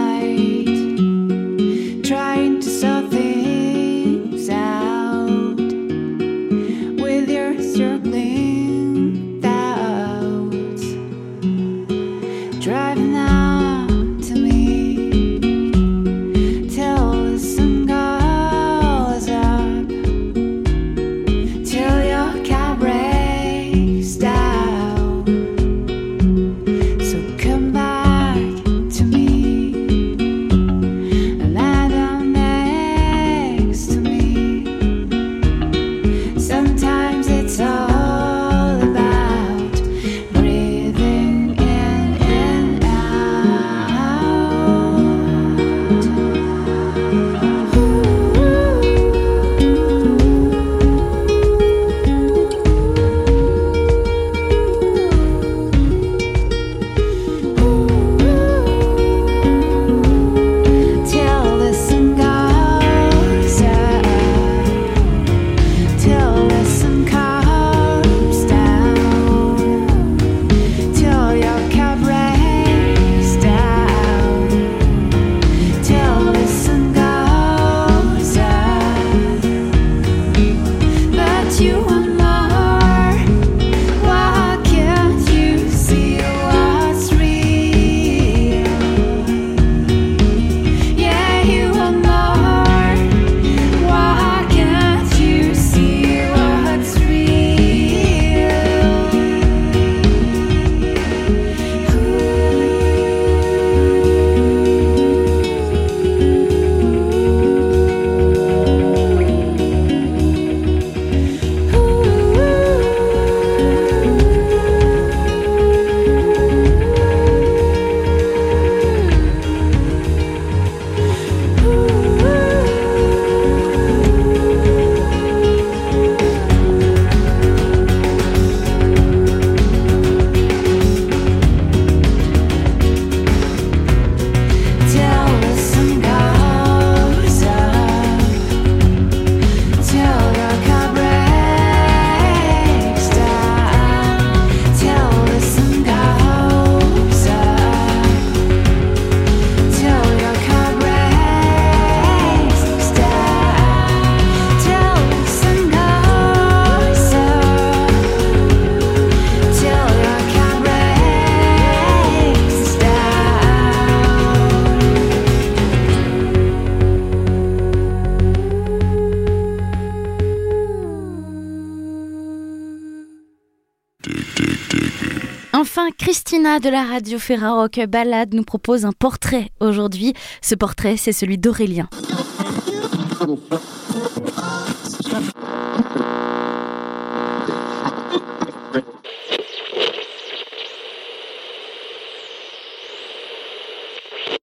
De 176.41 176.71
la 176.71 176.85
radio 176.85 177.19
Ferrarock 177.19 177.79
Balade 177.87 178.33
nous 178.33 178.45
propose 178.45 178.87
un 178.87 178.93
portrait 178.93 179.51
aujourd'hui. 179.61 180.15
Ce 180.41 180.55
portrait, 180.55 180.97
c'est 180.97 181.13
celui 181.13 181.37
d'Aurélien. 181.37 181.87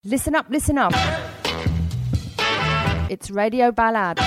Listen 0.04 0.36
up, 0.36 0.46
listen 0.52 0.78
up. 0.78 0.94
It's 3.10 3.32
Radio 3.32 3.72
Ballad. 3.72 4.20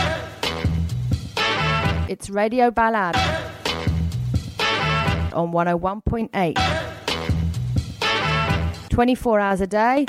It's 2.09 2.31
Radio 2.31 2.73
Ballad 2.73 3.15
on 5.33 5.53
101.8. 5.53 6.90
24 8.91 9.39
hours 9.39 9.63
a 9.63 9.67
day, 9.67 10.05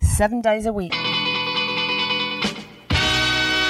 7 0.00 0.42
days 0.42 0.66
a 0.66 0.72
week. 0.72 0.94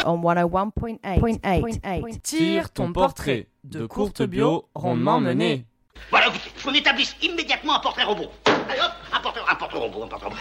On 0.04 0.18
101.8. 0.18 2.20
Tire 2.22 2.70
ton 2.70 2.92
portrait 2.92 3.48
de 3.64 3.86
courte 3.86 4.22
bio, 4.22 4.68
rondement 4.74 5.20
mené. 5.20 5.66
Voilà, 6.10 6.28
écoutez, 6.28 6.50
qu'on 6.62 6.74
établisse 6.74 7.16
immédiatement 7.22 7.76
un 7.76 7.80
portrait 7.80 8.04
robot. 8.04 8.30
Allez 8.44 8.80
hop, 8.80 8.92
un 9.12 9.20
portrait, 9.20 9.40
un 9.50 9.54
portrait 9.56 9.78
robot, 9.78 10.04
un 10.04 10.08
portrait 10.08 10.28
robot. 10.28 10.40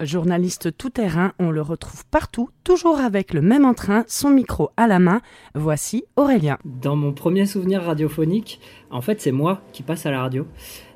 Journaliste 0.00 0.76
tout-terrain, 0.76 1.32
on 1.38 1.50
le 1.50 1.62
retrouve 1.62 2.04
partout, 2.06 2.50
toujours 2.64 2.98
avec 2.98 3.34
le 3.34 3.40
même 3.40 3.64
entrain, 3.64 4.04
son 4.08 4.30
micro 4.30 4.70
à 4.76 4.86
la 4.86 4.98
main. 4.98 5.20
Voici 5.54 6.04
Aurélien. 6.16 6.58
Dans 6.64 6.96
mon 6.96 7.12
premier 7.12 7.46
souvenir 7.46 7.82
radiophonique, 7.82 8.60
en 8.90 9.00
fait, 9.00 9.20
c'est 9.20 9.32
moi 9.32 9.60
qui 9.72 9.82
passe 9.82 10.06
à 10.06 10.10
la 10.10 10.20
radio. 10.20 10.46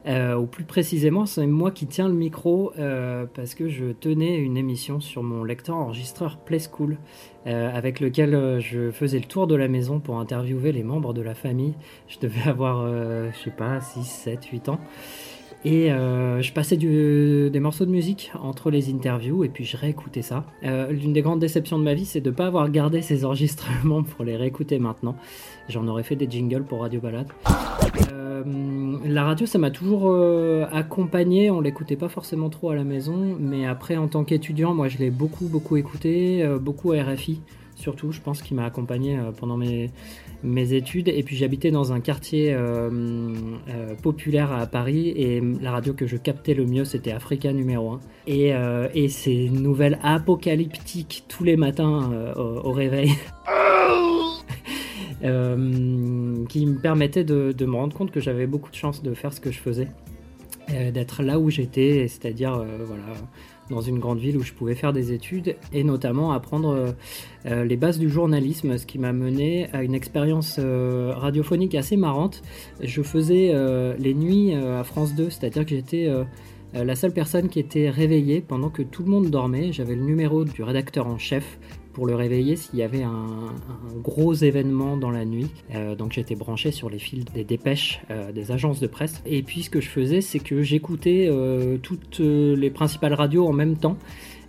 Euh, 0.07 0.37
ou 0.37 0.47
plus 0.47 0.65
précisément, 0.65 1.27
c'est 1.27 1.47
moi 1.47 1.73
qui 1.73 1.87
tiens 1.87 2.07
le 2.07 2.15
micro 2.15 2.73
euh, 2.79 3.27
parce 3.35 3.55
que 3.55 3.69
je 3.69 3.87
tenais 3.87 4.37
une 4.37 4.57
émission 4.57 5.01
sur 5.01 5.25
mon 5.25 5.43
lecteur 5.43 5.77
enregistreur 5.77 6.39
Play 6.39 6.61
School 6.61 6.97
euh, 7.49 7.77
avec 7.77 7.99
lequel 7.99 8.61
je 8.61 8.93
faisais 8.93 9.19
le 9.19 9.25
tour 9.25 9.49
de 9.49 9.57
la 9.57 9.67
maison 9.67 9.99
pour 9.99 10.21
interviewer 10.21 10.71
les 10.71 10.85
membres 10.85 11.13
de 11.13 11.23
la 11.23 11.35
famille. 11.35 11.75
Je 12.07 12.19
devais 12.21 12.43
avoir, 12.49 12.87
je 12.87 13.37
sais 13.45 13.51
pas, 13.51 13.81
6, 13.81 14.05
7, 14.05 14.45
8 14.47 14.69
ans. 14.69 14.81
Et 15.65 15.91
euh, 15.91 16.43
je 16.43 16.53
passais 16.53 16.77
des 16.77 17.61
morceaux 17.61 17.87
de 17.87 17.91
musique 17.91 18.31
entre 18.41 18.71
les 18.71 18.89
interviews 18.91 19.43
et 19.43 19.49
puis 19.49 19.65
je 19.65 19.77
réécoutais 19.77 20.23
ça. 20.23 20.45
Euh, 20.65 20.93
L'une 20.93 21.13
des 21.13 21.23
grandes 21.23 21.41
déceptions 21.41 21.79
de 21.79 21.85
ma 21.85 21.95
vie, 21.95 22.05
c'est 22.05 22.21
de 22.21 22.31
ne 22.31 22.35
pas 22.35 22.47
avoir 22.47 22.71
gardé 22.71 23.03
ces 23.03 23.25
enregistrements 23.25 24.03
pour 24.03 24.25
les 24.25 24.37
réécouter 24.37 24.79
maintenant. 24.79 25.17
J'en 25.69 25.89
aurais 25.89 26.05
fait 26.05 26.15
des 26.15 26.31
jingles 26.31 26.63
pour 26.63 26.83
Radio 26.83 27.01
Balade. 27.01 27.29
Euh, 28.13 28.45
la 29.05 29.25
radio, 29.25 29.47
ça 29.47 29.59
m'a 29.59 29.71
toujours 29.71 30.15
accompagné. 30.71 31.51
On 31.51 31.61
l'écoutait 31.61 31.97
pas 31.97 32.09
forcément 32.09 32.51
trop 32.51 32.71
à 32.71 32.77
la 32.77 32.85
maison, 32.85 33.37
mais 33.41 33.67
après, 33.67 33.97
en 33.97 34.07
tant 34.07 34.23
qu'étudiant, 34.23 34.75
moi, 34.75 34.89
je 34.89 34.99
l'ai 34.99 35.11
beaucoup, 35.11 35.47
beaucoup 35.47 35.77
écouté, 35.77 36.47
beaucoup 36.61 36.93
à 36.93 37.03
RFI. 37.03 37.41
Surtout, 37.75 38.13
je 38.13 38.21
pense 38.21 38.43
qu'il 38.43 38.57
m'a 38.57 38.65
accompagné 38.65 39.19
pendant 39.39 39.57
mes, 39.57 39.91
mes 40.43 40.73
études. 40.73 41.09
Et 41.09 41.23
puis, 41.23 41.37
j'habitais 41.37 41.71
dans 41.71 41.93
un 41.93 42.01
quartier 42.01 42.53
euh, 42.53 42.91
euh, 43.69 43.95
populaire 44.03 44.53
à 44.53 44.67
Paris. 44.67 45.09
Et 45.17 45.41
la 45.61 45.71
radio 45.71 45.93
que 45.93 46.07
je 46.07 46.17
captais 46.17 46.55
le 46.55 46.67
mieux, 46.67 46.85
c'était 46.85 47.13
Africa 47.13 47.53
numéro 47.53 47.93
1. 47.93 48.01
Et, 48.27 48.55
euh, 48.55 48.89
et 48.95 49.09
ces 49.09 49.49
nouvelles 49.49 49.99
apocalyptiques 50.03 51.25
tous 51.29 51.45
les 51.45 51.57
matins 51.57 52.11
au, 52.37 52.73
réveil. 52.73 53.13
qui 56.49 56.67
me 56.67 56.79
permettait 56.81 57.25
de, 57.25 57.51
de 57.51 57.67
me 57.67 57.75
rendre 57.75 57.97
compte 57.97 58.13
que 58.13 58.21
j'avais 58.21 58.47
beaucoup 58.47 58.71
de 58.71 58.77
chance 58.77 59.03
de 59.03 59.13
faire 59.15 59.33
ce 59.33 59.41
que 59.41 59.51
je 59.51 59.59
faisais, 59.59 59.89
d'être 60.69 61.23
là 61.23 61.41
où 61.41 61.51
j'étais, 61.51 62.07
c'est-à-dire 62.07 62.55
euh, 62.55 62.85
voilà, 62.85 63.03
dans 63.71 63.81
une 63.81 63.99
grande 63.99 64.19
ville 64.19 64.37
où 64.37 64.43
je 64.43 64.53
pouvais 64.53 64.75
faire 64.75 64.93
des 64.93 65.13
études 65.13 65.57
et 65.73 65.85
notamment 65.85 66.33
apprendre 66.33 66.71
euh, 66.71 66.93
euh, 67.47 67.65
les 67.65 67.77
bases 67.77 67.99
du 67.99 68.09
journalisme, 68.09 68.79
ce 68.79 68.87
qui 68.87 68.99
m'a 68.99 69.13
mené 69.13 69.69
à 69.73 69.83
une 69.83 69.95
expérience 69.95 70.57
euh, 70.59 71.13
radiophonique 71.17 71.75
assez 71.75 71.97
marrante. 71.97 72.43
Je 72.81 73.03
faisais 73.03 73.55
les 73.99 74.15
nuits 74.15 74.55
à 74.55 74.85
France 74.85 75.15
2, 75.15 75.31
c'est-à-dire 75.31 75.65
que 75.65 75.71
j'étais 75.71 76.09
la 76.75 76.95
seule 76.95 77.13
personne 77.13 77.49
qui 77.49 77.59
était 77.59 77.91
réveillée 77.91 78.41
pendant 78.41 78.69
que 78.69 78.83
tout 78.83 79.03
le 79.03 79.11
monde 79.11 79.31
dormait. 79.31 79.73
J'avais 79.73 79.95
le 79.95 80.03
numéro 80.03 80.45
du 80.45 80.63
rédacteur 80.63 81.07
en 81.07 81.19
chef 81.19 81.59
pour 81.97 82.07
le 82.07 82.15
réveiller 82.15 82.57
s'il 82.57 82.79
y 82.79 82.83
avait 82.83 83.05
un, 83.05 83.55
gros 84.03 84.35
événement 84.35 84.99
dans 84.99 85.11
la 85.11 85.25
nuit. 85.25 85.47
Euh, 85.75 85.95
donc 85.95 86.13
j'étais 86.13 86.35
branché 86.35 86.71
sur 86.71 86.91
les 86.91 86.99
fils 86.99 87.25
des 87.25 87.43
dépêches 87.43 88.03
euh, 88.11 88.33
des 88.33 88.53
agences 88.53 88.81
de 88.81 88.87
presse. 88.87 89.23
Et 89.25 89.43
puis 89.43 89.63
ce 89.63 89.71
que 89.71 89.81
je 89.81 89.89
faisais, 89.89 90.21
c'est 90.21 90.39
que 90.39 90.61
j'écoutais 90.61 91.27
euh, 91.31 91.79
toutes 91.79 92.19
les 92.19 92.69
principales 92.69 93.15
radios 93.15 93.47
en 93.47 93.55
même 93.55 93.79
temps. 93.79 93.97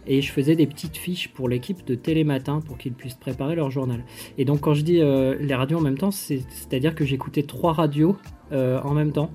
Et 0.07 0.21
je 0.21 0.29
faisais 0.29 0.57
des 0.57 0.67
petites 0.67 0.97
fiches 0.97 1.29
pour 1.29 1.47
l'équipe 1.47 1.85
de 1.87 1.95
Télématin 1.95 2.59
pour 2.59 2.77
qu'ils 2.77 2.91
puissent 2.91 3.13
préparer 3.15 3.55
leur 3.55 3.71
journal. 3.71 4.03
Et 4.37 4.43
donc 4.43 4.59
quand 4.59 4.73
je 4.73 4.81
dis 4.81 4.97
les 4.97 5.55
radios 5.55 5.77
en 5.77 5.81
même 5.81 5.97
temps, 5.97 6.11
c'est- 6.11 6.43
c'est-à-dire 6.49 6.95
que 6.95 7.05
j'écoutais 7.05 7.43
trois 7.43 7.71
radios 7.71 8.17
en 8.51 8.93
même 8.93 9.13
temps. 9.13 9.31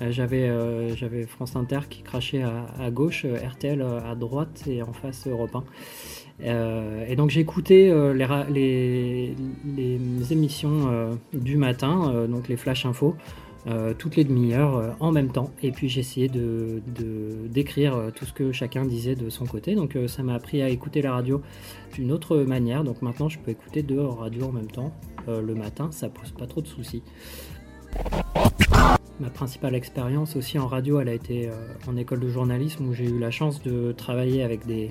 Euh, 0.00 0.10
J'avais 0.10 1.22
France 1.26 1.54
Inter 1.56 1.80
qui 1.88 2.02
crachait 2.02 2.42
à, 2.42 2.66
à 2.78 2.90
gauche, 2.90 3.24
RTL 3.24 3.80
à 3.82 4.14
droite 4.16 4.64
et 4.66 4.82
en 4.82 4.92
face 4.92 5.26
Europe 5.28 5.54
1. 5.54 5.64
Euh, 6.42 7.04
et 7.08 7.16
donc 7.16 7.30
j'écoutais 7.30 7.88
euh, 7.90 8.12
les, 8.50 9.34
émissions 10.30 10.88
euh, 10.88 11.14
du 11.32 11.56
matin, 11.56 12.26
donc 12.28 12.48
les 12.48 12.56
flash 12.56 12.86
infos, 12.86 13.14
toutes 13.98 14.16
les 14.16 14.24
demi-heures 14.24 14.96
en 15.00 15.12
même 15.12 15.30
temps. 15.30 15.50
Et 15.62 15.70
puis 15.70 15.88
j'essayais 15.88 16.28
de 16.28 16.82
de- 16.98 17.48
d'écrire 17.48 18.10
tout 18.14 18.24
ce 18.24 18.32
que 18.32 18.52
chacun 18.52 18.84
disait 18.84 19.14
de 19.14 19.30
son 19.30 19.46
côté. 19.46 19.74
Donc 19.74 19.96
ça 20.06 20.22
m'a 20.22 20.34
appris 20.34 20.60
à 20.62 20.68
écouter 20.68 21.02
la 21.02 21.12
radio 21.12 21.40
d'une 21.94 22.12
autre 22.12 22.36
manière. 22.38 22.84
Donc 22.84 23.00
maintenant 23.00 23.28
je 23.28 23.38
peux 23.38 23.52
écouter 23.52 23.82
deux 23.82 24.00
radios 24.00 24.46
en 24.46 24.52
même 24.52 24.70
temps. 24.70 24.92
Le 25.26 25.54
matin, 25.54 25.88
ça 25.90 26.10
pose 26.10 26.32
pas 26.32 26.46
trop 26.46 26.60
de 26.60 26.66
soucis. 26.66 27.02
Ma 29.20 29.30
principale 29.30 29.74
expérience 29.74 30.36
aussi 30.36 30.58
en 30.58 30.66
radio, 30.66 31.00
elle 31.00 31.08
a 31.08 31.14
été 31.14 31.48
en 31.86 31.96
école 31.96 32.20
de 32.20 32.28
journalisme 32.28 32.86
où 32.88 32.92
j'ai 32.92 33.08
eu 33.08 33.18
la 33.18 33.30
chance 33.30 33.62
de 33.62 33.92
travailler 33.92 34.42
avec 34.42 34.66
des, 34.66 34.90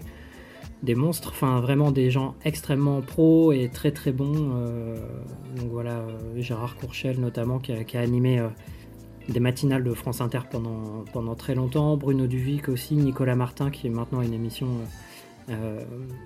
des 0.83 0.95
monstres, 0.95 1.29
enfin 1.29 1.61
vraiment 1.61 1.91
des 1.91 2.11
gens 2.11 2.35
extrêmement 2.43 3.01
pros 3.01 3.53
et 3.53 3.69
très 3.69 3.91
très 3.91 4.11
bons. 4.11 4.51
euh, 4.55 4.97
donc 5.55 5.69
voilà, 5.71 5.99
euh, 5.99 6.41
Gérard 6.41 6.75
Courchel 6.75 7.19
notamment 7.19 7.59
qui 7.59 7.71
a, 7.71 7.99
animé 7.99 8.39
euh, 8.39 8.49
des 9.29 9.39
matinales 9.39 9.83
de 9.83 9.93
France 9.93 10.19
Inter 10.19 10.41
pendant, 10.51 11.35
très 11.35 11.55
longtemps, 11.55 11.95
Bruno 11.95 12.27
Duvic 12.27 12.67
aussi, 12.67 12.95
Nicolas 12.95 13.35
Martin 13.35 13.71
qui 13.71 13.87
est 13.87 13.89
maintenant 13.89 14.21
une 14.21 14.33
émission 14.33 14.67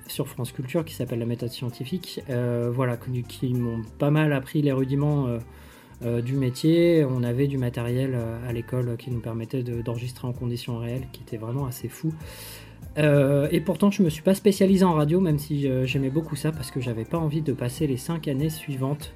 sur 0.06 0.28
France 0.28 0.52
Culture 0.52 0.86
qui 0.86 0.94
s'appelle 0.94 1.18
La 1.18 1.26
méthode 1.26 1.50
scientifique. 1.50 2.22
Voilà, 2.28 2.98
qui, 3.28 3.54
m'ont 3.54 3.82
pas 3.98 4.12
mal 4.12 4.34
appris 4.34 4.62
les 4.62 4.72
rudiments. 4.72 5.28
du 6.02 6.34
métier. 6.34 7.06
On 7.06 7.24
avait 7.24 7.48
du 7.48 7.58
matériel 7.58 8.16
à 8.48 8.54
l'école 8.54 8.96
qui 8.98 9.10
nous 9.10 9.20
permettait 9.20 9.64
de- 9.64 9.82
d'enregistrer 9.82 10.28
en 10.28 10.34
conditions 10.34 10.78
réelles, 10.78 11.08
qui 11.12 11.22
était 11.22 11.38
vraiment 11.38 11.66
assez 11.66 11.88
fou. 11.88 12.14
Euh, 12.98 13.48
et 13.52 13.62
pourtant, 13.62 13.92
je 13.92 14.02
me 14.02 14.10
suis 14.10 14.24
pas 14.24 14.34
spécialisé 14.34 14.84
en 14.84 14.94
radio, 14.94 15.20
même 15.20 15.38
si 15.38 15.68
euh, 15.68 15.86
j'aimais 15.86 16.10
beaucoup 16.10 16.36
ça, 16.36 16.52
parce 16.52 16.72
que 16.72 16.82
j'avais 16.82 17.06
pas 17.06 17.18
envie 17.18 17.42
de 17.42 17.54
passer 17.54 17.86
les 17.88 17.98
cinq 17.98 18.28
années 18.28 18.50
suivantes 18.50 19.14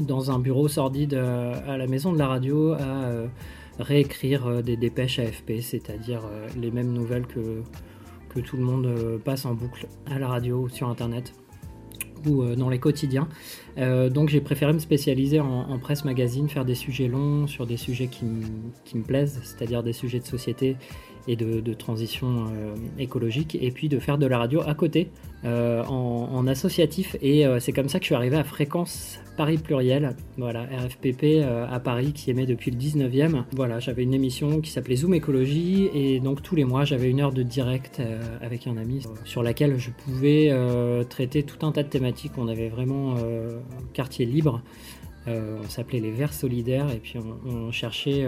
dans 0.00 0.30
un 0.30 0.38
bureau 0.38 0.68
sordide 0.68 1.14
euh, 1.14 1.54
à 1.68 1.76
la 1.76 1.86
maison 1.86 2.12
de 2.12 2.18
la 2.18 2.26
radio 2.26 2.72
à 2.72 3.10
réécrire 3.78 4.62
des 4.62 4.76
dépêches 4.76 5.18
AFP, 5.18 5.60
c'est-à-dire 5.60 6.22
les 6.56 6.70
mêmes 6.70 6.92
nouvelles 6.92 7.26
que, 7.26 7.62
tout 8.40 8.56
le 8.56 8.64
monde 8.64 9.20
passe 9.24 9.46
en 9.46 9.54
boucle 9.54 9.86
à 10.06 10.18
la 10.18 10.26
radio 10.26 10.68
sur 10.68 10.88
Internet 10.88 11.32
euh, 12.26 12.56
dans 12.56 12.68
les 12.68 12.78
quotidiens. 12.78 13.28
Euh, 13.78 14.08
donc 14.08 14.28
j'ai 14.28 14.40
préféré 14.40 14.72
me 14.72 14.78
spécialiser 14.78 15.40
en, 15.40 15.78
presse 15.78 16.04
magazine, 16.04 16.48
faire 16.48 16.64
des 16.64 16.74
sujets 16.74 17.08
longs 17.08 17.46
sur 17.46 17.66
des 17.66 17.76
sujets 17.76 18.08
qui, 18.08 18.24
me 18.24 19.02
plaisent, 19.02 19.40
c'est-à-dire 19.42 19.82
des 19.82 19.92
sujets 19.92 20.20
de 20.20 20.26
société 20.26 20.76
et 21.26 21.36
de, 21.36 21.60
de 21.60 21.74
transition 21.74 22.46
euh, 22.52 22.74
écologique, 22.98 23.56
et 23.60 23.70
puis 23.70 23.88
de 23.88 23.98
faire 23.98 24.18
de 24.18 24.26
la 24.26 24.38
radio 24.38 24.60
à 24.66 24.74
côté 24.74 25.10
euh, 25.44 25.84
en, 25.84 26.46
associatif. 26.46 27.16
Et 27.20 27.46
euh, 27.46 27.58
c'est 27.60 27.72
comme 27.72 27.88
ça 27.88 27.98
que 27.98 28.04
je 28.04 28.08
suis 28.08 28.14
arrivé 28.14 28.36
à 28.36 28.44
Fréquence 28.44 29.18
Paris 29.36 29.58
Pluriel, 29.58 30.14
voilà, 30.38 30.62
RFPP 30.62 31.24
euh, 31.24 31.66
à 31.70 31.80
Paris 31.80 32.12
qui 32.12 32.30
émet 32.30 32.46
depuis 32.46 32.70
le 32.70 32.78
19e. 32.78 33.44
Voilà, 33.52 33.78
j'avais 33.78 34.04
une 34.04 34.14
émission 34.14 34.60
qui 34.60 34.70
s'appelait 34.70 34.96
Zoom 34.96 35.14
Écologie, 35.14 35.90
et 35.92 36.20
donc 36.20 36.42
tous 36.42 36.54
les 36.54 36.64
mois 36.64 36.84
j'avais 36.84 37.10
une 37.10 37.20
heure 37.20 37.32
de 37.32 37.42
direct 37.42 38.00
avec 38.42 38.66
un 38.66 38.76
ami 38.76 39.02
sur 39.24 39.42
laquelle 39.42 39.78
je 39.78 39.90
pouvais 39.90 40.52
traiter 41.08 41.42
tout 41.42 41.66
un 41.66 41.72
tas 41.72 41.82
de 41.82 41.88
thématiques. 41.88 42.32
On 42.36 42.48
avait 42.48 42.68
vraiment 42.68 43.14
quartier 43.92 44.26
libre. 44.26 44.62
On 45.26 45.68
s'appelait 45.68 46.00
les 46.00 46.12
Verts 46.12 46.34
solidaires 46.34 46.90
et 46.92 46.98
puis 46.98 47.18
on, 47.46 47.72
cherchait 47.72 48.24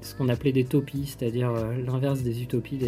ce 0.00 0.14
qu'on 0.14 0.28
appelait 0.28 0.52
des 0.52 0.64
topies, 0.64 1.06
c'est-à-dire 1.06 1.52
l'inverse 1.86 2.22
des 2.22 2.42
utopies, 2.42 2.78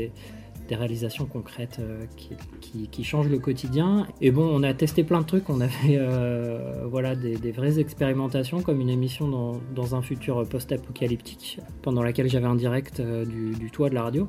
des 0.69 0.75
réalisations 0.75 1.27
concrètes 1.27 1.79
euh, 1.81 2.05
qui, 2.17 2.31
qui, 2.61 2.89
qui 2.89 3.05
changent 3.05 3.29
le 3.29 3.39
quotidien. 3.39 4.07
Et 4.21 4.31
bon, 4.31 4.49
on 4.51 4.63
a 4.63 4.73
testé 4.75 5.05
plein 5.05 5.21
de 5.21 5.27
trucs, 5.27 5.51
on 5.51 5.61
a 5.61 5.69
fait 5.69 5.97
euh, 5.99 6.85
voilà, 6.87 7.15
des, 7.15 7.53
vraies 7.53 7.79
expérimentations, 7.79 8.63
comme 8.63 8.81
une 8.81 8.91
émission 8.91 9.29
dans, 9.29 9.61
dans 9.75 9.95
un 9.95 10.03
futur 10.03 10.47
post-apocalyptique, 10.49 11.61
pendant 11.83 12.03
laquelle 12.03 12.29
j'avais 12.29 12.47
un 12.47 12.55
direct 12.55 13.01
euh, 13.01 13.25
du, 13.25 13.51
du 13.53 13.71
toit 13.71 13.91
de 13.91 13.95
la 13.95 14.03
radio. 14.03 14.29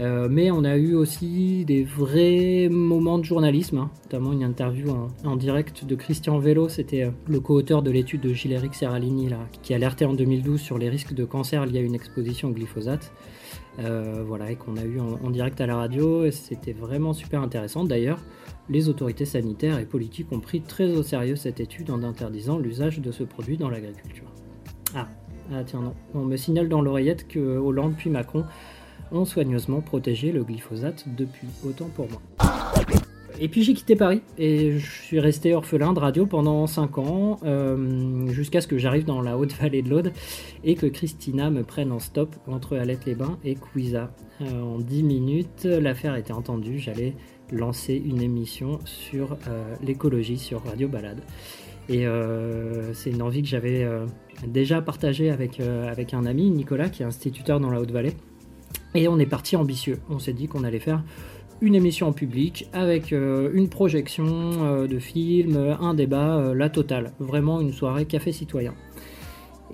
Euh, 0.00 0.28
mais 0.30 0.50
on 0.50 0.64
a 0.64 0.76
eu 0.76 0.94
aussi 0.94 1.64
des 1.64 1.84
vrais 1.84 2.68
moments 2.70 3.18
de 3.18 3.24
journalisme, 3.24 3.78
hein, 3.78 3.90
notamment 4.04 4.32
une 4.32 4.44
interview 4.44 4.90
en, 4.90 5.08
en 5.24 5.36
direct 5.36 5.84
de 5.84 5.94
Christian 5.94 6.38
Vélo, 6.38 6.68
c'était 6.68 7.10
le 7.28 7.40
co-auteur 7.40 7.82
de 7.82 7.90
l'étude 7.90 8.20
de 8.20 8.32
Gilles-Éric 8.32 8.74
Serralini, 8.74 9.28
là, 9.28 9.38
qui 9.62 9.74
alertait 9.74 10.04
en 10.04 10.14
2012 10.14 10.60
sur 10.60 10.78
les 10.78 10.88
risques 10.88 11.14
de 11.14 11.24
cancer 11.24 11.66
liés 11.66 11.78
à 11.78 11.82
une 11.82 11.94
exposition 11.94 12.48
au 12.48 12.52
glyphosate. 12.52 13.12
Euh, 13.78 14.24
voilà, 14.26 14.50
et 14.50 14.56
qu'on 14.56 14.76
a 14.76 14.82
eu 14.82 14.98
en, 14.98 15.30
direct 15.30 15.60
à 15.60 15.66
la 15.66 15.76
radio, 15.76 16.24
et 16.24 16.32
c'était 16.32 16.72
vraiment 16.72 17.12
super 17.12 17.42
intéressant. 17.42 17.84
D'ailleurs, 17.84 18.18
les 18.68 18.88
autorités 18.88 19.24
sanitaires 19.24 19.78
et 19.78 19.86
politiques 19.86 20.32
ont 20.32 20.40
pris 20.40 20.60
très 20.60 20.90
au 20.96 21.02
sérieux 21.02 21.36
cette 21.36 21.60
étude 21.60 21.90
en 21.90 22.02
interdisant 22.02 22.58
l'usage 22.58 23.00
de 23.00 23.12
ce 23.12 23.22
produit 23.22 23.56
dans 23.56 23.70
l'agriculture. 23.70 24.32
Ah, 24.94 25.06
ah 25.52 25.62
tiens 25.64 25.80
non, 25.80 25.94
on 26.14 26.24
me 26.24 26.36
signale 26.36 26.68
dans 26.68 26.82
l'oreillette 26.82 27.28
que 27.28 27.38
Hollande 27.38 27.94
puis 27.96 28.10
Macron 28.10 28.44
ont 29.12 29.24
soigneusement 29.24 29.80
protégé 29.80 30.32
le 30.32 30.42
glyphosate 30.42 31.04
depuis, 31.16 31.48
autant 31.64 31.88
pour 31.94 32.08
moi. 32.10 32.20
Et 33.40 33.48
puis 33.48 33.62
j'ai 33.62 33.72
quitté 33.72 33.94
Paris 33.94 34.20
et 34.36 34.78
je 34.78 34.90
suis 34.90 35.20
resté 35.20 35.54
orphelin 35.54 35.92
de 35.92 36.00
radio 36.00 36.26
pendant 36.26 36.66
5 36.66 36.98
ans, 36.98 37.38
euh, 37.44 38.26
jusqu'à 38.28 38.60
ce 38.60 38.66
que 38.66 38.78
j'arrive 38.78 39.04
dans 39.04 39.22
la 39.22 39.38
haute 39.38 39.52
vallée 39.52 39.82
de 39.82 39.90
l'Aude 39.90 40.12
et 40.64 40.74
que 40.74 40.86
Christina 40.86 41.48
me 41.48 41.62
prenne 41.62 41.92
en 41.92 42.00
stop 42.00 42.34
entre 42.48 42.76
Alette-les-Bains 42.76 43.38
et 43.44 43.54
Cuisa. 43.54 44.10
Euh, 44.40 44.62
en 44.62 44.78
10 44.78 45.04
minutes, 45.04 45.64
l'affaire 45.64 46.16
était 46.16 46.32
entendue, 46.32 46.80
j'allais 46.80 47.14
lancer 47.52 47.94
une 47.94 48.20
émission 48.22 48.80
sur 48.84 49.38
euh, 49.46 49.74
l'écologie 49.82 50.38
sur 50.38 50.64
Radio 50.64 50.88
Balade. 50.88 51.20
Et 51.88 52.04
c'est 52.92 53.08
une 53.08 53.22
envie 53.22 53.40
que 53.40 53.48
j'avais 53.48 53.88
déjà 54.46 54.82
partagée 54.82 55.30
avec, 55.30 55.58
avec 55.58 56.12
un 56.12 56.26
ami, 56.26 56.50
Nicolas, 56.50 56.90
qui 56.90 57.02
est 57.02 57.06
instituteur 57.06 57.60
dans 57.60 57.70
la 57.70 57.80
Haute-Vallée. 57.80 58.12
Et 58.94 59.08
on 59.08 59.18
est 59.18 59.24
parti 59.24 59.56
ambitieux. 59.56 59.98
On 60.10 60.18
s'est 60.18 60.34
dit 60.34 60.48
qu'on 60.48 60.64
allait 60.64 60.80
faire 60.80 61.02
une 61.60 61.74
émission 61.74 62.08
en 62.08 62.12
public 62.12 62.68
avec 62.72 63.12
euh, 63.12 63.50
une 63.52 63.68
projection 63.68 64.26
euh, 64.26 64.86
de 64.86 64.98
film, 64.98 65.56
euh, 65.56 65.76
un 65.80 65.94
débat, 65.94 66.52
la 66.54 66.68
totale. 66.68 67.12
Vraiment 67.18 67.60
une 67.60 67.72
soirée 67.72 68.04
café 68.04 68.32
citoyen. 68.32 68.74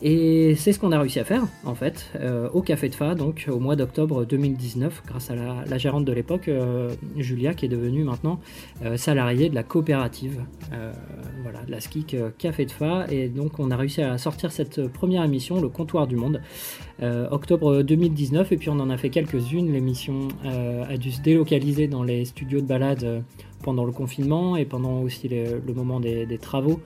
Et 0.02 0.54
c'est 0.56 0.72
ce 0.72 0.80
qu'on 0.80 0.92
a 0.92 0.98
réussi 0.98 1.20
à 1.20 1.24
faire, 1.24 1.44
en 1.64 1.74
fait, 1.74 2.10
euh, 2.16 2.48
au 2.52 2.62
Café 2.62 2.88
de 2.88 2.94
Fa, 2.94 3.14
donc 3.14 3.46
au 3.48 3.60
mois 3.60 3.76
d'octobre 3.76 4.24
2019, 4.24 5.02
grâce 5.06 5.30
à 5.30 5.34
la, 5.34 5.78
gérante 5.78 6.04
de 6.04 6.12
l'époque, 6.12 6.48
euh, 6.48 6.90
Julia, 7.16 7.54
qui 7.54 7.66
est 7.66 7.68
devenue 7.68 8.02
maintenant 8.02 8.40
euh, 8.84 8.96
salariée 8.96 9.48
de 9.48 9.54
la 9.54 9.62
coopérative, 9.62 10.42
voilà, 11.42 11.62
de 11.64 11.70
la 11.70 11.80
SKIC 11.80 12.16
Café 12.38 12.64
de 12.64 12.70
Fa. 12.70 13.06
Et 13.10 13.28
donc 13.28 13.58
on 13.58 13.70
a 13.70 13.76
réussi 13.76 14.02
à 14.02 14.18
sortir 14.18 14.50
cette 14.50 14.88
première 14.88 15.22
émission, 15.24 15.60
Le 15.60 15.68
Comptoir 15.68 16.06
du 16.06 16.16
Monde, 16.16 16.40
octobre 17.30 17.82
2019. 17.82 18.52
Et 18.52 18.56
puis 18.56 18.70
on 18.70 18.80
en 18.80 18.90
a 18.90 18.96
fait 18.96 19.10
quelques-unes. 19.10 19.72
L'émission 19.72 20.28
a 20.42 20.96
dû 20.96 21.12
se 21.12 21.20
délocaliser 21.20 21.86
dans 21.86 22.02
les 22.02 22.24
studios 22.24 22.60
de 22.60 22.66
balade 22.66 23.22
pendant 23.62 23.84
le 23.84 23.92
confinement 23.92 24.56
et 24.56 24.64
pendant 24.64 25.00
aussi 25.02 25.28
le, 25.28 25.74
moment 25.74 26.00
des 26.00 26.38
travaux 26.38 26.80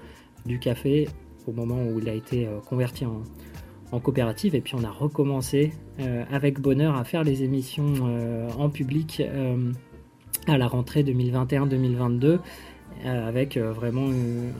du 0.44 0.58
café 0.58 1.08
au 1.48 1.52
moment 1.52 1.82
où 1.82 1.98
il 1.98 2.08
a 2.08 2.14
été 2.14 2.46
euh, 2.46 2.60
converti 2.60 3.04
en, 3.06 3.22
coopérative 4.00 4.54
et 4.54 4.60
puis 4.60 4.74
on 4.74 4.84
a 4.84 4.90
recommencé 4.90 5.72
euh, 5.98 6.22
avec 6.30 6.60
bonheur 6.60 6.94
à 6.94 7.04
faire 7.04 7.24
les 7.24 7.42
émissions 7.42 7.94
euh, 8.02 8.46
en 8.58 8.68
public 8.68 9.22
à 10.46 10.58
la 10.58 10.68
rentrée 10.68 11.02
2021-2022 11.04 12.38
euh, 13.06 13.28
avec 13.28 13.56
vraiment 13.56 14.10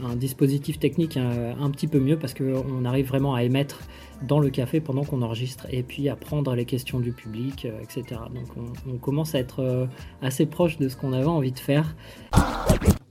un 0.09 0.15
dispositif 0.15 0.79
technique 0.79 1.15
un 1.17 1.69
petit 1.69 1.85
peu 1.85 1.99
mieux 1.99 2.17
parce 2.17 2.33
qu'on 2.33 2.85
arrive 2.85 3.07
vraiment 3.07 3.35
à 3.35 3.43
émettre 3.43 3.81
dans 4.27 4.39
le 4.39 4.49
café 4.49 4.81
pendant 4.81 5.03
qu'on 5.03 5.21
enregistre 5.21 5.67
et 5.69 5.83
puis 5.83 6.09
à 6.09 6.15
prendre 6.15 6.55
les 6.55 6.65
questions 6.65 6.99
du 6.99 7.11
public, 7.11 7.67
etc. 7.83 8.21
Donc 8.33 8.47
on, 8.57 8.93
on 8.93 8.97
commence 8.97 9.35
à 9.35 9.39
être 9.39 9.87
assez 10.23 10.47
proche 10.47 10.77
de 10.79 10.89
ce 10.89 10.97
qu'on 10.97 11.13
avait 11.13 11.25
envie 11.25 11.51
de 11.51 11.59
faire. 11.59 11.95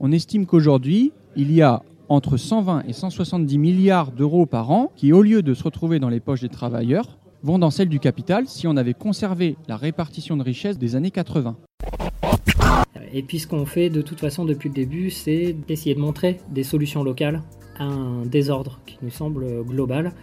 On 0.01 0.11
estime 0.11 0.45
qu'aujourd'hui, 0.45 1.13
il 1.35 1.51
y 1.53 1.61
a 1.61 1.83
entre 2.09 2.37
120 2.37 2.83
et 2.87 2.93
170 2.93 3.57
milliards 3.57 4.11
d'euros 4.11 4.45
par 4.45 4.71
an 4.71 4.91
qui, 4.95 5.13
au 5.13 5.21
lieu 5.21 5.41
de 5.41 5.53
se 5.53 5.63
retrouver 5.63 5.99
dans 5.99 6.09
les 6.09 6.19
poches 6.19 6.41
des 6.41 6.49
travailleurs, 6.49 7.19
vont 7.43 7.59
dans 7.59 7.71
celles 7.71 7.89
du 7.89 7.99
capital 7.99 8.47
si 8.47 8.67
on 8.67 8.75
avait 8.75 8.93
conservé 8.93 9.55
la 9.67 9.77
répartition 9.77 10.35
de 10.35 10.43
richesse 10.43 10.77
des 10.77 10.95
années 10.95 11.11
80. 11.11 11.55
Et 13.13 13.23
puis 13.23 13.39
ce 13.39 13.47
qu'on 13.47 13.65
fait 13.65 13.89
de 13.89 14.01
toute 14.01 14.19
façon 14.19 14.45
depuis 14.45 14.69
le 14.69 14.75
début, 14.75 15.09
c'est 15.09 15.53
d'essayer 15.67 15.95
de 15.95 15.99
montrer 15.99 16.39
des 16.51 16.63
solutions 16.63 17.03
locales 17.03 17.41
à 17.77 17.85
un 17.85 18.25
désordre 18.25 18.79
qui 18.85 18.97
nous 19.01 19.09
semble 19.09 19.63
global. 19.63 20.13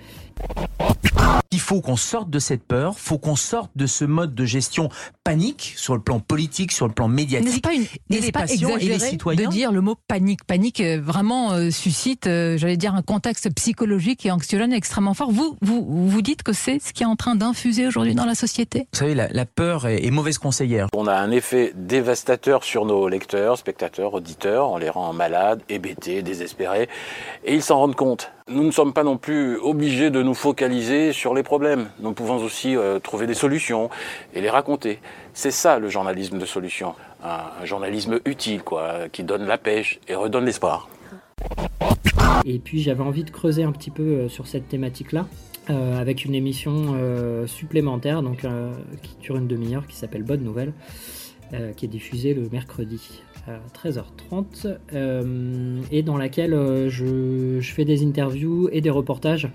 Il 1.53 1.61
faut 1.61 1.81
qu'on 1.81 1.97
sorte 1.97 2.29
de 2.29 2.39
cette 2.39 2.63
peur, 2.63 2.99
faut 2.99 3.19
qu'on 3.19 3.37
sorte 3.37 3.71
de 3.77 3.87
ce 3.87 4.05
mode 4.05 4.35
de 4.35 4.45
gestion 4.45 4.89
panique 5.25 5.75
sur 5.77 5.95
le 5.95 6.01
plan 6.01 6.21
politique, 6.21 6.71
sur 6.71 6.87
le 6.87 6.93
plan 6.93 7.09
médiatique. 7.09 7.49
N'est-ce 7.49 7.61
pas, 7.61 7.75
une, 7.75 7.83
et 8.11 8.21
les 8.21 8.33
pas 8.33 8.41
patients 8.41 8.77
et 8.77 8.85
les 8.85 8.99
citoyens. 8.99 9.49
de 9.49 9.51
dire 9.51 9.73
le 9.73 9.81
mot 9.81 9.97
panique? 10.07 10.45
Panique 10.45 10.81
euh, 10.81 11.01
vraiment 11.01 11.53
euh, 11.53 11.71
suscite, 11.71 12.27
euh, 12.27 12.59
j'allais 12.59 12.77
dire, 12.77 12.95
un 12.95 13.03
contexte 13.03 13.53
psychologique 13.55 14.27
et 14.27 14.31
anxiogène 14.31 14.73
extrêmement 14.73 15.15
fort. 15.15 15.31
Vous, 15.31 15.57
vous, 15.63 16.09
vous 16.09 16.23
dites 16.23 16.43
que 16.43 16.53
c'est 16.53 16.79
ce 16.79 16.93
qui 16.93 17.05
est 17.05 17.07
en 17.07 17.17
train 17.17 17.37
d'infuser 17.37 17.87
aujourd'hui 17.87 18.15
dans 18.15 18.27
la 18.27 18.35
société? 18.35 18.87
Vous 18.93 18.99
savez, 18.99 19.15
la, 19.15 19.29
la 19.29 19.47
peur 19.47 19.87
est, 19.87 20.05
est 20.05 20.11
mauvaise 20.11 20.39
conseillère. 20.39 20.89
On 20.95 21.07
a 21.07 21.15
un 21.15 21.31
effet 21.31 21.73
dévastateur 21.75 22.65
sur 22.65 22.85
nos 22.85 23.09
lecteurs, 23.09 23.57
spectateurs, 23.57 24.15
auditeurs. 24.15 24.71
On 24.71 24.77
les 24.77 24.91
rend 24.91 25.13
malades, 25.13 25.63
hébétés, 25.69 26.23
désespérés. 26.23 26.89
Et 27.45 27.55
ils 27.55 27.63
s'en 27.63 27.79
rendent 27.79 27.97
compte. 27.97 28.31
Nous 28.49 28.63
ne 28.63 28.71
sommes 28.71 28.93
pas 28.93 29.03
non 29.03 29.17
plus 29.17 29.57
obligés 29.59 30.11
de 30.11 30.23
nous 30.27 30.35
focaliser 30.35 31.13
sur 31.13 31.35
les 31.35 31.45
problèmes. 31.45 31.89
Nous 32.01 32.13
pouvons 32.13 32.37
aussi 32.39 32.77
euh, 32.77 32.99
trouver 32.99 33.29
des 33.29 33.35
solutions 33.35 33.91
et 34.35 34.41
les 34.41 34.51
raconter. 34.51 34.99
C'est 35.33 35.53
ça 35.53 35.79
le 35.79 35.89
journalisme 35.89 36.39
de 36.39 36.45
solution. 36.45 36.95
Un, 37.23 37.65
journalisme 37.65 38.19
utile, 38.25 38.63
quoi, 38.63 39.09
qui 39.13 39.23
donne 39.23 39.47
la 39.47 39.57
pêche 39.57 40.01
et 40.09 40.17
redonne 40.17 40.45
l'espoir. 40.45 40.89
Et 42.45 42.59
puis 42.59 42.83
j'avais 42.83 43.03
envie 43.03 43.23
de 43.23 43.31
creuser 43.31 43.63
un 43.63 43.71
petit 43.71 43.91
peu 43.91 44.03
euh, 44.03 44.29
sur 44.29 44.49
cette 44.49 44.69
thématique-là, 44.69 45.29
euh, 45.71 46.01
avec 46.01 46.25
une 46.25 46.35
émission 46.35 46.97
supplémentaire 47.47 48.23
donc, 48.23 48.45
qui 49.03 49.17
dure 49.21 49.37
une 49.37 49.47
demi-heure, 49.47 49.87
qui 49.87 49.95
s'appelle 49.95 50.25
Bonne 50.25 50.43
Nouvelle, 50.43 50.73
qui 51.77 51.85
est 51.85 51.89
diffusée 51.89 52.35
le 52.35 52.49
mercredi 52.51 53.23
à 53.47 53.61
13h30, 53.79 54.77
euh, 54.93 55.81
et 55.93 56.03
dans 56.03 56.17
laquelle 56.17 56.89
je 56.89 57.61
fais 57.63 57.85
des 57.85 58.05
interviews 58.05 58.69
et 58.73 58.81
des 58.81 58.91
reportages 58.91 59.49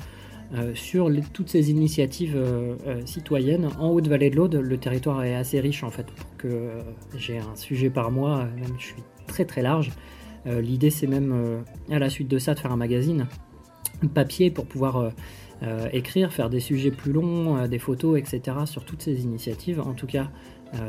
euh, 0.53 0.75
sur 0.75 1.09
toutes 1.31 1.47
ces 1.47 1.71
initiatives 1.71 2.35
euh, 2.35 2.75
euh, 2.85 3.05
citoyennes 3.05 3.69
en 3.79 3.89
Haute-Vallée 3.91 4.29
de 4.29 4.35
l'Aude. 4.35 4.55
Le 4.55 4.77
territoire 4.77 5.23
est 5.23 5.33
assez 5.33 5.61
riche 5.61 5.81
en 5.81 5.91
fait 5.91 6.05
pour 6.07 6.35
que 6.35 6.71
j'ai 7.15 7.37
un 7.37 7.55
sujet 7.55 7.89
par 7.89 8.11
mois, 8.11 8.43
même 8.59 8.75
je 8.77 8.87
suis 8.87 9.03
très 9.27 9.45
très 9.45 9.61
large. 9.61 9.91
L'idée 10.45 10.89
c'est 10.89 11.05
même 11.05 11.63
à 11.91 11.99
la 11.99 12.09
suite 12.09 12.27
de 12.27 12.39
ça 12.39 12.55
de 12.55 12.59
faire 12.59 12.71
un 12.71 12.77
magazine 12.77 13.27
papier 14.15 14.49
pour 14.49 14.65
pouvoir 14.65 15.11
écrire, 15.93 16.33
faire 16.33 16.49
des 16.49 16.59
sujets 16.59 16.89
plus 16.89 17.11
longs, 17.11 17.67
des 17.67 17.77
photos, 17.77 18.17
etc. 18.17 18.57
sur 18.65 18.83
toutes 18.83 19.03
ces 19.03 19.21
initiatives. 19.21 19.79
En 19.79 19.93
tout 19.93 20.07
cas, 20.07 20.31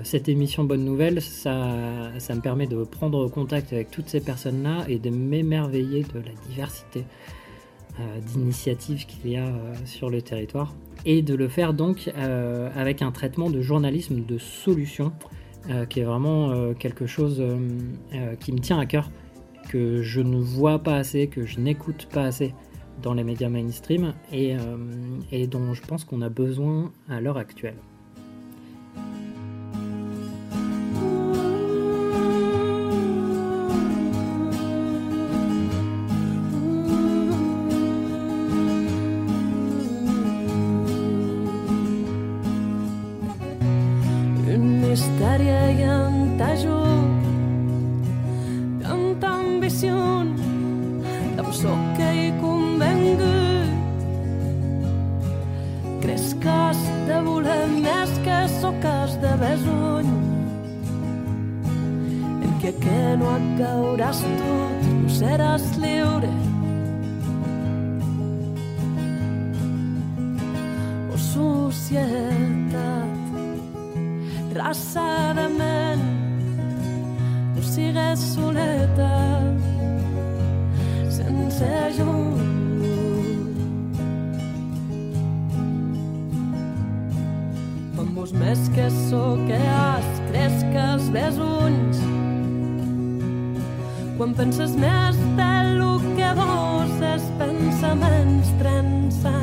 cette 0.04 0.30
émission 0.30 0.64
Bonne 0.64 0.86
Nouvelle, 0.86 1.20
ça, 1.20 2.08
ça 2.18 2.34
me 2.34 2.40
permet 2.40 2.66
de 2.66 2.82
prendre 2.82 3.28
contact 3.28 3.74
avec 3.74 3.90
toutes 3.90 4.08
ces 4.08 4.20
personnes-là 4.20 4.86
et 4.88 4.98
de 4.98 5.10
m'émerveiller 5.10 6.02
de 6.02 6.20
la 6.20 6.32
diversité 6.48 7.04
d'initiatives 8.20 9.06
qu'il 9.06 9.30
y 9.30 9.36
a 9.36 9.46
euh, 9.46 9.74
sur 9.84 10.10
le 10.10 10.22
territoire. 10.22 10.74
Et 11.04 11.22
de 11.22 11.34
le 11.34 11.48
faire 11.48 11.74
donc 11.74 12.10
euh, 12.16 12.70
avec 12.76 13.02
un 13.02 13.12
traitement 13.12 13.50
de 13.50 13.60
journalisme 13.60 14.24
de 14.24 14.38
solution, 14.38 15.12
euh, 15.70 15.84
qui 15.86 16.00
est 16.00 16.04
vraiment 16.04 16.50
euh, 16.50 16.74
quelque 16.74 17.06
chose 17.06 17.40
euh, 17.40 17.56
euh, 18.14 18.34
qui 18.36 18.52
me 18.52 18.58
tient 18.58 18.78
à 18.78 18.86
cœur, 18.86 19.10
que 19.68 20.02
je 20.02 20.20
ne 20.20 20.38
vois 20.38 20.78
pas 20.78 20.96
assez, 20.96 21.28
que 21.28 21.44
je 21.46 21.60
n'écoute 21.60 22.08
pas 22.12 22.24
assez 22.24 22.54
dans 23.00 23.14
les 23.14 23.24
médias 23.24 23.48
mainstream 23.48 24.14
euh, 24.32 24.56
et 25.30 25.46
dont 25.46 25.72
je 25.74 25.82
pense 25.82 26.04
qu'on 26.04 26.22
a 26.22 26.28
besoin 26.28 26.92
à 27.08 27.20
l'heure 27.20 27.38
actuelle. 27.38 27.76
estaria 44.92 45.60
i 45.72 45.84
entajos 45.88 46.88
tanta 48.82 49.28
ambició 49.40 49.94
de 51.36 51.46
que 51.96 52.08
hi 52.18 52.26
convengui 52.42 53.38
creus 56.02 56.34
que 56.42 56.52
has 56.56 56.82
de 57.08 57.20
voler 57.28 57.62
més 57.78 58.12
que 58.26 58.42
sóc 58.58 58.76
que 58.84 58.92
has 59.00 59.16
de 59.24 59.32
besuny 59.44 60.12
en 62.44 62.52
que, 62.60 62.74
que 62.84 63.00
no 63.22 63.32
et 63.38 63.48
cauràs 63.62 64.20
tot 64.42 64.86
no 64.90 65.16
seràs 65.16 65.64
lliure. 65.80 66.32
O 71.12 71.24
sucier 71.30 72.31
raça 74.52 75.32
de 75.34 75.48
ment, 75.48 76.02
no 77.54 77.62
sigues 77.62 78.20
soleta, 78.34 79.12
sense 81.08 81.70
llum. 81.96 82.40
Quan 87.96 88.12
vos 88.14 88.32
més 88.32 88.68
que 88.76 88.88
so 89.08 89.22
que 89.46 89.60
has, 89.76 90.10
cresques 90.30 91.08
ves 91.16 91.40
ulls. 91.40 92.02
Quan 94.18 94.36
penses 94.38 94.76
més 94.76 95.16
de 95.38 95.54
lo 95.80 95.96
que 96.12 96.34
vos 96.38 97.00
és 97.14 97.24
pensaments 97.40 98.52
trençant, 98.60 99.41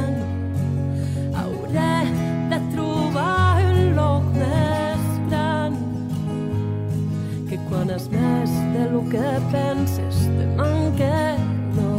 lo 8.92 9.02
que 9.10 9.40
penses 9.52 10.16
te 10.38 10.46
manque 10.58 11.36
no. 11.76 11.94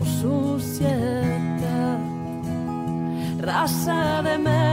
O 0.00 0.04
societat, 0.04 2.00
raça 3.40 4.22
de 4.22 4.38
ment, 4.38 4.67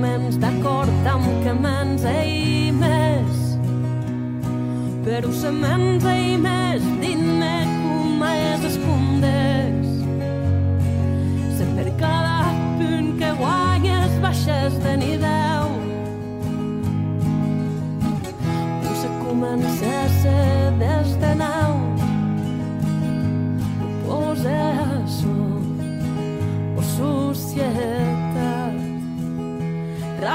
menys 0.00 0.36
d'acord 0.38 1.06
amb 1.10 1.26
que 1.42 1.52
menys 1.58 2.04
i 2.06 2.70
més. 2.70 3.40
Però 5.02 5.32
se 5.34 5.50
menys 5.50 6.06
més, 6.38 6.59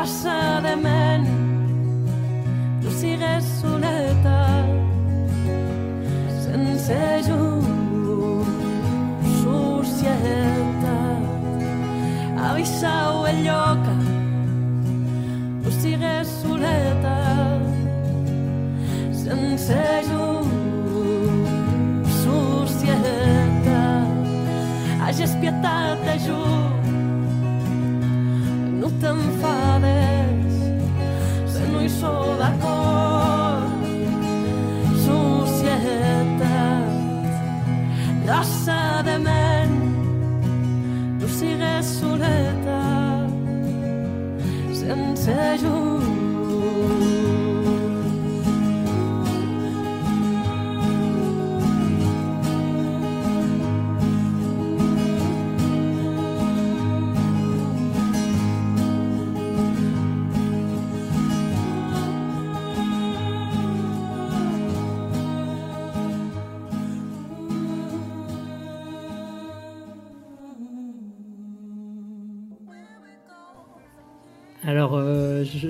sun. 0.06 0.45
seja 45.26 45.85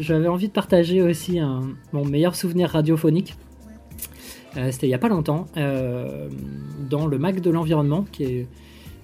j'avais 0.06 0.28
envie 0.28 0.48
de 0.48 0.54
partager 0.54 1.02
aussi 1.02 1.40
mon 1.92 2.06
meilleur 2.06 2.36
souvenir 2.36 2.70
radiophonique. 2.70 3.36
Euh, 4.58 4.72
C'était 4.72 4.88
il 4.88 4.90
n'y 4.90 4.96
a 4.96 5.00
pas 5.00 5.10
longtemps, 5.10 5.48
euh, 5.58 6.30
dans 6.90 7.08
le 7.08 7.18
Mac 7.18 7.42
de 7.42 7.50
l'environnement, 7.50 8.06
qui 8.12 8.24
est, 8.24 8.48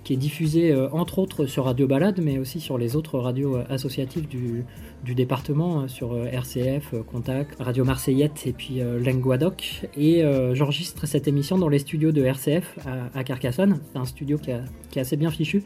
qui 0.03 0.13
est 0.13 0.17
diffusé 0.17 0.71
euh, 0.71 0.89
entre 0.91 1.19
autres 1.19 1.45
sur 1.45 1.65
Radio 1.65 1.87
Balade, 1.87 2.21
mais 2.23 2.37
aussi 2.37 2.59
sur 2.59 2.77
les 2.77 2.95
autres 2.95 3.19
radios 3.19 3.57
associatives 3.69 4.27
du, 4.27 4.63
du 5.03 5.13
département, 5.13 5.87
sur 5.87 6.15
RCF, 6.27 6.95
Contact, 7.11 7.57
Radio 7.59 7.83
Marseillette 7.83 8.47
et 8.47 8.53
puis 8.53 8.81
Languadoc. 9.03 9.87
Et 9.97 10.23
j'enregistre 10.53 11.05
cette 11.05 11.27
émission 11.27 11.57
dans 11.57 11.69
les 11.69 11.79
studios 11.79 12.11
de 12.11 12.23
RCF 12.23 12.79
à, 13.13 13.23
Carcassonne. 13.23 13.79
Un 13.95 14.05
studio 14.05 14.37
qui 14.37 14.51
est 14.51 14.99
assez 15.01 15.17
bien 15.17 15.31
fichu. 15.31 15.63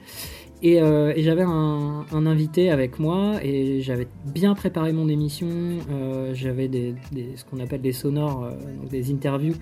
Et, 0.62 0.82
euh, 0.82 1.14
et 1.16 1.22
j'avais 1.24 1.44
un, 1.44 2.06
invité 2.12 2.72
avec 2.72 3.00
moi 3.00 3.34
et 3.44 3.82
j'avais 3.82 4.08
bien 4.26 4.56
préparé 4.56 4.94
mon 4.94 5.08
émission. 5.08 5.48
euh, 5.92 6.34
j'avais 6.34 6.70
ce 7.36 7.44
qu'on 7.46 7.60
appelle 7.60 7.82
des 7.82 7.92
sonores, 7.92 8.46
euh, 8.46 8.52
donc 8.82 8.90
des 8.90 9.12
interviews 9.12 9.56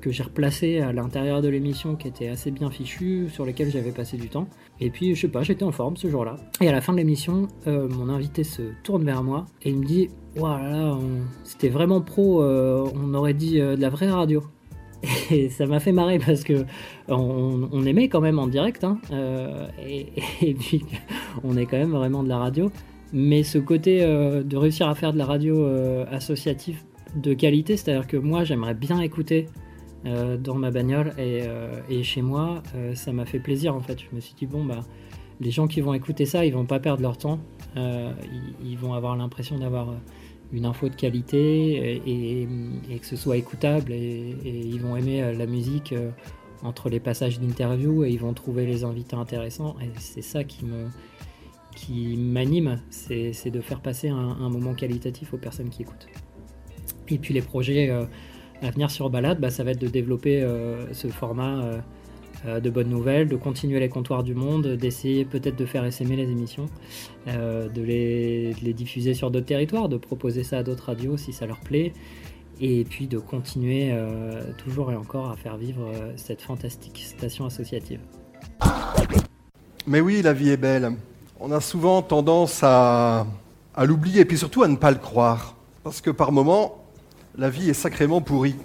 que 0.00 0.10
j'ai 0.10 0.24
replacées 0.24 0.80
à 0.80 0.92
l'intérieur 0.92 1.40
de 1.40 1.46
l'émission 1.46 1.94
qui 1.94 2.08
étaient 2.08 2.26
assez 2.26 2.50
bien 2.50 2.68
fichues, 2.68 3.28
sur 3.28 3.44
lesquelles 3.44 3.70
j'avais 3.70 3.92
passé 3.92 4.16
du 4.16 4.28
temps. 4.28 4.48
Et 4.80 4.90
puis, 4.90 5.14
je 5.14 5.20
sais 5.20 5.28
pas, 5.28 5.44
j'étais 5.44 5.62
en 5.62 5.70
forme 5.70 5.96
ce 5.96 6.08
jour-là. 6.08 6.34
Et 6.60 6.68
à 6.68 6.72
la 6.72 6.80
fin 6.80 6.92
de 6.92 6.98
l'émission, 6.98 7.46
mon 7.64 8.08
invité 8.08 8.42
se 8.42 8.62
tourne 8.82 9.04
vers 9.04 9.22
moi 9.22 9.46
et 9.62 9.70
il 9.70 9.78
me 9.78 9.84
dit 9.84 10.08
Voilà, 10.34 10.98
c'était 11.44 11.68
vraiment 11.68 12.00
pro, 12.00 12.42
on 12.42 13.14
aurait 13.14 13.34
dit 13.34 13.60
de 13.60 13.80
la 13.80 13.88
vraie 13.88 14.10
radio. 14.10 14.42
Et 15.30 15.48
ça 15.48 15.66
m'a 15.66 15.80
fait 15.80 15.92
marrer 15.92 16.18
parce 16.18 16.42
que 16.44 16.64
on, 17.08 17.68
on 17.72 17.84
aimait 17.84 18.08
quand 18.08 18.20
même 18.20 18.38
en 18.38 18.46
direct, 18.46 18.84
hein, 18.84 18.98
euh, 19.12 19.66
et, 19.86 20.54
puis 20.54 20.84
on 21.44 21.56
est 21.56 21.66
quand 21.66 21.78
même 21.78 21.92
vraiment 21.92 22.22
de 22.22 22.28
la 22.28 22.38
radio. 22.38 22.70
Mais 23.12 23.42
ce 23.42 23.58
côté 23.58 24.02
euh, 24.02 24.42
de 24.42 24.56
réussir 24.56 24.88
à 24.88 24.94
faire 24.94 25.12
de 25.12 25.18
la 25.18 25.24
radio 25.24 25.64
euh, 25.64 26.04
associative 26.10 26.82
de 27.16 27.32
qualité, 27.32 27.76
c'est-à-dire 27.76 28.06
que 28.06 28.18
moi 28.18 28.44
j'aimerais 28.44 28.74
bien 28.74 29.00
écouter 29.00 29.46
dans 30.04 30.54
ma 30.54 30.70
bagnole 30.70 31.12
et, 31.18 32.02
chez 32.02 32.22
moi, 32.22 32.62
ça 32.94 33.12
m'a 33.12 33.26
fait 33.26 33.40
plaisir 33.40 33.74
en 33.74 33.80
fait. 33.80 33.98
Je 33.98 34.14
me 34.14 34.20
suis 34.20 34.32
dit, 34.34 34.46
bon, 34.46 34.64
bah, 34.64 34.80
les 35.40 35.50
gens 35.50 35.66
qui 35.66 35.80
vont 35.80 35.92
écouter 35.92 36.24
ça, 36.24 36.46
ils 36.46 36.54
vont 36.54 36.64
pas 36.64 36.78
perdre 36.78 37.02
leur 37.02 37.18
temps. 37.18 37.40
Ils, 37.76 38.78
vont 38.78 38.94
avoir 38.94 39.16
l'impression 39.16 39.58
d'avoir 39.58 39.88
une 40.52 40.64
info 40.64 40.88
de 40.88 40.94
qualité 40.94 42.00
et, 42.06 42.98
que 42.98 43.06
ce 43.06 43.16
soit 43.16 43.36
écoutable 43.36 43.92
et, 43.92 44.34
ils 44.44 44.80
vont 44.80 44.96
aimer 44.96 45.22
euh, 45.22 45.32
la 45.32 45.46
musique 45.46 45.92
euh, 45.92 46.10
entre 46.62 46.88
les 46.88 47.00
passages 47.00 47.38
d'interview 47.38 48.04
et 48.04 48.10
ils 48.10 48.18
vont 48.18 48.32
trouver 48.32 48.66
les 48.66 48.84
invités 48.84 49.16
intéressants. 49.16 49.76
Et 49.80 49.90
c'est 49.98 50.22
ça 50.22 50.44
qui 50.44 50.64
me 50.64 50.86
qui 51.74 52.16
m'anime, 52.16 52.80
c'est 52.90 53.50
de 53.52 53.60
faire 53.60 53.80
passer 53.80 54.08
un, 54.08 54.16
un 54.16 54.50
moment 54.50 54.74
qualitatif 54.74 55.32
aux 55.32 55.38
personnes 55.38 55.68
qui 55.68 55.82
écoutent. 55.82 56.08
Et 57.08 57.18
puis 57.18 57.32
les 57.32 57.42
projets 57.42 57.88
euh, 57.88 58.04
à 58.62 58.70
venir 58.72 58.90
sur 58.90 59.10
Balade, 59.10 59.38
bah, 59.38 59.50
ça 59.50 59.62
va 59.62 59.70
être 59.70 59.80
de 59.80 59.86
développer 59.86 60.44
ce 60.90 61.06
format 61.06 61.80
euh, 62.46 62.60
de 62.60 62.70
bonnes 62.70 62.88
nouvelles, 62.88 63.28
de 63.28 63.36
continuer 63.36 63.80
les 63.80 63.88
comptoirs 63.88 64.22
du 64.22 64.34
monde, 64.34 64.66
d'essayer 64.66 65.24
peut-être 65.24 65.56
de 65.56 65.66
faire 65.66 65.84
essaimer 65.84 66.16
les 66.16 66.30
émissions, 66.30 66.66
euh, 67.26 67.68
de, 67.68 67.82
les, 67.82 68.54
diffuser 68.72 69.14
sur 69.14 69.30
d'autres 69.30 69.46
territoires, 69.46 69.88
de 69.88 69.96
proposer 69.96 70.44
ça 70.44 70.58
à 70.58 70.62
d'autres 70.62 70.84
radios 70.86 71.16
si 71.16 71.32
ça 71.32 71.46
leur 71.46 71.58
plaît, 71.58 71.92
et 72.60 72.84
puis 72.84 73.08
de 73.08 73.18
continuer 73.18 73.90
euh, 73.92 74.52
toujours 74.56 74.92
et 74.92 74.96
encore 74.96 75.30
à 75.30 75.36
faire 75.36 75.56
vivre 75.56 75.90
cette 76.16 76.42
fantastique 76.42 76.98
station 76.98 77.44
associative. 77.46 78.00
Mais 79.86 80.00
oui, 80.00 80.22
la 80.22 80.32
vie 80.32 80.50
est 80.50 80.56
belle. 80.56 80.92
On 81.40 81.50
a 81.50 81.60
souvent 81.60 82.02
tendance 82.02 82.60
à, 82.62 83.26
à 83.74 83.84
l'oublier 83.84 84.20
et 84.20 84.24
puis 84.24 84.38
surtout 84.38 84.62
à 84.62 84.68
ne 84.68 84.76
pas 84.76 84.90
le 84.90 84.98
croire. 84.98 85.56
Parce 85.82 86.00
que 86.00 86.10
par 86.10 86.30
moments, 86.30 86.84
la 87.36 87.50
vie 87.50 87.70
est 87.70 87.74
sacrément 87.74 88.20
pourrie. 88.20 88.56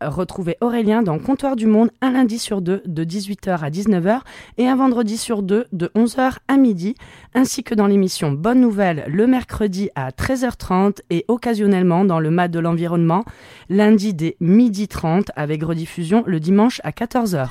Retrouvez 0.00 0.56
Aurélien 0.60 1.02
dans 1.02 1.18
Comptoir 1.18 1.56
du 1.56 1.66
Monde 1.66 1.90
un 2.00 2.12
lundi 2.12 2.38
sur 2.38 2.60
deux 2.60 2.82
de 2.86 3.04
18h 3.04 3.58
à 3.62 3.70
19h 3.70 4.20
et 4.58 4.68
un 4.68 4.76
vendredi 4.76 5.16
sur 5.16 5.42
deux 5.42 5.66
de 5.72 5.90
11h 5.94 6.36
à 6.48 6.56
midi, 6.56 6.94
ainsi 7.34 7.64
que 7.64 7.74
dans 7.74 7.86
l'émission 7.86 8.32
Bonne 8.32 8.60
Nouvelle 8.60 9.04
le 9.08 9.26
mercredi 9.26 9.90
à 9.94 10.10
13h30 10.10 10.98
et 11.10 11.24
occasionnellement 11.28 12.04
dans 12.04 12.20
le 12.20 12.30
mat 12.30 12.48
de 12.48 12.58
l'environnement 12.58 13.24
lundi 13.68 14.14
dès 14.14 14.36
midi 14.40 14.88
30 14.88 15.30
avec 15.36 15.62
rediffusion 15.62 16.22
le 16.26 16.40
dimanche 16.40 16.80
à 16.84 16.90
14h. 16.90 17.48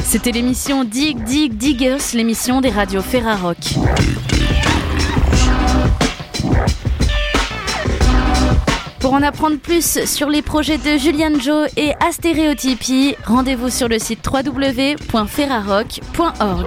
C'était 0.00 0.32
l'émission 0.32 0.84
Dig 0.84 1.22
Dig 1.24 1.54
Diggers, 1.54 1.98
l'émission 2.14 2.62
des 2.62 2.70
radios 2.70 3.02
Ferrarock. 3.02 3.58
Pour 9.00 9.12
en 9.12 9.22
apprendre 9.22 9.58
plus 9.58 10.04
sur 10.04 10.28
les 10.28 10.42
projets 10.42 10.78
de 10.78 10.96
Julian 10.98 11.38
Joe 11.40 11.68
et 11.76 11.92
Astéréotypie, 12.06 13.16
rendez-vous 13.24 13.70
sur 13.70 13.88
le 13.88 13.98
site 13.98 14.24
www.ferrarock.org. 14.26 16.66